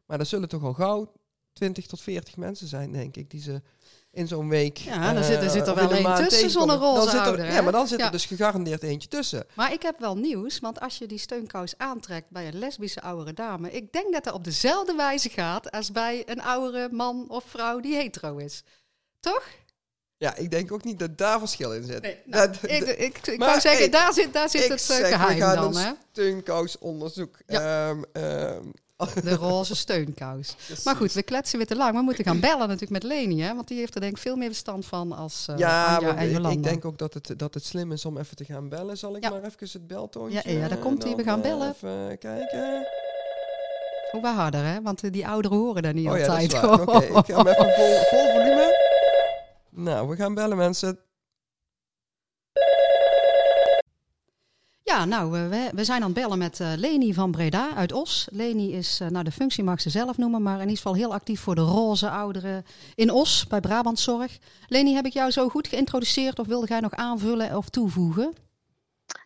Maar 0.06 0.18
er 0.18 0.26
zullen 0.26 0.48
toch 0.48 0.62
al 0.62 0.72
gauw 0.72 1.12
20 1.52 1.86
tot 1.86 2.00
40 2.00 2.36
mensen 2.36 2.66
zijn, 2.66 2.92
denk 2.92 3.16
ik, 3.16 3.30
die 3.30 3.40
ze 3.40 3.62
in 4.12 4.28
zo'n 4.28 4.48
week. 4.48 4.76
Ja, 4.76 5.12
dan 5.12 5.24
zit, 5.24 5.42
er 5.42 5.50
zit 5.50 5.66
er 5.66 5.74
wel 5.74 5.90
één 5.90 6.14
tussen 6.14 6.50
zonder 6.50 6.76
roze 6.76 7.16
dan 7.22 7.44
Ja, 7.44 7.62
maar 7.62 7.72
dan 7.72 7.88
zit 7.88 8.00
er 8.00 8.10
dus 8.10 8.24
gegarandeerd 8.24 8.82
eentje 8.82 9.08
tussen. 9.08 9.46
Maar 9.54 9.72
ik 9.72 9.82
heb 9.82 9.98
wel 9.98 10.16
nieuws, 10.16 10.58
want 10.58 10.80
als 10.80 10.98
je 10.98 11.06
die 11.06 11.18
steunkous 11.18 11.74
aantrekt 11.76 12.30
bij 12.30 12.46
een 12.46 12.58
lesbische 12.58 13.00
oudere 13.00 13.32
dame, 13.32 13.70
ik 13.70 13.92
denk 13.92 14.12
dat 14.12 14.24
dat 14.24 14.34
op 14.34 14.44
dezelfde 14.44 14.94
wijze 14.94 15.28
gaat 15.28 15.70
als 15.70 15.92
bij 15.92 16.22
een 16.26 16.42
oudere 16.42 16.88
man 16.90 17.24
of 17.28 17.44
vrouw 17.46 17.80
die 17.80 17.94
hetero 17.94 18.36
is. 18.36 18.62
Toch? 19.20 19.42
Ja, 20.16 20.34
ik 20.36 20.50
denk 20.50 20.72
ook 20.72 20.84
niet 20.84 20.98
dat 20.98 21.18
daar 21.18 21.38
verschil 21.38 21.74
in 21.74 21.84
zit. 21.84 22.02
Nee, 22.02 22.16
nou, 22.24 22.46
dat, 22.46 22.70
ik, 22.70 22.82
ik, 22.82 23.26
ik 23.26 23.38
wou 23.44 23.60
zeggen, 23.60 23.90
daar 23.90 24.12
zit, 24.12 24.32
daar 24.32 24.50
zit 24.50 24.68
het 24.68 24.80
zeg, 24.80 25.08
geheim 25.08 25.34
we 25.34 25.40
gaan 25.40 25.72
dan. 25.72 25.76
Een 25.76 25.96
steunkous-onderzoek 26.12 27.38
ja. 27.46 27.88
um, 27.88 28.04
um, 28.12 28.72
de 29.22 29.34
roze 29.34 29.76
steunkous. 29.76 30.56
Maar 30.84 30.96
goed, 30.96 31.12
we 31.12 31.22
kletsen 31.22 31.58
weer 31.58 31.66
te 31.66 31.76
lang. 31.76 31.94
We 31.96 32.02
moeten 32.02 32.24
gaan 32.24 32.40
bellen 32.40 32.68
natuurlijk 32.68 32.90
met 32.90 33.02
Leni, 33.02 33.42
hè? 33.42 33.54
want 33.54 33.68
die 33.68 33.78
heeft 33.78 33.94
er 33.94 34.00
denk 34.00 34.12
ik 34.12 34.18
veel 34.18 34.36
meer 34.36 34.48
verstand 34.48 34.86
van 34.86 35.12
als 35.12 35.46
uh, 35.50 35.58
ja, 35.58 36.00
en 36.00 36.44
ik, 36.44 36.46
ik 36.46 36.62
denk 36.62 36.84
ook 36.84 36.98
dat 36.98 37.14
het, 37.14 37.34
dat 37.36 37.54
het 37.54 37.64
slim 37.64 37.92
is 37.92 38.04
om 38.04 38.18
even 38.18 38.36
te 38.36 38.44
gaan 38.44 38.68
bellen. 38.68 38.98
Zal 38.98 39.16
ik 39.16 39.22
ja. 39.22 39.30
maar 39.30 39.42
even 39.42 39.68
het 39.72 39.86
beltoontje... 39.86 40.40
Ja, 40.44 40.60
ja 40.60 40.68
daar 40.68 40.78
komt 40.78 41.02
hij. 41.02 41.16
We 41.16 41.22
gaan 41.22 41.40
bellen. 41.40 41.68
Even 41.70 42.18
kijken. 42.18 42.86
Hoe 44.10 44.20
oh, 44.22 44.36
harder, 44.36 44.64
hè? 44.64 44.82
Want 44.82 45.12
die 45.12 45.26
ouderen 45.26 45.58
horen 45.58 45.82
daar 45.82 45.94
niet 45.94 46.06
oh, 46.06 46.12
altijd. 46.12 46.52
Ja, 46.52 46.72
Oké, 46.72 46.82
okay, 46.82 47.06
ik 47.06 47.24
ga 47.26 47.36
hem 47.36 47.46
even 47.46 47.72
vol, 47.74 47.96
vol 48.10 48.30
volume. 48.32 48.74
Nou, 49.70 50.08
we 50.08 50.16
gaan 50.16 50.34
bellen 50.34 50.56
mensen. 50.56 50.98
Ja, 54.90 55.04
nou, 55.04 55.30
we, 55.30 55.70
we 55.74 55.84
zijn 55.84 56.02
aan 56.02 56.10
het 56.10 56.20
bellen 56.20 56.38
met 56.38 56.60
uh, 56.60 56.68
Leni 56.76 57.14
van 57.14 57.30
Breda 57.30 57.74
uit 57.76 57.92
Os. 57.92 58.28
Leni 58.32 58.72
is, 58.72 59.00
uh, 59.00 59.08
nou 59.08 59.24
de 59.24 59.30
functie 59.30 59.64
mag 59.64 59.80
ze 59.80 59.90
zelf 59.90 60.18
noemen, 60.18 60.42
maar 60.42 60.54
in 60.54 60.60
ieder 60.60 60.76
geval 60.76 60.94
heel 60.94 61.12
actief 61.12 61.40
voor 61.40 61.54
de 61.54 61.60
roze 61.60 62.10
ouderen 62.10 62.64
in 62.94 63.10
Os 63.10 63.46
bij 63.46 63.60
Brabantzorg. 63.60 64.38
Leni, 64.66 64.94
heb 64.94 65.04
ik 65.04 65.12
jou 65.12 65.30
zo 65.30 65.48
goed 65.48 65.68
geïntroduceerd 65.68 66.38
of 66.38 66.46
wilde 66.46 66.66
jij 66.66 66.80
nog 66.80 66.94
aanvullen 66.94 67.56
of 67.56 67.68
toevoegen? 67.68 68.32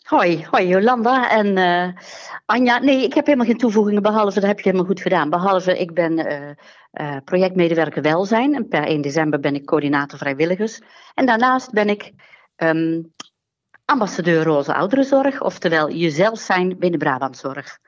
Hoi, 0.02 0.46
hoi 0.50 0.68
Jolanda 0.68 1.30
en 1.30 1.56
uh, 1.56 2.02
Anja. 2.46 2.78
Nee, 2.78 3.04
ik 3.04 3.14
heb 3.14 3.26
helemaal 3.26 3.46
geen 3.46 3.58
toevoegingen, 3.58 4.02
behalve, 4.02 4.40
dat 4.40 4.48
heb 4.48 4.58
je 4.58 4.64
helemaal 4.64 4.86
goed 4.86 5.00
gedaan. 5.00 5.30
Behalve, 5.30 5.78
ik 5.78 5.94
ben 5.94 6.26
projectmedewerker 7.24 8.02
welzijn 8.02 8.54
en 8.54 8.68
per 8.68 8.84
1 8.86 9.00
december 9.00 9.40
ben 9.40 9.54
ik 9.54 9.64
coördinator 9.64 10.18
vrijwilligers. 10.18 10.80
En 11.14 11.26
daarnaast 11.26 11.70
ben 11.70 11.88
ik 11.88 12.12
um, 12.56 13.12
ambassadeur 13.84 14.44
roze 14.44 14.74
ouderenzorg, 14.74 15.42
oftewel 15.42 15.90
jezelf 15.92 16.38
zijn 16.38 16.78
binnen 16.78 16.98
Brabantzorg. 16.98 17.78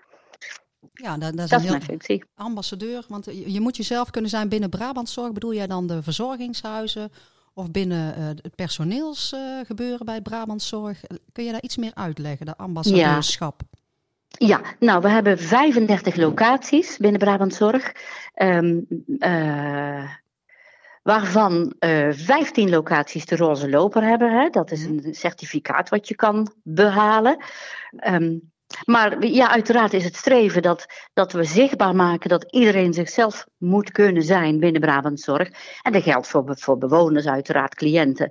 Ja, 0.92 1.18
dat, 1.18 1.36
dat 1.36 1.44
is, 1.44 1.50
dat 1.50 1.58
een 1.58 1.64
is 1.64 1.70
mijn 1.70 1.82
functie. 1.82 2.24
Ambassadeur, 2.34 3.04
want 3.08 3.24
je, 3.24 3.52
je, 3.52 3.60
moet 3.60 3.76
jezelf 3.76 4.10
kunnen 4.10 4.30
zijn 4.30 4.48
binnen 4.48 4.70
Brabantzorg. 4.70 5.32
Bedoel 5.32 5.54
jij 5.54 5.66
dan 5.66 5.86
de 5.86 6.02
verzorgingshuizen 6.02 7.12
of 7.54 7.70
binnen 7.70 8.18
uh, 8.18 8.24
het 8.26 8.54
personeelsgebeuren 8.54 10.00
uh, 10.00 10.06
bij 10.06 10.20
Brabantzorg? 10.20 11.00
Kun 11.32 11.44
je 11.44 11.52
daar 11.52 11.62
iets 11.62 11.76
meer 11.76 11.94
uitleggen, 11.94 12.46
de 12.46 12.56
ambassadeurschap? 12.56 13.60
Ja. 13.68 13.78
Ja, 14.38 14.60
nou, 14.78 15.02
we 15.02 15.08
hebben 15.08 15.38
35 15.38 16.16
locaties 16.16 16.96
binnen 16.96 17.20
Brabantzorg. 17.20 17.92
Um, 18.34 18.86
uh, 19.18 20.10
waarvan 21.06 21.74
uh, 21.80 22.12
15 22.12 22.70
locaties 22.70 23.26
de 23.26 23.36
roze 23.36 23.68
loper 23.70 24.02
hebben. 24.02 24.30
Hè? 24.30 24.48
Dat 24.48 24.70
is 24.70 24.84
een 24.84 25.14
certificaat 25.14 25.88
wat 25.88 26.08
je 26.08 26.14
kan 26.14 26.52
behalen. 26.62 27.36
Um, 28.06 28.52
maar 28.84 29.26
ja, 29.26 29.50
uiteraard 29.50 29.92
is 29.92 30.04
het 30.04 30.16
streven 30.16 30.62
dat, 30.62 30.86
dat 31.12 31.32
we 31.32 31.44
zichtbaar 31.44 31.94
maken 31.94 32.28
dat 32.28 32.44
iedereen 32.50 32.92
zichzelf 32.92 33.46
moet 33.58 33.90
kunnen 33.90 34.22
zijn 34.22 34.60
binnen 34.60 34.80
Brabantzorg. 34.80 35.50
En 35.82 35.92
dat 35.92 36.02
geldt 36.02 36.26
voor, 36.26 36.44
voor 36.46 36.78
bewoners, 36.78 37.26
uiteraard 37.26 37.74
cliënten. 37.74 38.30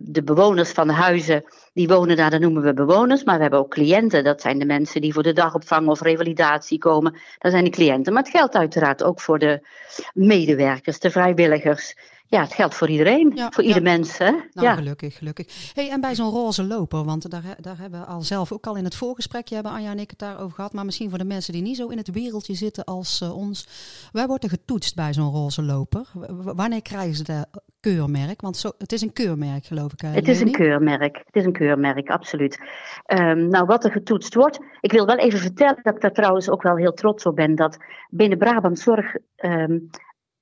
De 0.00 0.22
bewoners 0.22 0.70
van 0.70 0.86
de 0.86 0.92
huizen, 0.92 1.44
die 1.72 1.88
wonen 1.88 2.16
daar, 2.16 2.30
dat 2.30 2.40
noemen 2.40 2.62
we 2.62 2.74
bewoners. 2.74 3.24
Maar 3.24 3.36
we 3.36 3.42
hebben 3.42 3.60
ook 3.60 3.70
cliënten, 3.70 4.24
dat 4.24 4.40
zijn 4.40 4.58
de 4.58 4.66
mensen 4.66 5.00
die 5.00 5.12
voor 5.12 5.22
de 5.22 5.32
dagopvang 5.32 5.88
of 5.88 6.00
revalidatie 6.00 6.78
komen. 6.78 7.18
Dat 7.38 7.52
zijn 7.52 7.64
de 7.64 7.70
cliënten. 7.70 8.12
Maar 8.12 8.22
het 8.22 8.32
geldt 8.32 8.54
uiteraard 8.54 9.02
ook 9.02 9.20
voor 9.20 9.38
de 9.38 9.66
medewerkers, 10.12 10.98
de 10.98 11.10
vrijwilligers 11.10 11.94
ja, 12.34 12.42
het 12.42 12.54
geldt 12.54 12.74
voor 12.74 12.88
iedereen, 12.88 13.32
ja, 13.34 13.50
voor 13.50 13.62
ja. 13.62 13.68
ieder 13.68 13.82
mens. 13.82 14.18
Hè? 14.18 14.30
Nou, 14.30 14.66
ja. 14.66 14.74
gelukkig, 14.74 15.16
gelukkig. 15.18 15.72
Hey, 15.74 15.90
en 15.90 16.00
bij 16.00 16.14
zo'n 16.14 16.30
roze 16.30 16.64
loper, 16.64 17.04
want 17.04 17.30
daar, 17.30 17.42
daar 17.60 17.78
hebben 17.78 18.00
we 18.00 18.06
al 18.06 18.22
zelf 18.22 18.52
ook 18.52 18.66
al 18.66 18.76
in 18.76 18.84
het 18.84 18.94
voorgesprekje 18.94 19.54
hebben 19.54 19.72
Anja 19.72 19.90
en 19.90 19.98
ik 19.98 20.10
het 20.10 20.18
daarover 20.18 20.54
gehad, 20.54 20.72
maar 20.72 20.84
misschien 20.84 21.08
voor 21.08 21.18
de 21.18 21.24
mensen 21.24 21.52
die 21.52 21.62
niet 21.62 21.76
zo 21.76 21.88
in 21.88 21.96
het 21.96 22.10
wereldje 22.10 22.54
zitten 22.54 22.84
als 22.84 23.20
uh, 23.22 23.36
ons. 23.36 23.68
Wij 24.12 24.26
worden 24.26 24.50
getoetst 24.50 24.94
bij 24.94 25.12
zo'n 25.12 25.30
roze 25.30 25.62
loper. 25.62 26.06
W 26.14 26.50
wanneer 26.56 26.82
krijgen 26.82 27.14
ze 27.14 27.22
dat 27.22 27.62
keurmerk? 27.80 28.40
Want 28.40 28.56
zo, 28.56 28.70
het 28.78 28.92
is 28.92 29.02
een 29.02 29.12
keurmerk, 29.12 29.64
geloof 29.64 29.92
ik. 29.92 30.00
Het 30.00 30.28
is 30.28 30.40
een 30.40 30.52
keurmerk, 30.52 31.16
het 31.16 31.36
is 31.36 31.44
een 31.44 31.52
keurmerk, 31.52 32.10
absoluut. 32.10 32.60
Um, 33.06 33.48
nou, 33.48 33.66
wat 33.66 33.84
er 33.84 33.90
getoetst 33.90 34.34
wordt, 34.34 34.60
ik 34.80 34.92
wil 34.92 35.06
wel 35.06 35.16
even 35.16 35.38
vertellen 35.38 35.80
dat 35.82 35.94
ik 35.94 36.00
daar 36.00 36.12
trouwens 36.12 36.50
ook 36.50 36.62
wel 36.62 36.76
heel 36.76 36.92
trots 36.92 37.24
op 37.26 37.36
ben, 37.36 37.54
dat 37.54 37.78
binnen 38.10 38.38
Brabant 38.38 38.78
Zorg 38.78 39.16
um, 39.36 39.90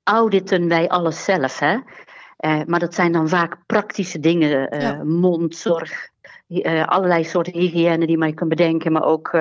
auditen 0.04 0.68
wij 0.68 0.88
alles 0.88 1.24
zelf. 1.24 1.58
Hè? 1.58 1.72
Uh, 1.74 2.60
maar 2.66 2.80
dat 2.80 2.94
zijn 2.94 3.12
dan 3.12 3.28
vaak 3.28 3.56
praktische 3.66 4.20
dingen. 4.20 4.74
Uh, 4.74 4.80
ja. 4.80 5.02
Mondzorg, 5.04 6.08
uh, 6.48 6.86
allerlei 6.86 7.24
soorten 7.24 7.52
hygiëne 7.52 8.06
die 8.06 8.24
je 8.24 8.34
kan 8.34 8.48
bedenken. 8.48 8.92
Maar 8.92 9.04
ook 9.04 9.36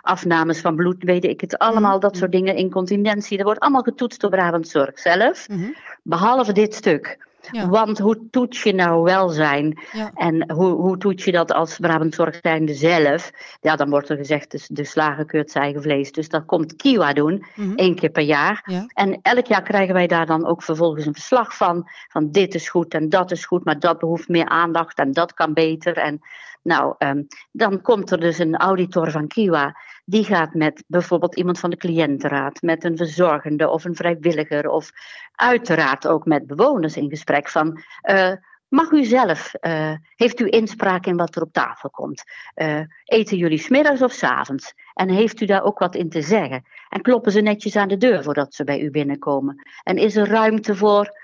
afnames 0.00 0.60
van 0.60 0.76
bloed, 0.76 1.02
weet 1.02 1.24
ik 1.24 1.40
het. 1.40 1.58
Allemaal 1.58 1.94
mm. 1.94 2.00
dat 2.00 2.16
soort 2.16 2.32
dingen. 2.32 2.56
Incontinentie. 2.56 3.36
Dat 3.36 3.46
wordt 3.46 3.60
allemaal 3.60 3.82
getoetst 3.82 4.20
door 4.20 4.30
Brabant 4.30 4.68
Zorg 4.68 4.98
zelf. 4.98 5.48
Mhm. 5.48 5.58
Mm 5.58 5.64
-hmm. 5.64 5.74
Behalve 6.02 6.52
dit 6.52 6.74
stuk. 6.74 7.28
Ja. 7.50 7.68
Want 7.68 7.98
hoe 7.98 8.28
toets 8.30 8.62
je 8.62 8.74
nou 8.74 9.02
welzijn? 9.02 9.78
Ja. 9.92 10.10
En 10.14 10.52
hoe, 10.52 10.72
hoe 10.72 10.98
toets 10.98 11.24
je 11.24 11.32
dat 11.32 11.52
als 11.52 11.78
Brabantzorg 11.78 12.38
zijnde 12.42 12.74
zelf? 12.74 13.30
Ja, 13.60 13.76
dan 13.76 13.90
wordt 13.90 14.08
er 14.08 14.16
gezegd, 14.16 14.50
dus 14.50 14.66
de 14.66 14.84
slager 14.84 15.24
keurt 15.24 15.50
zijn 15.50 15.64
eigen 15.64 15.82
vlees. 15.82 16.12
Dus 16.12 16.28
dat 16.28 16.44
komt 16.44 16.76
Kiwa 16.76 17.12
doen, 17.12 17.32
mm 17.32 17.64
-hmm. 17.64 17.76
één 17.76 17.94
keer 17.94 18.10
per 18.10 18.22
jaar. 18.22 18.62
Ja. 18.64 18.84
En 18.86 19.18
elk 19.22 19.46
jaar 19.46 19.62
krijgen 19.62 19.94
wij 19.94 20.06
daar 20.06 20.26
dan 20.26 20.46
ook 20.46 20.62
vervolgens 20.62 21.06
een 21.06 21.14
verslag 21.14 21.56
van. 21.56 21.88
Van 22.08 22.30
dit 22.30 22.54
is 22.54 22.68
goed 22.68 22.94
en 22.94 23.08
dat 23.08 23.30
is 23.30 23.44
goed, 23.44 23.64
maar 23.64 23.78
dat 23.78 23.98
behoeft 23.98 24.28
meer 24.28 24.48
aandacht 24.48 24.98
en 24.98 25.12
dat 25.12 25.34
kan 25.34 25.52
beter. 25.52 25.96
En 25.96 26.20
nou, 26.62 26.94
um, 26.98 27.26
dan 27.52 27.80
komt 27.80 28.10
er 28.10 28.20
dus 28.20 28.38
een 28.38 28.56
auditor 28.56 29.10
van 29.10 29.26
Kiwa. 29.26 29.76
Die 30.04 30.24
gaat 30.24 30.54
met 30.54 30.84
bijvoorbeeld 30.86 31.36
iemand 31.36 31.58
van 31.58 31.70
de 31.70 31.76
cliëntenraad, 31.76 32.62
met 32.62 32.84
een 32.84 32.96
verzorgende 32.96 33.68
of 33.68 33.84
een 33.84 33.96
vrijwilliger, 33.96 34.68
of 34.68 34.90
uiteraard 35.34 36.06
ook 36.06 36.24
met 36.24 36.46
bewoners 36.46 36.96
in 36.96 37.08
gesprek 37.08 37.48
van. 37.48 37.82
Uh, 38.10 38.32
Mag 38.70 38.90
u 38.90 39.04
zelf, 39.04 39.52
uh, 39.60 39.92
heeft 40.14 40.40
u 40.40 40.46
inspraak 40.48 41.06
in 41.06 41.16
wat 41.16 41.36
er 41.36 41.42
op 41.42 41.52
tafel 41.52 41.90
komt? 41.90 42.22
Uh, 42.54 42.80
eten 43.04 43.36
jullie 43.36 43.58
smiddags 43.58 44.02
of 44.02 44.12
s 44.12 44.22
avonds? 44.22 44.74
En 44.94 45.08
heeft 45.08 45.40
u 45.40 45.46
daar 45.46 45.62
ook 45.62 45.78
wat 45.78 45.94
in 45.94 46.08
te 46.08 46.22
zeggen? 46.22 46.64
En 46.88 47.02
kloppen 47.02 47.32
ze 47.32 47.40
netjes 47.40 47.76
aan 47.76 47.88
de 47.88 47.96
deur 47.96 48.22
voordat 48.22 48.54
ze 48.54 48.64
bij 48.64 48.80
u 48.80 48.90
binnenkomen? 48.90 49.64
En 49.82 49.96
is 49.96 50.16
er 50.16 50.28
ruimte 50.28 50.76
voor 50.76 51.18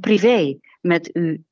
privé 0.00 0.58
met 0.80 1.16
u, 1.16 1.44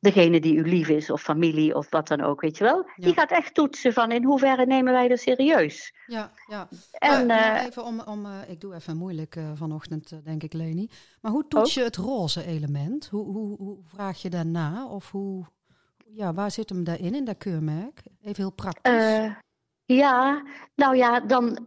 degene 0.00 0.40
die 0.40 0.54
u 0.54 0.68
lief 0.68 0.88
is, 0.88 1.10
of 1.10 1.22
familie 1.22 1.74
of 1.74 1.90
wat 1.90 2.08
dan 2.08 2.20
ook, 2.20 2.40
weet 2.40 2.58
je 2.58 2.64
wel? 2.64 2.76
Ja. 2.76 3.04
Die 3.04 3.14
gaat 3.14 3.30
echt 3.30 3.54
toetsen 3.54 3.92
van 3.92 4.12
in 4.12 4.24
hoeverre 4.24 4.66
nemen 4.66 4.92
wij 4.92 5.08
dat 5.08 5.18
serieus? 5.18 5.94
Ja, 6.06 6.30
ja. 6.46 6.68
En, 6.90 7.26
maar, 7.26 7.52
maar 7.52 7.66
even 7.66 7.84
om, 7.84 8.00
om 8.00 8.26
ik 8.48 8.60
doe 8.60 8.74
even 8.74 8.96
moeilijk 8.96 9.36
vanochtend, 9.54 10.24
denk 10.24 10.42
ik, 10.42 10.52
Leni. 10.52 10.90
Maar 11.20 11.32
hoe 11.32 11.46
toets 11.48 11.74
je 11.74 11.82
het 11.82 11.96
roze 11.96 12.46
element? 12.46 13.08
Hoe, 13.08 13.24
hoe, 13.24 13.56
hoe 13.56 13.78
vraag 13.84 14.22
je 14.22 14.30
daarna? 14.30 14.86
Of 14.86 15.10
hoe, 15.10 15.44
ja, 16.06 16.34
waar 16.34 16.50
zit 16.50 16.68
hem 16.68 16.84
daarin, 16.84 17.14
in 17.14 17.24
dat 17.24 17.38
keurmerk? 17.38 18.02
Even 18.20 18.42
heel 18.42 18.52
praktisch. 18.52 19.30
Ja, 19.84 20.42
nou 20.74 20.96
ja, 20.96 21.20
dan 21.20 21.66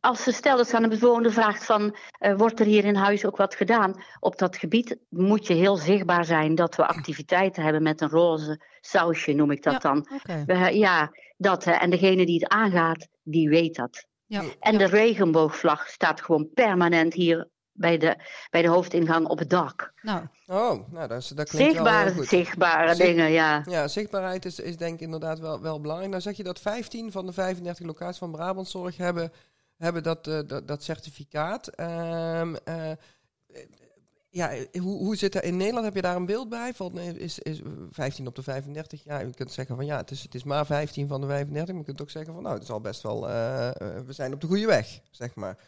als 0.00 0.22
ze 0.22 0.32
stel 0.32 0.56
dat 0.56 0.68
ze 0.68 0.76
aan 0.76 0.82
een 0.82 0.88
bewoner 0.88 1.32
vraagt 1.32 1.64
van 1.64 1.96
uh, 2.20 2.36
wordt 2.36 2.60
er 2.60 2.66
hier 2.66 2.84
in 2.84 2.94
huis 2.94 3.24
ook 3.24 3.36
wat 3.36 3.54
gedaan 3.54 4.02
op 4.20 4.38
dat 4.38 4.56
gebied, 4.56 4.96
moet 5.08 5.46
je 5.46 5.54
heel 5.54 5.76
zichtbaar 5.76 6.24
zijn 6.24 6.54
dat 6.54 6.76
we 6.76 6.86
activiteiten 6.86 7.62
hebben 7.62 7.82
met 7.82 8.00
een 8.00 8.08
roze 8.08 8.60
sausje, 8.80 9.32
noem 9.32 9.50
ik 9.50 9.62
dat 9.62 9.72
ja, 9.72 9.78
dan. 9.78 10.06
Okay. 10.14 10.44
We, 10.44 10.78
ja, 10.78 11.12
dat. 11.36 11.66
En 11.66 11.90
degene 11.90 12.26
die 12.26 12.40
het 12.40 12.48
aangaat, 12.48 13.08
die 13.22 13.48
weet 13.48 13.76
dat. 13.76 14.06
Ja. 14.26 14.42
En 14.60 14.78
de 14.78 14.86
regenboogvlag 14.86 15.88
staat 15.88 16.22
gewoon 16.22 16.50
permanent 16.54 17.14
hier 17.14 17.48
bij 17.72 17.98
de, 17.98 18.16
bij 18.50 18.62
de 18.62 18.68
hoofdingang 18.68 19.26
op 19.26 19.38
het 19.38 19.50
dak. 19.50 19.92
Nou. 20.02 20.26
Oh, 20.46 20.88
nou, 20.90 21.08
dat, 21.08 21.32
dat 21.34 21.48
klinkt 21.48 21.72
Zichtbare, 21.72 22.04
wel 22.04 22.14
goed. 22.14 22.26
Zichtbare 22.26 22.94
dingen, 22.94 23.30
ja. 23.30 23.62
Ja, 23.64 23.88
zichtbaarheid 23.88 24.44
is, 24.44 24.58
is 24.60 24.76
denk 24.76 24.94
ik 24.94 25.00
inderdaad 25.00 25.38
wel, 25.38 25.60
wel 25.60 25.80
belangrijk. 25.80 26.10
Nou 26.10 26.22
zeg 26.22 26.36
je 26.36 26.42
dat 26.42 26.60
15 26.60 27.12
van 27.12 27.26
de 27.26 27.32
35 27.32 27.86
locaties 27.86 28.18
van 28.18 28.32
Brabantzorg 28.32 28.96
hebben, 28.96 29.32
hebben 29.84 30.02
dat, 30.02 30.26
uh, 30.26 30.38
dat, 30.46 30.68
dat, 30.68 30.82
certificaat. 30.82 31.80
Um, 31.80 32.56
uh, 32.68 32.90
ja, 34.34 34.50
hoe, 34.72 34.98
hoe 34.98 35.16
zit 35.16 35.32
dat 35.32 35.42
in 35.42 35.56
Nederland? 35.56 35.84
Heb 35.84 35.94
je 35.94 36.02
daar 36.02 36.16
een 36.16 36.26
beeld 36.26 36.48
bij? 36.48 36.72
Van, 36.74 36.98
is, 36.98 37.38
is 37.38 37.60
15 37.90 38.26
op 38.26 38.34
de 38.34 38.42
35? 38.42 39.04
Ja, 39.04 39.18
je 39.18 39.34
kunt 39.34 39.52
zeggen 39.52 39.76
van 39.76 39.86
ja, 39.86 39.96
het 39.96 40.10
is, 40.10 40.22
het 40.22 40.34
is 40.34 40.44
maar 40.44 40.66
15 40.66 41.08
van 41.08 41.20
de 41.20 41.26
35. 41.26 41.68
Maar 41.68 41.78
je 41.78 41.84
kunt 41.84 42.00
ook 42.00 42.10
zeggen 42.10 42.34
van 42.34 42.42
nou, 42.42 42.54
het 42.54 42.62
is 42.62 42.70
al 42.70 42.80
best 42.80 43.02
wel, 43.02 43.28
uh, 43.28 43.70
we 44.06 44.12
zijn 44.12 44.32
op 44.32 44.40
de 44.40 44.46
goede 44.46 44.66
weg, 44.66 45.00
zeg 45.10 45.34
maar. 45.34 45.58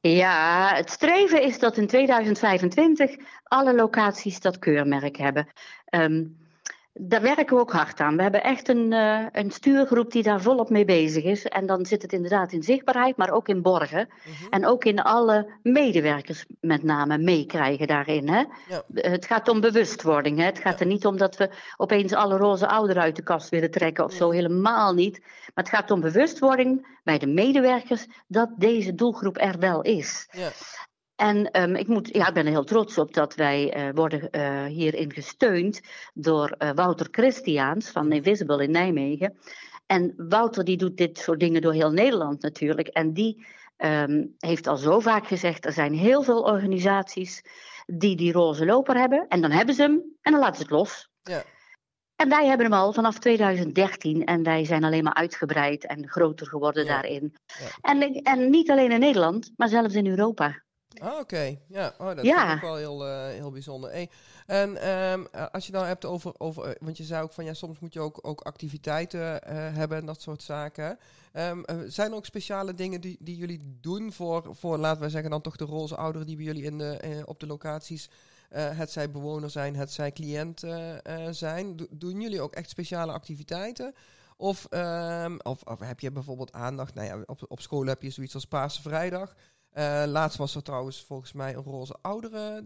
Ja, 0.00 0.74
het 0.74 0.90
streven 0.90 1.42
is 1.42 1.58
dat 1.58 1.76
in 1.76 1.86
2025 1.86 3.16
alle 3.44 3.74
locaties 3.74 4.40
dat 4.40 4.58
keurmerk 4.58 5.16
hebben. 5.16 5.48
Um, 5.90 6.36
daar 7.00 7.22
werken 7.22 7.56
we 7.56 7.62
ook 7.62 7.72
hard 7.72 8.00
aan. 8.00 8.16
We 8.16 8.22
hebben 8.22 8.42
echt 8.42 8.68
een, 8.68 8.92
uh, 8.92 9.26
een 9.32 9.50
stuurgroep 9.50 10.12
die 10.12 10.22
daar 10.22 10.40
volop 10.40 10.70
mee 10.70 10.84
bezig 10.84 11.24
is. 11.24 11.44
En 11.44 11.66
dan 11.66 11.86
zit 11.86 12.02
het 12.02 12.12
inderdaad 12.12 12.52
in 12.52 12.62
zichtbaarheid, 12.62 13.16
maar 13.16 13.30
ook 13.30 13.48
in 13.48 13.62
borgen. 13.62 14.08
Mhm. 14.08 14.48
En 14.50 14.66
ook 14.66 14.84
in 14.84 15.02
alle 15.02 15.52
medewerkers 15.62 16.44
met 16.60 16.82
name 16.82 17.18
meekrijgen 17.18 17.86
daarin. 17.86 18.28
Hè? 18.28 18.44
Ja. 18.68 18.82
Het 18.94 19.26
gaat 19.26 19.48
om 19.48 19.60
bewustwording. 19.60 20.38
Hè? 20.38 20.44
Het 20.44 20.58
gaat 20.58 20.80
er 20.80 20.86
niet 20.86 21.06
om 21.06 21.16
dat 21.16 21.36
we 21.36 21.50
opeens 21.76 22.12
alle 22.12 22.36
roze 22.36 22.68
ouderen 22.68 23.02
uit 23.02 23.16
de 23.16 23.22
kast 23.22 23.48
willen 23.48 23.70
trekken 23.70 24.04
of 24.04 24.12
zo. 24.12 24.30
Helemaal 24.30 24.94
niet. 24.94 25.20
Maar 25.20 25.64
het 25.64 25.68
gaat 25.68 25.90
om 25.90 26.00
bewustwording 26.00 26.98
bij 27.04 27.18
de 27.18 27.26
medewerkers 27.26 28.06
dat 28.26 28.50
deze 28.56 28.94
doelgroep 28.94 29.38
er 29.40 29.58
wel 29.58 29.82
is. 29.82 30.28
En 31.18 31.62
um, 31.62 31.74
ik, 31.74 31.86
moet, 31.86 32.08
ja, 32.12 32.28
ik 32.28 32.34
ben 32.34 32.44
er 32.46 32.50
heel 32.50 32.64
trots 32.64 32.98
op 32.98 33.14
dat 33.14 33.34
wij 33.34 33.76
uh, 33.76 33.94
worden 33.94 34.28
uh, 34.30 34.64
hierin 34.64 35.12
gesteund 35.12 35.80
door 36.14 36.54
uh, 36.58 36.70
Wouter 36.74 37.08
Christiaans 37.10 37.90
van 37.90 38.12
Invisible 38.12 38.62
in 38.62 38.70
Nijmegen. 38.70 39.38
En 39.86 40.14
Wouter 40.16 40.64
die 40.64 40.76
doet 40.76 40.96
dit 40.96 41.18
soort 41.18 41.40
dingen 41.40 41.62
door 41.62 41.72
heel 41.72 41.90
Nederland 41.90 42.42
natuurlijk. 42.42 42.88
En 42.88 43.12
die 43.12 43.46
um, 43.76 44.34
heeft 44.38 44.66
al 44.66 44.76
zo 44.76 45.00
vaak 45.00 45.26
gezegd, 45.26 45.66
er 45.66 45.72
zijn 45.72 45.92
heel 45.92 46.22
veel 46.22 46.42
organisaties 46.42 47.42
die 47.86 48.16
die 48.16 48.32
roze 48.32 48.66
loper 48.66 48.96
hebben. 48.96 49.26
En 49.28 49.40
dan 49.40 49.50
hebben 49.50 49.74
ze 49.74 49.82
hem 49.82 50.02
en 50.22 50.32
dan 50.32 50.40
laten 50.40 50.56
ze 50.56 50.62
het 50.62 50.70
los. 50.70 51.08
Ja. 51.22 51.42
En 52.16 52.28
wij 52.28 52.46
hebben 52.46 52.66
hem 52.66 52.74
al 52.74 52.92
vanaf 52.92 53.18
2013 53.18 54.24
en 54.24 54.42
wij 54.42 54.64
zijn 54.64 54.84
alleen 54.84 55.04
maar 55.04 55.14
uitgebreid 55.14 55.86
en 55.86 56.08
groter 56.08 56.46
geworden 56.46 56.84
ja. 56.84 56.90
daarin. 56.90 57.34
Ja. 57.46 57.90
En, 57.90 58.12
en 58.22 58.50
niet 58.50 58.70
alleen 58.70 58.92
in 58.92 59.00
Nederland, 59.00 59.52
maar 59.56 59.68
zelfs 59.68 59.94
in 59.94 60.06
Europa. 60.06 60.66
Ah, 61.00 61.18
oké. 61.18 61.58
Ja, 61.66 61.94
oh, 61.98 62.14
dat 62.14 62.24
ja. 62.24 62.46
vind 62.46 62.56
ik 62.56 62.64
wel 62.64 62.76
heel, 62.76 63.06
uh, 63.06 63.26
heel 63.26 63.50
bijzonder. 63.50 63.90
Hey, 63.90 64.10
en 64.46 64.88
um, 64.88 65.26
als 65.52 65.66
je 65.66 65.72
dan 65.72 65.84
hebt 65.84 66.04
over, 66.04 66.32
over, 66.38 66.64
eh, 66.64 66.74
want 66.80 66.96
je 66.96 67.04
zei 67.04 67.22
ook 67.22 67.32
van 67.32 67.44
ja, 67.44 67.54
soms 67.54 67.78
moet 67.78 67.92
je 67.92 68.00
ook, 68.00 68.18
ook 68.22 68.40
activiteiten 68.40 69.20
uh, 69.20 69.38
hebben 69.52 69.98
en 69.98 70.06
dat 70.06 70.22
soort 70.22 70.42
zaken. 70.42 70.98
Um, 71.32 71.64
zijn 71.86 72.10
er 72.10 72.16
ook 72.16 72.26
speciale 72.26 72.74
dingen 72.74 73.00
die, 73.00 73.16
die 73.20 73.36
jullie 73.36 73.78
doen 73.80 74.12
voor, 74.12 74.46
voor, 74.50 74.78
laten 74.78 75.02
we 75.02 75.10
zeggen, 75.10 75.30
dan 75.30 75.40
toch 75.40 75.56
de 75.56 75.64
roze 75.64 75.96
ouderen 75.96 76.26
die 76.26 76.36
bij 76.36 76.44
jullie 76.44 76.64
in 76.64 76.78
de, 76.78 77.22
op 77.24 77.40
de 77.40 77.46
locaties, 77.46 78.10
het 78.50 78.90
zij 78.90 79.10
bewoner 79.10 79.50
zijn, 79.50 79.76
het 79.76 79.92
zij 79.92 80.12
cliënt 80.12 80.64
zijn? 81.30 81.76
Do 81.76 81.86
doen 81.90 82.20
jullie 82.20 82.40
ook 82.40 82.54
echt 82.54 82.70
speciale 82.70 83.12
activiteiten? 83.12 83.94
Of, 84.36 84.66
um, 84.70 85.40
of, 85.40 85.62
of, 85.62 85.80
heb 85.80 86.00
je 86.00 86.12
bijvoorbeeld 86.12 86.52
aandacht, 86.52 86.94
nou 86.94 87.06
ja, 87.06 87.22
op, 87.26 87.44
op 87.48 87.60
school 87.60 87.86
heb 87.86 88.02
je 88.02 88.10
zoiets 88.10 88.34
als 88.34 88.46
Paarse 88.46 88.82
Vrijdag. 88.82 89.34
Uh, 89.74 90.02
laatst 90.06 90.38
was 90.38 90.54
er 90.54 90.62
trouwens 90.62 91.04
volgens 91.04 91.32
mij 91.32 91.54
een 91.54 91.62
roze 91.62 91.96
oudere 92.02 92.64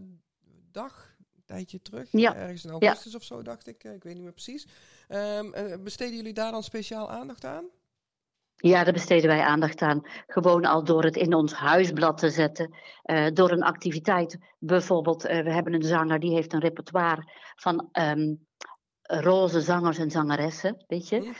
dag, 0.71 1.15
een 1.35 1.43
tijdje 1.45 1.81
terug. 1.81 2.07
Ja. 2.11 2.35
Ergens 2.35 2.63
in 2.65 2.71
augustus 2.71 3.11
ja. 3.11 3.17
of 3.17 3.23
zo, 3.23 3.41
dacht 3.41 3.67
ik. 3.67 3.83
Ik 3.83 4.03
weet 4.03 4.13
niet 4.13 4.23
meer 4.23 4.31
precies. 4.31 4.67
Um, 5.09 5.53
uh, 5.55 5.77
besteden 5.83 6.15
jullie 6.15 6.33
daar 6.33 6.51
dan 6.51 6.63
speciaal 6.63 7.11
aandacht 7.11 7.45
aan? 7.45 7.65
Ja, 8.55 8.83
daar 8.83 8.93
besteden 8.93 9.27
wij 9.27 9.41
aandacht 9.41 9.81
aan. 9.81 10.01
Gewoon 10.27 10.65
al 10.65 10.83
door 10.83 11.03
het 11.03 11.15
in 11.15 11.33
ons 11.33 11.53
huisblad 11.53 12.17
te 12.17 12.29
zetten. 12.29 12.75
Uh, 13.05 13.27
door 13.33 13.51
een 13.51 13.63
activiteit. 13.63 14.37
Bijvoorbeeld, 14.59 15.21
we 15.21 15.53
hebben 15.53 15.73
een 15.73 15.83
zanger 15.83 16.19
die 16.19 16.33
heeft 16.33 16.53
een 16.53 16.59
repertoire 16.59 17.31
van 17.55 17.89
um, 17.91 18.47
roze 19.01 19.61
zangers 19.61 19.97
en 19.97 20.11
zangeressen, 20.11 20.83
weet 20.87 21.09
je. 21.09 21.19
Mm. 21.19 21.33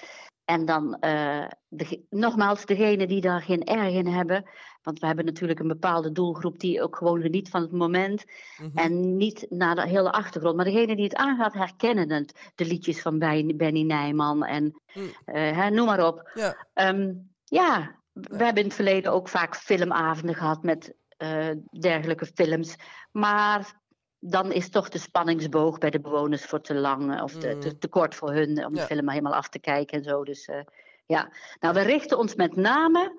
En 0.46 0.66
dan, 0.66 0.98
uh, 1.00 1.48
de, 1.68 2.06
nogmaals, 2.10 2.66
degene 2.66 3.08
die 3.08 3.22
daar 3.22 3.42
geen 3.42 3.64
erg 3.64 3.94
in 3.94 4.08
hebben. 4.08 4.50
Want 4.84 5.00
we 5.00 5.06
hebben 5.06 5.26
natuurlijk 5.26 5.60
een 5.60 5.68
bepaalde 5.68 6.12
doelgroep 6.12 6.60
die 6.60 6.82
ook 6.82 6.96
gewoon 6.96 7.22
geniet 7.22 7.50
van 7.50 7.62
het 7.62 7.72
moment. 7.72 8.24
Mm 8.58 8.66
-hmm. 8.66 8.78
En 8.78 9.18
niet 9.18 9.46
naar 9.50 9.76
de 9.76 9.88
hele 9.88 10.12
achtergrond. 10.12 10.56
Maar 10.56 10.66
degene 10.66 10.96
die 10.96 11.04
het 11.04 11.16
aangaat, 11.16 11.54
herkennen 11.54 12.12
het. 12.12 12.52
De 12.56 12.66
liedjes 12.66 13.02
van 13.02 13.20
Benny 13.20 13.82
Nijman 13.82 14.46
en 14.46 14.64
mm. 14.94 15.04
uh, 15.04 15.12
hè, 15.58 15.70
noem 15.70 15.86
maar 15.86 16.08
op. 16.08 16.32
Ja, 16.34 16.68
um, 16.74 17.32
ja 17.44 18.02
we 18.14 18.44
hebben 18.44 18.62
in 18.62 18.68
het 18.68 18.74
verleden 18.74 19.12
ook 19.12 19.30
vaak 19.30 19.56
filmavonden 19.56 20.36
gehad 20.36 20.64
met 20.64 20.94
uh, 21.18 21.50
dergelijke 21.80 22.26
films. 22.26 22.76
Maar 23.12 23.82
dan 24.20 24.52
is 24.52 24.70
toch 24.70 24.90
de 24.90 24.98
spanningsboog 24.98 25.78
bij 25.78 25.90
de 25.90 26.00
bewoners 26.00 26.46
voor 26.46 26.62
te 26.62 26.76
lang 26.76 27.22
of 27.22 27.32
te, 27.32 27.58
te, 27.58 27.78
te 27.78 27.88
kort 27.88 28.16
voor 28.16 28.34
hun 28.34 28.66
om 28.66 28.76
ja. 28.76 28.82
de 28.82 28.88
film 28.88 29.10
helemaal 29.10 29.36
af 29.36 29.50
te 29.50 29.60
kijken 29.60 29.98
en 29.98 30.04
zo. 30.04 30.24
Dus 30.24 30.48
uh, 30.48 30.60
ja, 31.06 31.32
nou 31.60 31.74
we 31.74 31.82
richten 31.82 32.18
ons 32.18 32.36
met 32.36 32.56
name, 32.56 33.18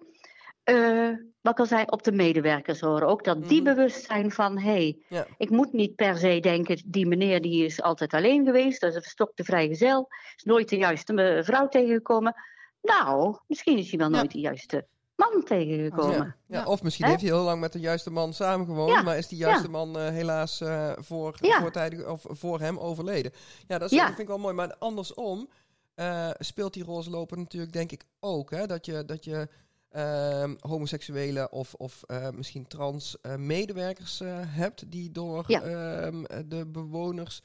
uh, 0.64 1.16
wat 1.40 1.52
ik 1.52 1.58
al 1.58 1.66
zei, 1.66 1.84
op 1.86 2.02
de 2.02 2.12
medewerkers 2.12 2.80
horen. 2.80 3.08
Ook 3.08 3.24
dat 3.24 3.48
die 3.48 3.58
mm. 3.58 3.64
bewust 3.64 4.04
zijn 4.04 4.30
van, 4.30 4.58
hé, 4.58 4.70
hey, 4.70 4.98
ja. 5.08 5.26
ik 5.38 5.50
moet 5.50 5.72
niet 5.72 5.94
per 5.94 6.18
se 6.18 6.40
denken, 6.40 6.82
die 6.86 7.06
meneer 7.06 7.40
die 7.40 7.64
is 7.64 7.82
altijd 7.82 8.14
alleen 8.14 8.44
geweest, 8.44 8.80
dat 8.80 8.90
is 8.90 8.96
een 8.96 9.02
verstokte 9.02 9.44
vrijgezel, 9.44 10.08
is 10.36 10.42
nooit 10.42 10.68
de 10.68 10.76
juiste 10.76 11.40
vrouw 11.44 11.68
tegengekomen. 11.68 12.34
Nou, 12.82 13.38
misschien 13.46 13.78
is 13.78 13.90
hij 13.90 13.98
wel 13.98 14.08
nooit 14.08 14.32
de 14.32 14.40
juiste 14.40 14.86
man 15.16 15.44
tegengekomen. 15.44 16.36
Ja, 16.46 16.58
ja. 16.58 16.64
Of 16.66 16.82
misschien 16.82 17.04
He? 17.04 17.10
heeft 17.10 17.22
hij 17.22 17.32
heel 17.32 17.44
lang 17.44 17.60
met 17.60 17.72
de 17.72 17.80
juiste 17.80 18.10
man 18.10 18.32
samengewoond, 18.32 18.90
ja. 18.90 19.02
maar 19.02 19.18
is 19.18 19.28
die 19.28 19.38
juiste 19.38 19.70
man 19.70 19.96
uh, 19.96 20.08
helaas 20.08 20.60
uh, 20.60 20.92
voor, 20.96 21.38
voortijdig, 21.40 22.06
of 22.06 22.24
voor 22.28 22.60
hem 22.60 22.78
overleden. 22.78 23.32
Ja, 23.66 23.78
dat, 23.78 23.92
is, 23.92 23.98
dat 23.98 24.06
vind 24.06 24.18
ik 24.18 24.26
wel 24.26 24.38
mooi. 24.38 24.54
Maar 24.54 24.76
andersom 24.78 25.48
uh, 25.96 26.30
speelt 26.38 26.74
die 26.74 26.84
roze 26.84 27.10
loper 27.10 27.38
natuurlijk 27.38 27.72
denk 27.72 27.92
ik 27.92 28.04
ook. 28.20 28.50
Hè, 28.50 28.66
dat 28.66 28.86
je, 28.86 29.04
dat 29.04 29.24
je 29.24 29.48
ehm, 29.94 30.54
homoseksuele 30.60 31.50
of, 31.50 31.74
of 31.74 32.02
misschien 32.32 32.66
trans 32.66 33.16
medewerkers 33.36 34.22
hebt 34.46 34.90
die 34.90 35.10
door 35.10 35.44
ehm, 35.46 36.24
de 36.48 36.66
bewoners 36.66 37.42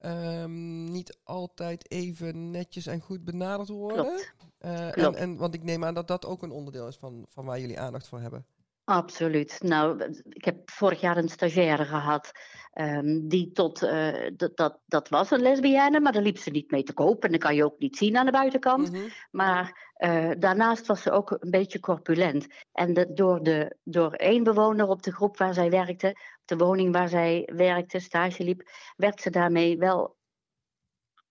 um, 0.00 0.84
niet 0.90 1.18
altijd 1.24 1.90
even 1.90 2.50
netjes 2.50 2.86
en 2.86 3.00
goed 3.00 3.24
benaderd 3.24 3.68
worden. 3.68 4.04
Klopt. 4.04 4.34
Uh, 4.60 4.98
en, 4.98 5.14
en, 5.14 5.36
want 5.36 5.54
ik 5.54 5.62
neem 5.62 5.84
aan 5.84 5.94
dat 5.94 6.08
dat 6.08 6.26
ook 6.26 6.42
een 6.42 6.50
onderdeel 6.50 6.88
is 6.88 6.96
van, 6.96 7.26
van 7.28 7.44
waar 7.44 7.60
jullie 7.60 7.80
aandacht 7.80 8.08
voor 8.08 8.20
hebben. 8.20 8.46
Absoluut. 8.88 9.62
Nou, 9.62 10.02
ik 10.28 10.44
heb 10.44 10.70
vorig 10.70 11.00
jaar 11.00 11.16
een 11.16 11.28
stagiaire 11.28 11.84
gehad. 11.84 12.30
Um, 12.74 13.28
die 13.28 13.52
tot. 13.52 13.82
Uh, 13.82 14.30
dat, 14.36 14.78
dat, 14.86 15.08
was 15.08 15.30
een 15.30 15.40
lesbienne, 15.40 16.00
maar 16.00 16.12
daar 16.12 16.22
liep 16.22 16.38
ze 16.38 16.50
niet 16.50 16.70
mee 16.70 16.82
te 16.82 16.92
koop. 16.92 17.24
En 17.24 17.30
dat 17.30 17.40
kan 17.40 17.54
je 17.54 17.64
ook 17.64 17.78
niet 17.78 17.96
zien 17.96 18.16
aan 18.16 18.26
de 18.26 18.32
buitenkant. 18.32 18.90
Mm 18.90 18.94
-hmm. 18.94 19.08
Maar 19.30 19.92
uh, 19.98 20.30
daarnaast 20.38 20.86
was 20.86 21.02
ze 21.02 21.10
ook 21.10 21.30
een 21.30 21.50
beetje 21.50 21.80
corpulent. 21.80 22.46
En 22.72 22.94
de, 22.94 23.12
door, 23.12 23.42
de, 23.42 23.76
door 23.84 24.12
één 24.12 24.42
bewoner 24.42 24.88
op 24.88 25.02
de 25.02 25.12
groep 25.12 25.36
waar 25.36 25.54
zij 25.54 25.70
werkte, 25.70 26.08
op 26.08 26.46
de 26.46 26.56
woning 26.56 26.92
waar 26.92 27.08
zij 27.08 27.48
werkte, 27.54 27.98
stage 27.98 28.44
liep, 28.44 28.70
werd 28.96 29.20
ze 29.20 29.30
daarmee 29.30 29.78
wel 29.78 30.16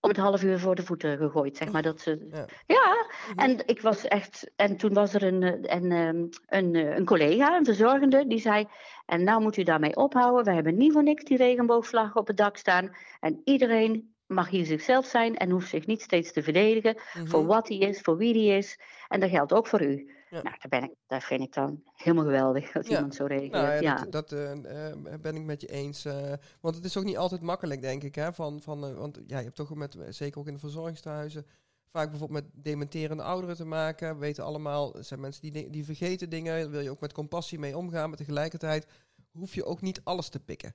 om 0.00 0.08
het 0.08 0.18
half 0.18 0.42
uur 0.42 0.58
voor 0.58 0.74
de 0.74 0.82
voeten 0.82 1.18
gegooid, 1.18 1.56
zeg 1.56 1.72
maar. 1.72 1.82
Dat 1.82 2.00
ze, 2.00 2.26
ja. 2.30 2.46
ja, 2.66 2.97
en 3.36 3.66
ik 3.66 3.80
was 3.80 4.04
echt... 4.04 4.50
En 4.56 4.76
toen 4.76 4.92
was 4.92 5.14
er 5.14 5.22
een, 5.22 5.42
een, 5.42 5.90
een, 5.90 6.32
een, 6.46 6.74
een 6.74 7.04
collega, 7.04 7.56
een 7.56 7.64
verzorgende, 7.64 8.26
die 8.26 8.40
zei... 8.40 8.68
En 9.06 9.24
nou 9.24 9.42
moet 9.42 9.56
u 9.56 9.62
daarmee 9.62 9.96
ophouden. 9.96 10.44
We 10.44 10.52
hebben 10.52 10.76
niet 10.76 10.92
voor 10.92 11.02
niks 11.02 11.24
die 11.24 11.36
regenboogvlag 11.36 12.16
op 12.16 12.26
het 12.26 12.36
dak 12.36 12.56
staan. 12.56 12.96
En 13.20 13.40
iedereen 13.44 14.14
mag 14.26 14.48
hier 14.48 14.64
zichzelf 14.64 15.06
zijn 15.06 15.36
en 15.36 15.50
hoeft 15.50 15.68
zich 15.68 15.86
niet 15.86 16.02
steeds 16.02 16.32
te 16.32 16.42
verdedigen... 16.42 16.94
Mm 16.94 17.02
-hmm. 17.12 17.28
voor 17.28 17.46
wat 17.46 17.68
hij 17.68 17.78
is, 17.78 18.00
voor 18.00 18.16
wie 18.16 18.48
hij 18.48 18.58
is. 18.58 18.80
En 19.08 19.20
dat 19.20 19.30
geldt 19.30 19.52
ook 19.52 19.66
voor 19.66 19.82
u. 19.82 20.12
Ja. 20.30 20.42
Nou, 20.42 20.56
daar, 20.58 20.80
ben 20.80 20.82
ik, 20.82 20.94
daar 21.06 21.22
vind 21.22 21.40
ik 21.40 21.52
dan 21.52 21.82
helemaal 21.94 22.24
geweldig 22.24 22.72
dat 22.72 22.86
ja. 22.86 22.94
iemand 22.94 23.14
zo 23.14 23.24
reageert. 23.24 23.52
Nou, 23.52 23.82
ja, 23.82 23.94
Dat, 23.94 24.28
dat 24.28 24.32
uh, 24.32 25.18
ben 25.20 25.36
ik 25.36 25.44
met 25.44 25.60
je 25.60 25.66
eens. 25.66 26.04
Uh, 26.04 26.32
want 26.60 26.74
het 26.74 26.84
is 26.84 26.96
ook 26.96 27.04
niet 27.04 27.16
altijd 27.16 27.40
makkelijk, 27.40 27.82
denk 27.82 28.02
ik. 28.02 28.14
Hè? 28.14 28.32
Van, 28.32 28.60
van, 28.60 28.88
uh, 28.88 28.96
want 28.96 29.20
ja, 29.26 29.38
je 29.38 29.44
hebt 29.44 29.56
toch 29.56 29.74
met, 29.74 29.96
zeker 30.08 30.40
ook 30.40 30.46
in 30.46 30.54
de 30.54 30.60
verzorgingstehuizen, 30.60 31.46
vaak 31.90 32.10
bijvoorbeeld 32.10 32.42
met 32.44 32.64
dementerende 32.64 33.22
ouderen 33.22 33.56
te 33.56 33.64
maken. 33.64 34.14
We 34.14 34.20
weten 34.20 34.44
allemaal, 34.44 34.94
er 34.96 35.04
zijn 35.04 35.20
mensen 35.20 35.52
die, 35.52 35.70
die 35.70 35.84
vergeten 35.84 36.30
dingen. 36.30 36.70
wil 36.70 36.80
je 36.80 36.90
ook 36.90 37.00
met 37.00 37.12
compassie 37.12 37.58
mee 37.58 37.76
omgaan. 37.76 38.08
Maar 38.08 38.18
tegelijkertijd 38.18 38.86
hoef 39.32 39.54
je 39.54 39.64
ook 39.64 39.80
niet 39.80 40.00
alles 40.04 40.28
te 40.28 40.40
pikken. 40.40 40.74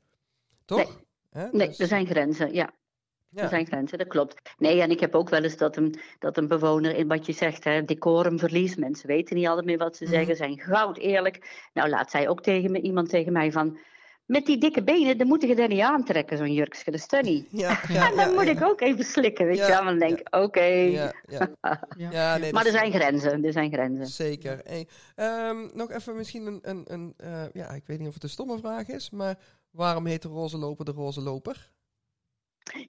Toch? 0.65 1.01
Nee, 1.31 1.47
nee 1.51 1.67
dus, 1.67 1.79
er 1.79 1.87
zijn 1.87 2.07
grenzen, 2.07 2.53
ja. 2.53 2.73
Er 3.33 3.49
zijn 3.49 3.65
grenzen, 3.65 3.97
dat 3.97 4.07
klopt. 4.07 4.53
Nee, 4.57 4.81
en 4.81 4.91
ik 4.91 4.99
heb 4.99 5.15
ook 5.15 5.29
wel 5.29 5.43
eens 5.43 5.57
dat 5.57 5.77
een, 5.77 5.99
dat 6.19 6.37
een 6.37 6.47
bewoner 6.47 6.95
in 6.95 7.07
wat 7.07 7.25
je 7.25 7.31
zegt, 7.33 7.63
hè, 7.63 7.83
decorum 7.83 8.39
verliest. 8.39 8.77
Mensen 8.77 9.07
weten 9.07 9.35
niet 9.35 9.47
altijd 9.47 9.65
meer 9.65 9.77
wat 9.77 9.97
ze 9.97 10.03
Mhm. 10.03 10.13
zeggen, 10.13 10.35
zijn 10.35 10.59
goud 10.59 10.97
eerlijk. 10.97 11.67
Nou, 11.73 11.89
laat 11.89 12.11
zij 12.11 12.29
ook 12.29 12.41
tegen 12.41 12.71
me, 12.71 12.81
iemand 12.81 13.09
tegen 13.09 13.33
mij 13.33 13.51
van. 13.51 13.77
Met 14.25 14.45
die 14.45 14.57
dikke 14.57 14.83
benen, 14.83 15.17
dan 15.17 15.27
moet 15.27 15.41
je 15.41 15.55
er 15.55 15.67
niet 15.67 15.79
aantrekken, 15.79 16.37
zo'n 16.37 16.53
jurkje. 16.53 16.91
Dat 16.91 17.05
is 17.11 17.21
niet. 17.21 17.47
Ja, 17.51 17.69
ja, 17.89 18.09
en 18.09 18.15
dan 18.15 18.29
ja, 18.29 18.33
moet 18.33 18.45
ja. 18.45 18.51
ik 18.51 18.63
ook 18.63 18.81
even 18.81 19.03
slikken, 19.03 19.45
weet 19.45 19.57
Ja, 19.57 19.67
je 19.67 19.71
wel. 19.71 19.83
Dan 19.83 19.99
denk 19.99 20.19
ik, 20.19 20.35
oké. 20.35 20.63
Ja, 20.63 21.13
ja. 21.27 21.49
Ja. 21.97 22.11
ja 22.11 22.37
nee, 22.37 22.53
Maar 22.53 22.65
er 22.65 22.71
zijn 22.71 22.91
grenzen, 22.91 23.45
er 23.45 23.51
zijn 23.51 23.71
grenzen. 23.71 24.07
Zeker. 24.07 24.61
Hey, 24.63 24.87
ehm, 25.15 25.69
nog 25.73 25.91
even 25.91 26.15
misschien 26.15 26.45
een, 26.45 26.59
een, 26.61 26.83
een 26.87 27.13
eh, 27.17 27.45
ja, 27.53 27.69
ik 27.69 27.87
weet 27.87 27.99
niet 27.99 28.07
of 28.07 28.13
het 28.13 28.23
een 28.23 28.29
stomme 28.29 28.57
vraag 28.57 28.87
is, 28.87 29.09
maar 29.09 29.39
waarom 29.71 30.05
heet 30.05 30.21
de 30.21 30.27
roze 30.27 30.57
loper 30.57 30.85
de 30.85 30.91
roze 30.91 31.21
loper? 31.21 31.71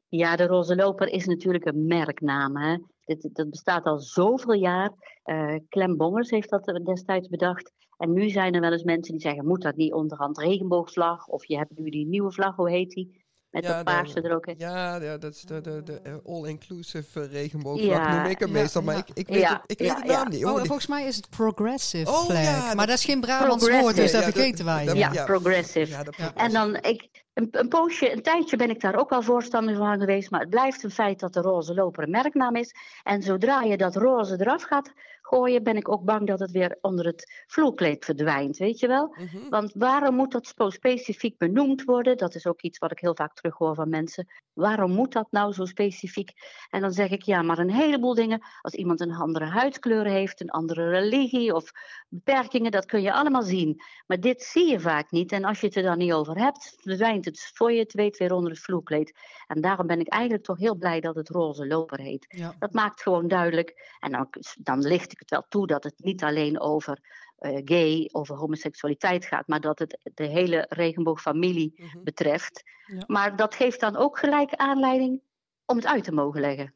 Ja, 0.08 0.36
de 0.36 0.46
Roze 0.46 0.76
Loper 0.76 1.08
is 1.08 1.26
natuurlijk 1.26 1.64
een 1.64 1.86
merknaam. 1.86 2.56
Hè? 2.56 2.78
Dit, 3.04 3.28
dat 3.32 3.50
bestaat 3.50 3.84
al 3.84 3.98
zoveel 3.98 4.52
jaar. 4.52 4.90
Eh 5.22 5.54
Clem 5.68 5.96
Bongers 5.96 6.30
heeft 6.30 6.50
dat 6.50 6.80
destijds 6.84 7.28
bedacht. 7.28 7.72
En 8.04 8.12
nu 8.12 8.28
zijn 8.30 8.54
er 8.54 8.60
wel 8.60 8.72
eens 8.72 8.82
mensen 8.82 9.12
die 9.12 9.20
zeggen: 9.22 9.46
moet 9.46 9.62
dat 9.62 9.76
niet 9.76 9.92
onderhand 9.92 10.38
regenboogvlag? 10.38 11.26
Of 11.26 11.44
je 11.46 11.56
hebt 11.56 11.78
nu 11.78 11.90
die 11.90 12.06
nieuwe 12.06 12.32
vlag, 12.32 12.56
hoe 12.56 12.70
heet 12.70 12.90
die? 12.90 13.22
Met 13.50 13.64
Ja, 13.64 13.74
dat 13.74 13.84
paarse 13.84 14.20
de- 14.20 14.28
er 14.28 14.34
ook 14.34 14.46
in. 14.46 14.54
Ja, 14.58 14.96
ja, 15.02 15.18
dat 15.18 15.34
is 15.34 15.42
de, 15.42 15.60
de, 15.60 15.82
de 15.84 16.00
eh, 16.02 16.14
all-inclusive 16.26 17.20
eh, 17.20 17.32
regenboogvlag 17.32 17.96
Ja, 17.96 18.16
noem 18.22 18.30
ik 18.30 18.38
hem 18.38 18.48
ja, 18.48 18.54
meestal, 18.54 18.82
maar 18.82 18.94
ja. 18.94 19.00
ik, 19.00 19.16
ik 19.18 19.28
weet, 19.28 19.40
Ja, 19.40 19.52
het, 19.52 19.70
ik 19.70 19.78
weet 19.78 19.88
ja, 19.88 19.94
de 20.00 20.06
naam 20.06 20.16
ja. 20.16 20.28
niet. 20.28 20.44
Oh, 20.44 20.52
Oh, 20.52 20.58
volgens 20.58 20.86
mij 20.86 21.06
is 21.06 21.16
het 21.16 21.30
progressive 21.30 22.10
Oh, 22.10 22.24
flag. 22.24 22.42
ja, 22.42 22.60
maar 22.60 22.76
dat- 22.76 22.86
dat 22.86 22.98
is 22.98 23.04
geen 23.04 23.20
Brabants 23.20 23.68
woord, 23.70 23.96
dus 23.96 24.12
dat 24.12 24.20
Ja, 24.20 24.26
dat- 24.26 24.34
vergeten 24.36 24.64
wij. 24.64 24.84
dat- 24.84 24.96
Ja, 24.96 25.12
ja. 25.12 25.24
progressive. 25.24 26.12
En 26.34 26.52
dan, 26.52 26.76
ik, 26.76 27.08
een, 27.34 27.48
een 27.50 27.68
poosje, 27.68 28.12
een 28.12 28.22
tijdje 28.22 28.56
ben 28.56 28.70
ik 28.70 28.80
daar 28.80 28.98
ook 28.98 29.10
wel 29.10 29.22
voorstander 29.22 29.76
van 29.76 29.98
geweest. 29.98 30.30
Maar 30.30 30.40
het 30.40 30.50
blijft 30.50 30.82
een 30.82 30.90
feit 30.90 31.20
dat 31.20 31.32
de 31.32 31.40
roze 31.40 31.74
loper 31.74 32.02
een 32.02 32.10
merknaam 32.10 32.56
is. 32.56 32.74
En 33.02 33.22
zodra 33.22 33.60
je 33.62 33.76
dat 33.76 33.96
roze 33.96 34.40
eraf 34.40 34.62
gaat 34.62 34.92
gooien, 35.26 35.62
ben 35.62 35.76
ik 35.76 35.88
ook 35.88 36.04
bang 36.04 36.26
dat 36.26 36.38
het 36.38 36.50
weer 36.50 36.78
onder 36.80 37.06
het 37.06 37.44
vloerkleed 37.46 38.04
verdwijnt. 38.04 38.56
Weet 38.56 38.78
je 38.78 38.86
wel? 38.86 39.16
Mhm. 39.18 39.48
Want 39.48 39.72
waarom 39.74 40.14
moet 40.14 40.32
dat 40.32 40.52
zo 40.56 40.70
specifiek 40.70 41.38
benoemd 41.38 41.84
worden? 41.84 42.16
Dat 42.16 42.34
is 42.34 42.46
ook 42.46 42.62
iets 42.62 42.78
wat 42.78 42.90
ik 42.90 42.98
heel 42.98 43.14
vaak 43.14 43.34
terughoor 43.34 43.74
van 43.74 43.88
mensen. 43.88 44.26
Waarom 44.52 44.90
moet 44.90 45.12
dat 45.12 45.26
nou 45.30 45.52
zo 45.52 45.64
specifiek? 45.64 46.32
En 46.70 46.80
dan 46.80 46.92
zeg 46.92 47.10
ik 47.10 47.22
ja, 47.22 47.42
maar 47.42 47.58
een 47.58 47.70
heleboel 47.70 48.14
dingen. 48.14 48.42
Als 48.60 48.74
iemand 48.74 49.00
een 49.00 49.14
andere 49.14 49.44
huidskleur 49.44 50.06
heeft, 50.06 50.40
een 50.40 50.50
andere 50.50 50.88
religie 50.88 51.54
of 51.54 51.70
beperkingen, 52.08 52.70
dat 52.70 52.86
kun 52.86 53.02
je 53.02 53.12
allemaal 53.12 53.42
zien. 53.42 53.82
Maar 54.06 54.20
dit 54.20 54.42
zie 54.42 54.70
je 54.70 54.80
vaak 54.80 55.10
niet. 55.10 55.32
En 55.32 55.44
als 55.44 55.60
je 55.60 55.66
het 55.66 55.76
er 55.76 55.82
dan 55.82 55.98
niet 55.98 56.12
over 56.12 56.38
hebt, 56.38 56.74
verdwijnt 56.76 57.24
het 57.24 57.50
voor 57.54 57.72
je 57.72 57.78
het 57.78 57.92
weet 57.92 58.16
weer 58.16 58.32
onder 58.32 58.50
het 58.50 58.60
vloerkleed. 58.60 59.12
En 59.46 59.60
daarom 59.60 59.86
ben 59.86 60.00
ik 60.00 60.08
eigenlijk 60.08 60.44
toch 60.44 60.58
heel 60.58 60.76
blij 60.76 61.00
dat 61.00 61.14
het 61.14 61.28
roze 61.28 61.66
loper 61.66 62.00
heet. 62.00 62.26
Ja. 62.28 62.54
Dat 62.58 62.72
maakt 62.72 63.02
gewoon 63.02 63.28
duidelijk. 63.28 63.96
En 64.00 64.12
dan, 64.12 64.28
dan 64.58 64.78
licht 64.78 65.12
ik 65.12 65.18
het 65.24 65.30
wel 65.30 65.46
toe 65.48 65.66
dat 65.66 65.84
het 65.84 65.94
niet 65.96 66.22
alleen 66.22 66.60
over 66.60 66.98
eh, 67.38 67.60
gay, 67.64 68.08
over 68.12 68.36
homoseksualiteit 68.36 69.24
gaat, 69.26 69.46
maar 69.46 69.60
dat 69.60 69.78
het 69.78 69.98
de 70.14 70.24
hele 70.26 70.66
regenboogfamilie 70.68 71.72
Mhm. 71.76 72.02
betreft. 72.02 72.62
Ja. 72.86 73.04
Maar 73.06 73.36
dat 73.36 73.54
geeft 73.54 73.80
dan 73.80 73.96
ook 73.96 74.18
gelijk 74.18 74.54
aanleiding 74.54 75.20
om 75.66 75.76
het 75.76 75.86
uit 75.86 76.04
te 76.04 76.12
mogen 76.12 76.40
leggen. 76.40 76.74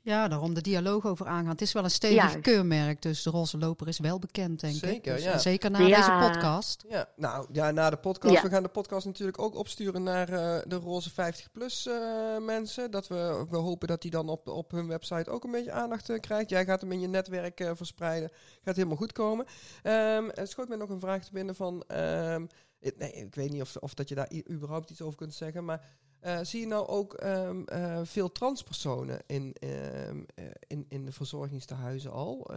ja, 0.00 0.28
daarom 0.28 0.54
de 0.54 0.60
dialoog 0.60 1.06
over 1.06 1.26
aangaan. 1.26 1.50
Het 1.50 1.60
is 1.60 1.72
wel 1.72 1.84
een 1.84 1.90
stevig 1.90 2.40
keurmerk, 2.40 3.02
dus 3.02 3.22
de 3.22 3.30
roze 3.30 3.58
loper 3.58 3.88
is 3.88 3.98
wel 3.98 4.18
bekend, 4.18 4.60
denk 4.60 4.74
ik. 4.74 4.80
Zeker, 4.80 5.14
Dus, 5.14 5.24
ja. 5.24 5.32
en 5.32 5.40
zeker 5.40 5.70
na 5.70 5.78
Ja. 5.78 5.96
deze 5.96 6.30
podcast. 6.32 6.84
Ja, 6.88 7.08
nou 7.16 7.46
ja, 7.52 7.70
na 7.70 7.90
de 7.90 7.96
podcast. 7.96 8.34
Ja. 8.34 8.42
We 8.42 8.48
gaan 8.48 8.62
de 8.62 8.68
podcast 8.68 9.06
natuurlijk 9.06 9.38
ook 9.40 9.54
opsturen 9.54 10.02
naar 10.02 10.28
eh, 10.28 10.58
de 10.66 10.76
roze 10.76 11.10
50-plus 11.10 11.86
eh, 11.86 12.36
mensen. 12.38 12.90
Dat 12.90 13.06
we, 13.08 13.46
we 13.50 13.56
hopen 13.56 13.88
dat 13.88 14.02
die 14.02 14.10
dan 14.10 14.28
op, 14.28 14.48
op 14.48 14.70
hun 14.70 14.86
website 14.88 15.30
ook 15.30 15.44
een 15.44 15.50
beetje 15.50 15.72
aandacht 15.72 16.08
eh, 16.10 16.20
krijgt. 16.20 16.50
Jij 16.50 16.64
gaat 16.64 16.80
hem 16.80 16.92
in 16.92 17.00
je 17.00 17.08
netwerk 17.08 17.60
eh, 17.60 17.70
verspreiden. 17.74 18.30
Gaat 18.64 18.76
helemaal 18.76 18.96
goed 18.96 19.12
komen. 19.12 19.46
Ehm 19.82 20.28
er 20.34 20.46
schoot 20.48 20.68
mij 20.68 20.76
nog 20.78 20.88
een 20.90 21.00
vraag 21.00 21.24
te 21.24 21.32
binnen 21.32 21.54
van... 21.54 21.82
ehm, 21.86 22.46
ik- 22.80 22.96
nee, 22.98 23.12
ik 23.12 23.34
weet 23.34 23.50
niet 23.50 23.62
of, 23.62 23.76
of 23.76 23.94
dat 23.94 24.08
je 24.08 24.14
daar 24.14 24.30
überhaupt 24.50 24.90
iets 24.90 25.02
over 25.02 25.18
kunt 25.18 25.34
zeggen, 25.34 25.64
maar... 25.64 25.80
eh, 26.20 26.38
zie 26.42 26.60
je 26.60 26.66
nou 26.66 26.86
ook 26.86 27.14
ehm, 27.14 27.62
eh, 27.64 28.00
veel 28.02 28.32
transpersonen 28.32 29.22
in, 29.26 29.54
ehm, 29.60 30.22
eh, 30.34 30.44
in, 30.66 30.86
in 30.88 31.04
de 31.04 31.12
verzorgingstehuizen 31.12 32.12
al? 32.12 32.50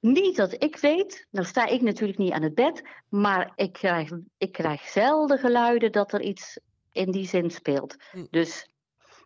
Niet 0.00 0.36
dat 0.36 0.62
ik 0.62 0.76
weet, 0.76 1.26
nou 1.30 1.46
sta 1.46 1.66
ik 1.66 1.80
natuurlijk 1.80 2.18
niet 2.18 2.32
aan 2.32 2.42
het 2.42 2.54
bed, 2.54 2.82
maar 3.08 3.52
ik 3.54 3.72
krijg, 3.72 4.10
ik 4.38 4.52
krijg 4.52 4.88
zelden 4.88 5.38
geluiden 5.38 5.92
dat 5.92 6.12
er 6.12 6.20
iets 6.20 6.58
in 6.92 7.10
die 7.10 7.26
zin 7.26 7.50
speelt. 7.50 7.96
Hm. 8.10 8.24
Dus 8.30 8.68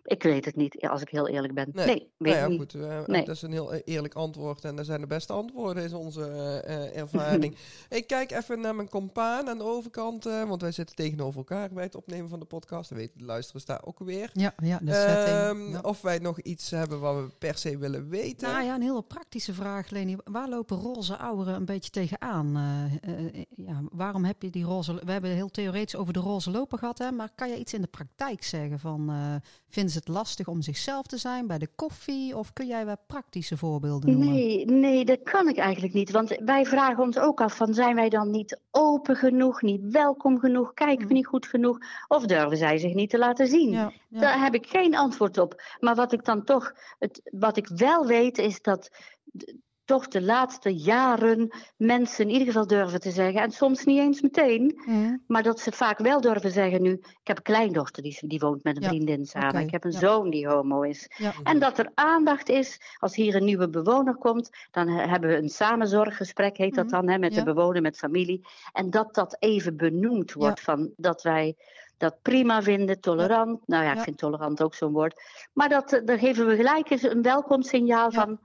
ik 0.06 0.22
weet 0.22 0.44
het 0.44 0.56
niet, 0.56 0.86
als 0.88 1.00
ik 1.02 1.08
heel 1.08 1.28
eerlijk 1.28 1.54
ben. 1.54 1.68
Nee. 1.72 1.86
Nee, 1.86 2.10
weet 2.18 2.34
nou 2.34 2.36
ja, 2.36 2.42
ik 2.44 2.48
niet. 2.50 2.58
goed. 2.58 2.74
eh, 2.74 3.06
Nee. 3.06 3.24
Dat 3.24 3.34
is 3.34 3.42
een 3.42 3.52
heel 3.52 3.74
eerlijk 3.74 4.14
antwoord. 4.14 4.64
En 4.64 4.76
dat 4.76 4.86
zijn 4.86 5.00
de 5.00 5.06
beste 5.06 5.32
antwoorden, 5.32 5.84
is 5.84 5.92
onze 5.92 6.24
eh, 6.24 6.84
eh, 6.86 6.96
ervaring. 7.02 7.56
ik 7.88 8.06
kijk 8.06 8.30
even 8.32 8.60
naar 8.60 8.74
mijn 8.74 8.88
compaan 8.88 9.48
aan 9.48 9.58
de 9.58 9.64
overkant. 9.64 10.26
eh, 10.26 10.44
want 10.48 10.60
wij 10.62 10.72
zitten 10.72 10.96
tegenover 10.96 11.38
elkaar 11.38 11.68
bij 11.72 11.84
het 11.84 11.94
opnemen 11.94 12.28
van 12.28 12.38
de 12.40 12.44
podcast. 12.46 12.88
Dan 12.88 12.98
weten 12.98 13.18
de 13.18 13.24
luisteraars 13.24 13.64
daar 13.64 13.80
ook 13.84 13.98
weer. 13.98 14.30
Ja, 14.32 14.54
ja, 14.62 14.78
de 14.82 14.92
setting. 14.92 15.36
Ehm, 15.36 15.70
Ja. 15.72 15.80
Of 15.80 16.00
wij 16.02 16.18
nog 16.18 16.40
iets 16.40 16.70
hebben 16.70 17.00
wat 17.00 17.14
we 17.16 17.28
per 17.38 17.58
se 17.58 17.78
willen 17.78 18.08
weten. 18.08 18.48
Nou 18.50 18.64
ja, 18.64 18.74
een 18.74 18.82
hele 18.82 19.02
praktische 19.02 19.54
vraag, 19.54 19.90
Leni. 19.90 20.16
Waar 20.24 20.48
lopen 20.48 20.76
roze 20.80 21.16
ouderen 21.16 21.54
een 21.54 21.64
beetje 21.64 21.90
tegenaan? 21.90 22.56
Eh, 22.56 23.14
eh, 23.16 23.44
ja, 23.56 23.80
waarom 23.92 24.24
heb 24.24 24.42
je 24.42 24.50
die 24.50 24.64
roze... 24.64 24.94
We 25.04 25.12
hebben 25.12 25.30
heel 25.30 25.48
theoretisch 25.50 25.96
over 25.96 26.12
de 26.12 26.20
roze 26.20 26.50
loper 26.50 26.78
gehad, 26.78 26.98
hè, 26.98 27.10
maar 27.10 27.30
kan 27.34 27.48
je 27.48 27.58
iets 27.58 27.74
in 27.74 27.80
de 27.80 27.86
praktijk 27.86 28.42
zeggen? 28.44 28.78
Van, 28.78 29.10
eh, 29.10 29.34
vinden 29.68 29.92
ze 29.92 29.95
het 29.96 30.08
lastig 30.08 30.46
om 30.48 30.62
zichzelf 30.62 31.06
te 31.06 31.16
zijn 31.16 31.46
bij 31.46 31.58
de 31.58 31.68
koffie? 31.74 32.36
Of 32.36 32.52
kun 32.52 32.66
jij 32.66 32.86
wel 32.86 32.96
praktische 33.06 33.56
voorbeelden 33.56 34.10
noemen? 34.10 34.28
Nee, 34.34 34.64
nee, 34.64 35.04
dat 35.04 35.22
kan 35.22 35.48
ik 35.48 35.56
eigenlijk 35.56 35.94
niet. 35.94 36.10
Want 36.10 36.36
wij 36.44 36.64
vragen 36.64 37.02
ons 37.02 37.18
ook 37.18 37.40
af 37.40 37.56
van 37.56 37.74
zijn 37.74 37.94
wij 37.94 38.08
dan 38.08 38.30
niet 38.30 38.60
open 38.70 39.16
genoeg, 39.16 39.62
niet 39.62 39.80
welkom 39.90 40.38
genoeg, 40.38 40.74
kijken 40.74 40.98
we 40.98 41.04
Mhm. 41.04 41.14
niet 41.14 41.26
goed 41.26 41.46
genoeg 41.46 41.78
of 42.08 42.26
durven 42.26 42.56
zij 42.56 42.78
zich 42.78 42.94
niet 42.94 43.10
te 43.10 43.18
laten 43.18 43.46
zien? 43.46 43.70
Ja, 43.70 43.92
ja. 44.08 44.20
Daar 44.20 44.40
heb 44.42 44.54
ik 44.54 44.66
geen 44.66 44.96
antwoord 44.96 45.38
op. 45.38 45.62
Maar 45.80 45.94
wat 45.94 46.12
ik 46.12 46.24
dan 46.24 46.44
toch, 46.44 46.72
het, 46.98 47.20
wat 47.32 47.56
ik 47.56 47.68
wel 47.68 48.06
weet, 48.06 48.38
is 48.38 48.62
dat 48.62 48.90
toch 49.86 50.08
de 50.08 50.22
laatste 50.22 50.74
jaren 50.74 51.50
mensen 51.76 52.24
in 52.24 52.30
ieder 52.30 52.46
geval 52.46 52.66
durven 52.66 53.00
te 53.00 53.10
zeggen, 53.10 53.40
en 53.42 53.50
soms 53.50 53.84
niet 53.84 53.98
eens 53.98 54.20
meteen, 54.20 54.80
maar 55.26 55.42
dat 55.42 55.60
ze 55.60 55.72
vaak 55.72 55.98
wel 55.98 56.20
durven 56.20 56.50
zeggen 56.50 56.82
nu, 56.82 56.92
ik 56.92 57.16
heb 57.22 57.36
een 57.36 57.42
kleindochter 57.42 58.02
die, 58.02 58.18
die 58.26 58.38
woont 58.38 58.64
met 58.64 58.76
een 58.76 58.82
Ja, 58.82 58.88
vriendin 58.88 59.26
samen, 59.26 59.60
ik 59.60 59.70
heb 59.70 59.84
een 59.84 59.90
ja. 59.90 59.98
zoon 59.98 60.30
die 60.30 60.46
homo 60.48 60.82
is. 60.82 61.08
En 61.42 61.58
dat 61.58 61.78
er 61.78 61.90
aandacht 61.94 62.48
is, 62.48 62.80
als 62.98 63.14
hier 63.16 63.34
een 63.34 63.44
nieuwe 63.44 63.68
bewoner 63.68 64.14
komt, 64.16 64.50
dan 64.70 64.88
he- 64.88 65.06
hebben 65.08 65.30
we 65.30 65.36
een 65.36 65.48
samenzorggesprek, 65.48 66.56
heet 66.56 66.74
dat 66.74 66.84
Mhm, 66.84 66.94
dan, 66.94 67.08
hè, 67.08 67.18
met 67.18 67.34
de 67.34 67.42
bewoner, 67.42 67.82
met 67.82 67.96
familie. 67.98 68.46
En 68.72 68.90
dat 68.90 69.14
dat 69.14 69.36
even 69.38 69.76
benoemd 69.76 70.32
wordt, 70.32 70.60
van 70.60 70.90
dat 70.96 71.22
wij 71.22 71.56
dat 71.98 72.16
prima 72.22 72.62
vinden, 72.62 73.00
tolerant. 73.00 73.66
Nou 73.66 73.84
ja, 73.84 73.90
ik 73.90 73.96
Ja. 73.96 74.02
vind 74.02 74.18
tolerant 74.18 74.62
ook 74.62 74.74
zo'n 74.74 74.92
woord. 74.92 75.22
Maar 75.52 75.68
dat, 75.68 75.92
eh, 75.92 76.00
dan 76.04 76.18
geven 76.18 76.46
we 76.46 76.56
gelijk 76.56 76.90
eens 76.90 77.02
een 77.02 77.22
welkomstsignaal 77.22 78.12
Ja. 78.12 78.20
van, 78.24 78.38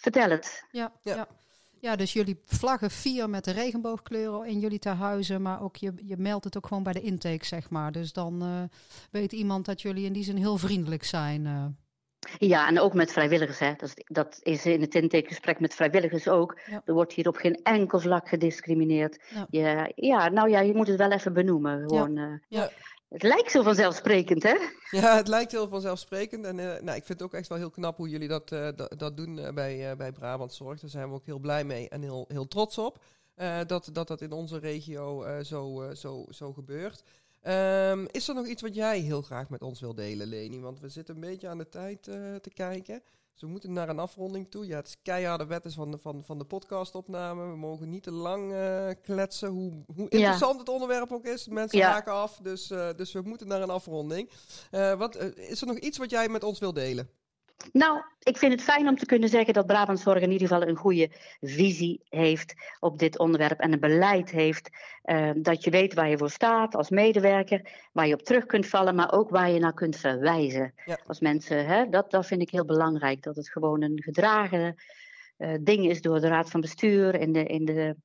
vertel 0.00 0.30
het. 0.30 0.64
Ja, 0.70 0.92
Ja. 1.02 1.14
ja. 1.14 1.26
ja. 1.80 1.96
dus 1.96 2.12
jullie 2.12 2.40
vlaggen 2.44 2.90
vier 2.90 3.30
met 3.30 3.44
de 3.44 3.50
regenboogkleuren 3.50 4.46
in 4.46 4.58
jullie 4.60 4.78
tehuizen, 4.78 5.42
maar 5.42 5.62
ook 5.62 5.76
je, 5.76 5.92
je 6.04 6.16
meldt 6.16 6.44
het 6.44 6.56
ook 6.56 6.66
gewoon 6.66 6.82
bij 6.82 6.92
de 6.92 7.00
intake, 7.00 7.44
zeg 7.46 7.70
maar. 7.70 7.92
Dus 7.92 8.12
dan 8.12 8.42
eh, 8.42 8.62
weet 9.10 9.32
iemand 9.32 9.64
dat 9.64 9.82
jullie 9.82 10.04
in 10.04 10.12
die 10.12 10.24
zin 10.24 10.36
heel 10.36 10.56
vriendelijk 10.58 11.04
zijn. 11.04 11.46
eh. 11.46 11.64
Ja, 12.38 12.68
en 12.68 12.80
ook 12.80 12.94
met 12.94 13.12
vrijwilligers. 13.12 13.58
Hè. 13.58 13.72
Dat, 13.76 13.88
is, 13.88 14.04
dat 14.06 14.38
is 14.42 14.66
in 14.66 14.80
het 14.80 14.94
intakegesprek 14.94 15.60
met 15.60 15.74
vrijwilligers 15.74 16.28
ook. 16.28 16.60
Ja. 16.70 16.82
Er 16.84 16.94
wordt 16.94 17.12
hier 17.12 17.28
op 17.28 17.36
geen 17.36 17.60
enkel 17.62 18.00
vlak 18.00 18.28
gediscrimineerd. 18.28 19.18
Ja. 19.34 19.46
Ja, 19.50 19.90
ja, 19.94 20.28
nou 20.28 20.50
ja, 20.50 20.60
je 20.60 20.74
moet 20.74 20.86
het 20.88 20.96
wel 20.96 21.10
even 21.10 21.32
benoemen. 21.32 21.78
Gewoon, 21.88 22.16
eh, 22.16 22.32
Ja. 22.48 22.70
Het 23.10 23.22
lijkt 23.22 23.50
zo 23.50 23.62
vanzelfsprekend, 23.62 24.42
hè? 24.42 24.56
Ja, 24.90 25.16
het 25.16 25.28
lijkt 25.28 25.52
heel 25.52 25.68
vanzelfsprekend. 25.68 26.44
En 26.44 26.58
eh, 26.58 26.82
nou, 26.82 26.96
ik 26.96 27.04
vind 27.04 27.08
het 27.08 27.22
ook 27.22 27.34
echt 27.34 27.48
wel 27.48 27.58
heel 27.58 27.70
knap 27.70 27.96
hoe 27.96 28.08
jullie 28.08 28.28
dat, 28.28 28.52
eh, 28.52 28.68
dat, 28.96 29.16
doen 29.16 29.38
eh, 29.38 29.52
bij, 29.52 29.96
bij 29.96 30.12
Brabant 30.12 30.54
Zorg. 30.54 30.80
Daar 30.80 30.90
zijn 30.90 31.08
we 31.08 31.14
ook 31.14 31.26
heel 31.26 31.38
blij 31.38 31.64
mee 31.64 31.88
en 31.88 32.02
heel, 32.02 32.24
heel 32.28 32.48
trots 32.48 32.78
op. 32.78 33.02
dat, 33.66 33.88
dat 33.92 34.08
dat 34.08 34.20
in 34.20 34.32
onze 34.32 34.58
regio 34.58 35.42
zo, 35.42 35.90
zo, 35.94 36.24
zo 36.28 36.52
gebeurt. 36.52 37.02
Ehm, 37.40 38.06
is 38.10 38.28
er 38.28 38.34
nog 38.34 38.46
iets 38.46 38.62
wat 38.62 38.74
jij 38.74 38.98
heel 38.98 39.22
graag 39.22 39.48
met 39.48 39.62
ons 39.62 39.80
wil 39.80 39.94
delen, 39.94 40.26
Leni? 40.26 40.60
Want 40.60 40.80
we 40.80 40.88
zitten 40.88 41.14
een 41.14 41.20
beetje 41.20 41.48
aan 41.48 41.58
de 41.58 41.68
tijd 41.68 42.02
te 42.42 42.50
kijken. 42.54 43.02
Dus 43.40 43.48
we 43.48 43.54
moeten 43.54 43.72
naar 43.72 43.88
een 43.88 43.98
afronding 43.98 44.50
toe. 44.50 44.66
Ja, 44.66 44.76
het 44.76 44.86
is 44.86 44.96
keiharde 45.02 45.46
wet 45.46 45.64
is 45.64 45.74
van 45.74 45.90
de, 45.90 45.98
van, 45.98 46.24
van 46.24 46.38
de 46.38 46.44
podcastopname. 46.44 47.50
We 47.50 47.56
mogen 47.56 47.90
niet 47.90 48.02
te 48.02 48.10
lang 48.10 48.52
eh, 48.52 48.88
kletsen. 49.02 49.48
Hoe, 49.48 49.72
hoe 49.94 50.08
interessant 50.08 50.58
het 50.58 50.68
onderwerp 50.68 51.12
ook 51.12 51.24
is. 51.24 51.48
Mensen 51.48 51.78
Ja. 51.78 51.90
haken 51.90 52.12
af. 52.12 52.38
Dus, 52.42 52.70
eh, 52.70 52.88
dus 52.96 53.12
we 53.12 53.20
moeten 53.20 53.48
naar 53.48 53.62
een 53.62 53.70
afronding. 53.70 54.30
Eh, 54.70 54.94
wat, 54.98 55.16
is 55.36 55.60
er 55.60 55.66
nog 55.66 55.78
iets 55.78 55.98
wat 55.98 56.10
jij 56.10 56.28
met 56.28 56.44
ons 56.44 56.58
wil 56.58 56.72
delen? 56.72 57.10
Nou, 57.72 58.02
ik 58.18 58.36
vind 58.36 58.52
het 58.52 58.62
fijn 58.62 58.88
om 58.88 58.96
te 58.96 59.06
kunnen 59.06 59.28
zeggen 59.28 59.54
dat 59.54 59.66
Brabant 59.66 60.00
Zorg 60.00 60.20
in 60.20 60.30
ieder 60.30 60.48
geval 60.48 60.68
een 60.68 60.76
goede 60.76 61.10
visie 61.40 62.00
heeft 62.08 62.54
op 62.80 62.98
dit 62.98 63.18
onderwerp 63.18 63.60
en 63.60 63.72
een 63.72 63.80
beleid 63.80 64.30
heeft. 64.30 64.70
Uh, 65.04 65.30
dat 65.36 65.64
je 65.64 65.70
weet 65.70 65.94
waar 65.94 66.08
je 66.08 66.18
voor 66.18 66.30
staat 66.30 66.74
als 66.74 66.90
medewerker, 66.90 67.88
waar 67.92 68.06
je 68.06 68.14
op 68.14 68.22
terug 68.22 68.46
kunt 68.46 68.66
vallen, 68.66 68.94
maar 68.94 69.12
ook 69.12 69.30
waar 69.30 69.50
je 69.50 69.60
naar 69.60 69.74
kunt 69.74 69.96
verwijzen. 69.96 70.74
Ja. 70.84 70.98
Als 71.06 71.20
mensen, 71.20 71.66
hè, 71.66 71.88
dat, 71.88 72.10
dat 72.10 72.26
vind 72.26 72.42
ik 72.42 72.50
heel 72.50 72.64
belangrijk, 72.64 73.22
dat 73.22 73.36
het 73.36 73.50
gewoon 73.50 73.82
een 73.82 74.02
gedragen 74.02 74.74
uh, 75.38 75.54
ding 75.60 75.88
is 75.88 76.00
door 76.00 76.20
de 76.20 76.28
Raad 76.28 76.50
van 76.50 76.60
Bestuur 76.60 77.14
in 77.14 77.32
de, 77.32 77.44
in 77.44 77.64
de 77.64 77.96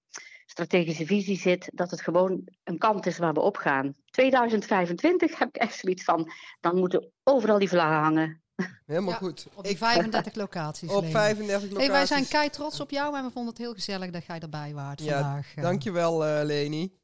strategische 0.46 1.06
visie 1.06 1.38
zit, 1.38 1.70
dat 1.74 1.92
het 1.92 2.02
gewoon 2.02 2.48
een 2.64 2.78
kant 2.78 3.06
is 3.06 3.18
waar 3.18 3.34
we 3.34 3.40
op 3.40 3.58
gaan. 3.58 3.94
2025 4.06 5.40
heb 5.40 5.48
ik 5.48 5.56
echt 5.56 5.76
zoiets 5.76 6.04
van, 6.04 6.32
dan 6.60 6.78
moeten 6.78 7.12
overal 7.24 7.60
die 7.60 7.70
vlaggen 7.70 8.00
hangen. 8.00 8.44
Helemaal 8.86 9.14
goed. 9.14 9.48
Op 9.54 9.64
die 9.64 9.78
35 9.78 10.36
locaties. 10.36 10.90
Op 10.90 11.06
35 11.06 11.70
locaties. 11.70 11.78
Hey, 11.78 11.92
wij 11.92 12.06
zijn 12.06 12.28
kei 12.28 12.50
trots 12.50 12.80
op 12.80 12.90
jou 12.90 13.18
en 13.18 13.24
we 13.24 13.32
vonden 13.32 13.54
het 13.54 13.62
heel 13.62 13.74
gezellig 13.74 14.10
dat 14.10 14.26
jij 14.26 14.40
erbij 14.40 14.74
waart 14.74 15.02
ja, 15.02 15.22
vandaag. 15.22 15.54
Dankjewel, 15.56 16.28
uh, 16.28 16.40
Leni. 16.44 16.98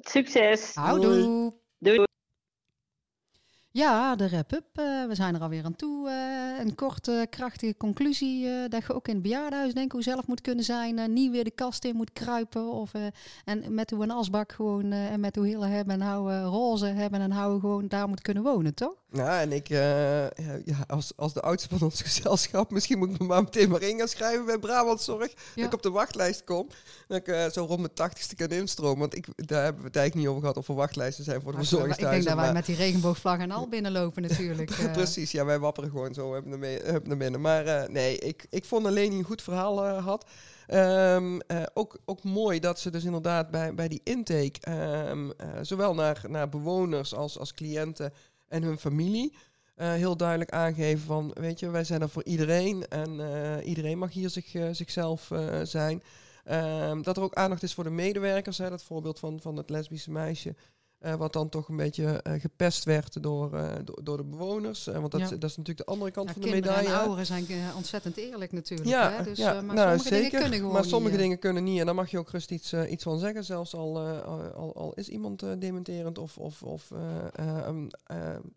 Succes. 0.00 0.74
Houdoe. 0.74 1.52
Doei. 1.78 2.04
Ja, 3.76 4.16
de 4.16 4.28
wrap-up. 4.28 4.66
Uh, 4.74 5.06
we 5.06 5.14
zijn 5.14 5.34
er 5.34 5.40
alweer 5.40 5.64
aan 5.64 5.76
toe. 5.76 6.08
Uh, 6.08 6.64
een 6.64 6.74
korte, 6.74 7.26
krachtige 7.30 7.76
conclusie. 7.76 8.46
Uh, 8.46 8.68
dat 8.68 8.86
je 8.86 8.94
ook 8.94 9.08
in 9.08 9.14
het 9.14 9.22
bejaardenhuis 9.22 9.74
denk 9.74 9.92
hoe 9.92 10.02
zelf 10.02 10.26
moet 10.26 10.40
kunnen 10.40 10.64
zijn. 10.64 11.12
niet 11.12 11.30
weer 11.30 11.44
de 11.44 11.50
kast 11.50 11.84
in 11.84 11.96
moet 11.96 12.12
kruipen. 12.12 12.72
Of, 12.72 12.92
en 13.44 13.74
met 13.74 13.90
hoe 13.90 14.02
een 14.02 14.10
asbak 14.10 14.52
gewoon 14.52 14.92
en 14.92 15.20
met 15.20 15.36
hoe 15.36 15.46
heel 15.46 15.62
hebben 15.62 15.94
en 15.94 16.00
houden 16.00 16.44
roze 16.44 16.86
hebben 16.86 17.20
en 17.20 17.30
houden 17.30 17.60
gewoon 17.60 17.88
daar 17.88 18.08
moet 18.08 18.22
kunnen 18.22 18.42
wonen, 18.42 18.74
toch? 18.74 19.03
Ja, 19.16 19.40
en 19.40 19.52
ik, 19.52 19.68
ja, 19.68 20.30
als, 20.86 21.12
als 21.16 21.32
de 21.32 21.40
oudste 21.40 21.68
van 21.68 21.88
ons 21.88 22.02
gezelschap, 22.08 22.70
misschien 22.70 22.98
moet 22.98 23.10
ik 23.10 23.18
me 23.18 23.26
maar 23.26 23.42
meteen 23.42 23.70
maar 23.70 23.82
in 23.82 23.98
gaan 23.98 24.08
schrijven 24.08 24.44
bij 24.44 24.58
Brabant 24.58 25.00
Zorg. 25.00 25.34
Dat 25.54 25.64
ik 25.64 25.72
op 25.72 25.82
de 25.82 25.90
wachtlijst 25.90 26.44
kom. 26.44 26.68
Dat 27.08 27.28
ik 27.28 27.50
zo 27.52 27.64
rond 27.64 27.80
mijn 27.80 27.94
tachtigste 27.94 28.34
kan 28.34 28.48
instromen. 28.48 28.98
Want 28.98 29.16
ik, 29.16 29.26
daar 29.36 29.62
hebben 29.62 29.82
we 29.82 29.86
het 29.86 29.96
eigenlijk 29.96 30.14
niet 30.14 30.26
over 30.26 30.40
gehad 30.40 30.56
of 30.56 30.68
er 30.68 30.74
wachtlijsten 30.74 31.24
zijn 31.24 31.40
voor 31.40 31.52
de 31.52 31.58
verzorgingshuizen. 31.58 32.18
Ik 32.18 32.24
denk 32.24 32.36
dat 32.36 32.44
wij 32.44 32.54
met 32.54 32.66
die 32.66 32.76
regenboogvlag 32.76 33.38
en 33.38 33.50
al 33.50 33.68
binnenlopen 33.68 34.22
natuurlijk. 34.22 34.78
Uh. 34.78 34.92
Precies, 35.02 35.30
ja, 35.30 35.44
wij 35.44 35.58
wapperen 35.58 35.90
gewoon 35.90 36.14
zo 36.14 36.32
hebben 36.32 36.58
naar 37.04 37.16
binnen. 37.16 37.40
Maar 37.40 37.66
uh, 37.66 37.82
nee, 37.88 38.18
ik, 38.18 38.46
ik 38.50 38.64
vond 38.64 38.86
alleen 38.86 39.12
een 39.12 39.24
goed 39.24 39.42
verhaal 39.42 39.88
had. 39.88 40.26
Um, 40.68 41.40
ook, 41.74 41.98
ook 42.04 42.22
mooi 42.22 42.60
dat 42.60 42.80
ze 42.80 42.90
dus 42.90 43.04
inderdaad 43.04 43.50
bij, 43.50 43.74
bij 43.74 43.88
die 43.88 44.00
intake, 44.04 44.70
um, 45.10 45.32
zowel 45.62 45.94
naar, 45.94 46.24
naar 46.28 46.48
bewoners 46.48 47.14
als, 47.14 47.38
als 47.38 47.54
cliënten 47.54 48.12
en 48.54 48.62
hun 48.62 48.78
familie, 48.78 49.34
heel 49.74 50.16
duidelijk 50.16 50.50
aangeven 50.50 51.06
van, 51.06 51.30
weet 51.40 51.60
je, 51.60 51.70
wij 51.70 51.84
zijn 51.84 52.02
er 52.02 52.08
voor 52.08 52.24
iedereen 52.24 52.88
en 52.88 53.20
iedereen 53.64 53.98
mag 53.98 54.12
hier 54.12 54.30
zich, 54.30 54.56
zichzelf 54.72 55.30
zijn. 55.62 56.02
Um, 56.50 57.02
dat 57.02 57.16
er 57.16 57.22
ook 57.22 57.34
aandacht 57.34 57.62
is 57.62 57.74
voor 57.74 57.84
de 57.84 57.90
medewerkers, 57.90 58.58
hè, 58.58 58.70
dat 58.70 58.84
voorbeeld 58.84 59.18
van, 59.18 59.40
van 59.40 59.56
het 59.56 59.70
lesbische 59.70 60.10
meisje. 60.10 60.54
Uh, 61.04 61.14
wat 61.14 61.32
dan 61.32 61.48
toch 61.48 61.68
een 61.68 61.76
beetje 61.76 62.24
uh, 62.26 62.40
gepest 62.40 62.84
werd 62.84 63.22
door, 63.22 63.54
uh, 63.54 63.72
door, 63.84 64.04
door, 64.04 64.16
de 64.16 64.24
bewoners. 64.24 64.84
want 64.84 65.10
dat, 65.10 65.20
ja. 65.20 65.28
dat, 65.28 65.50
is 65.50 65.56
natuurlijk 65.56 65.86
de 65.86 65.92
andere 65.92 66.10
kant 66.10 66.26
ja, 66.26 66.32
van 66.32 66.42
de 66.42 66.50
medaille. 66.50 66.88
En 66.88 66.94
ouderen 66.94 67.26
zijn 67.26 67.46
ontzettend 67.76 68.16
eerlijk 68.16 68.52
natuurlijk. 68.52 68.88
Ja, 68.88 69.10
hè? 69.10 69.22
Dus, 69.22 69.38
ja. 69.38 69.60
maar 69.60 69.74
nou, 69.74 69.88
sommige 69.88 70.08
zeker, 70.08 70.22
dingen 70.22 70.40
kunnen 70.40 70.58
gewoon 70.58 70.72
Maar 70.72 70.84
sommige 70.84 71.16
dingen 71.16 71.38
kunnen 71.38 71.64
niet. 71.64 71.80
En 71.80 71.86
daar 71.86 71.94
mag 71.94 72.10
je 72.10 72.18
ook 72.18 72.30
rust 72.30 72.50
iets, 72.50 72.72
iets 72.72 73.02
van 73.02 73.18
zeggen. 73.18 73.44
Zelfs 73.44 73.74
al, 73.74 73.98
al, 74.54 74.74
al, 74.74 74.92
is 74.94 75.08
iemand 75.08 75.44
dementerend 75.58 76.18
of, 76.18 76.38
of, 76.38 76.62
of 76.62 76.90
um, 77.68 77.88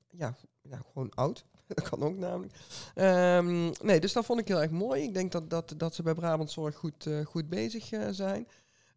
ja, 0.10 0.36
ja, 0.62 0.82
gewoon 0.92 1.12
oud. 1.14 1.46
dat 1.68 1.90
kan 1.90 2.04
ook 2.04 2.18
namelijk. 2.18 2.54
Um, 2.96 3.72
nee, 3.82 4.00
dus 4.00 4.14
dat 4.14 4.26
vond 4.26 4.40
ik 4.40 4.48
heel 4.48 4.62
erg 4.62 4.72
mooi. 4.72 5.04
Ik 5.04 5.14
denk 5.14 5.32
dat, 5.32 5.50
dat, 5.50 5.74
dat 5.78 5.96
ze 5.96 6.04
bij 6.04 6.14
Brabant 6.14 6.52
Zorg 6.52 6.76
goed, 6.76 7.10
goed 7.24 7.50
bezig 7.50 7.90
zijn. 8.12 8.48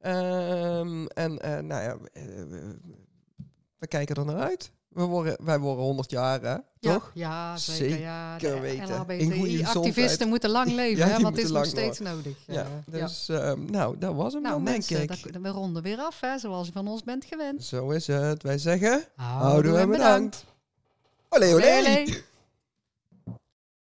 Um, 0.03 1.07
en 1.07 1.34
nou 1.66 1.82
ja 1.82 1.96
we 3.81 3.87
kijken 3.87 4.16
er 4.16 4.24
naar 4.24 4.37
uit. 4.37 4.72
We 4.89 5.03
worden, 5.03 5.37
wij 5.45 5.59
worden 5.59 5.85
100 5.85 6.11
jaar, 6.11 6.41
hè? 6.41 6.57
Toch? 6.81 7.11
Ja, 7.14 7.57
zeker. 7.57 8.01
Ja, 8.01 8.39
zeker 8.39 8.61
weten. 8.61 8.89
LHBTI-activisten 8.89 10.28
moeten 10.28 10.51
lang 10.51 10.72
leven, 10.83 11.05
hè, 11.05 11.20
want 11.20 11.37
het 11.37 11.45
is 11.45 11.51
nog 11.51 11.64
steeds 11.64 11.99
nodig. 11.99 12.37
Ja, 12.47 12.66
dus 12.87 13.26
ja. 13.26 13.51
Uh, 13.51 13.57
nou, 13.66 13.99
dat 13.99 14.14
was 14.14 14.33
hem 14.33 14.43
nou, 14.43 14.55
dan, 14.55 14.62
mensen, 14.62 14.97
denk 14.97 15.11
ik. 15.12 15.33
Dat, 15.33 15.43
we 15.43 15.49
ronden 15.49 15.83
weer 15.83 15.99
af, 15.99 16.20
hè, 16.20 16.39
zoals 16.39 16.66
je 16.66 16.72
van 16.72 16.89
ons 16.89 17.03
bent 17.03 17.24
gewend. 17.24 17.64
Zo 17.64 17.91
is 17.91 18.07
het. 18.07 18.43
Wij 18.43 18.59
zeggen, 18.59 19.05
houden 19.14 19.72
we 19.72 19.87
bedankt. 19.87 19.97
bedankt. 19.97 20.45
Olé, 21.28 21.55
olé. 21.55 21.78
olé, 21.78 22.05
olé. 22.07 22.22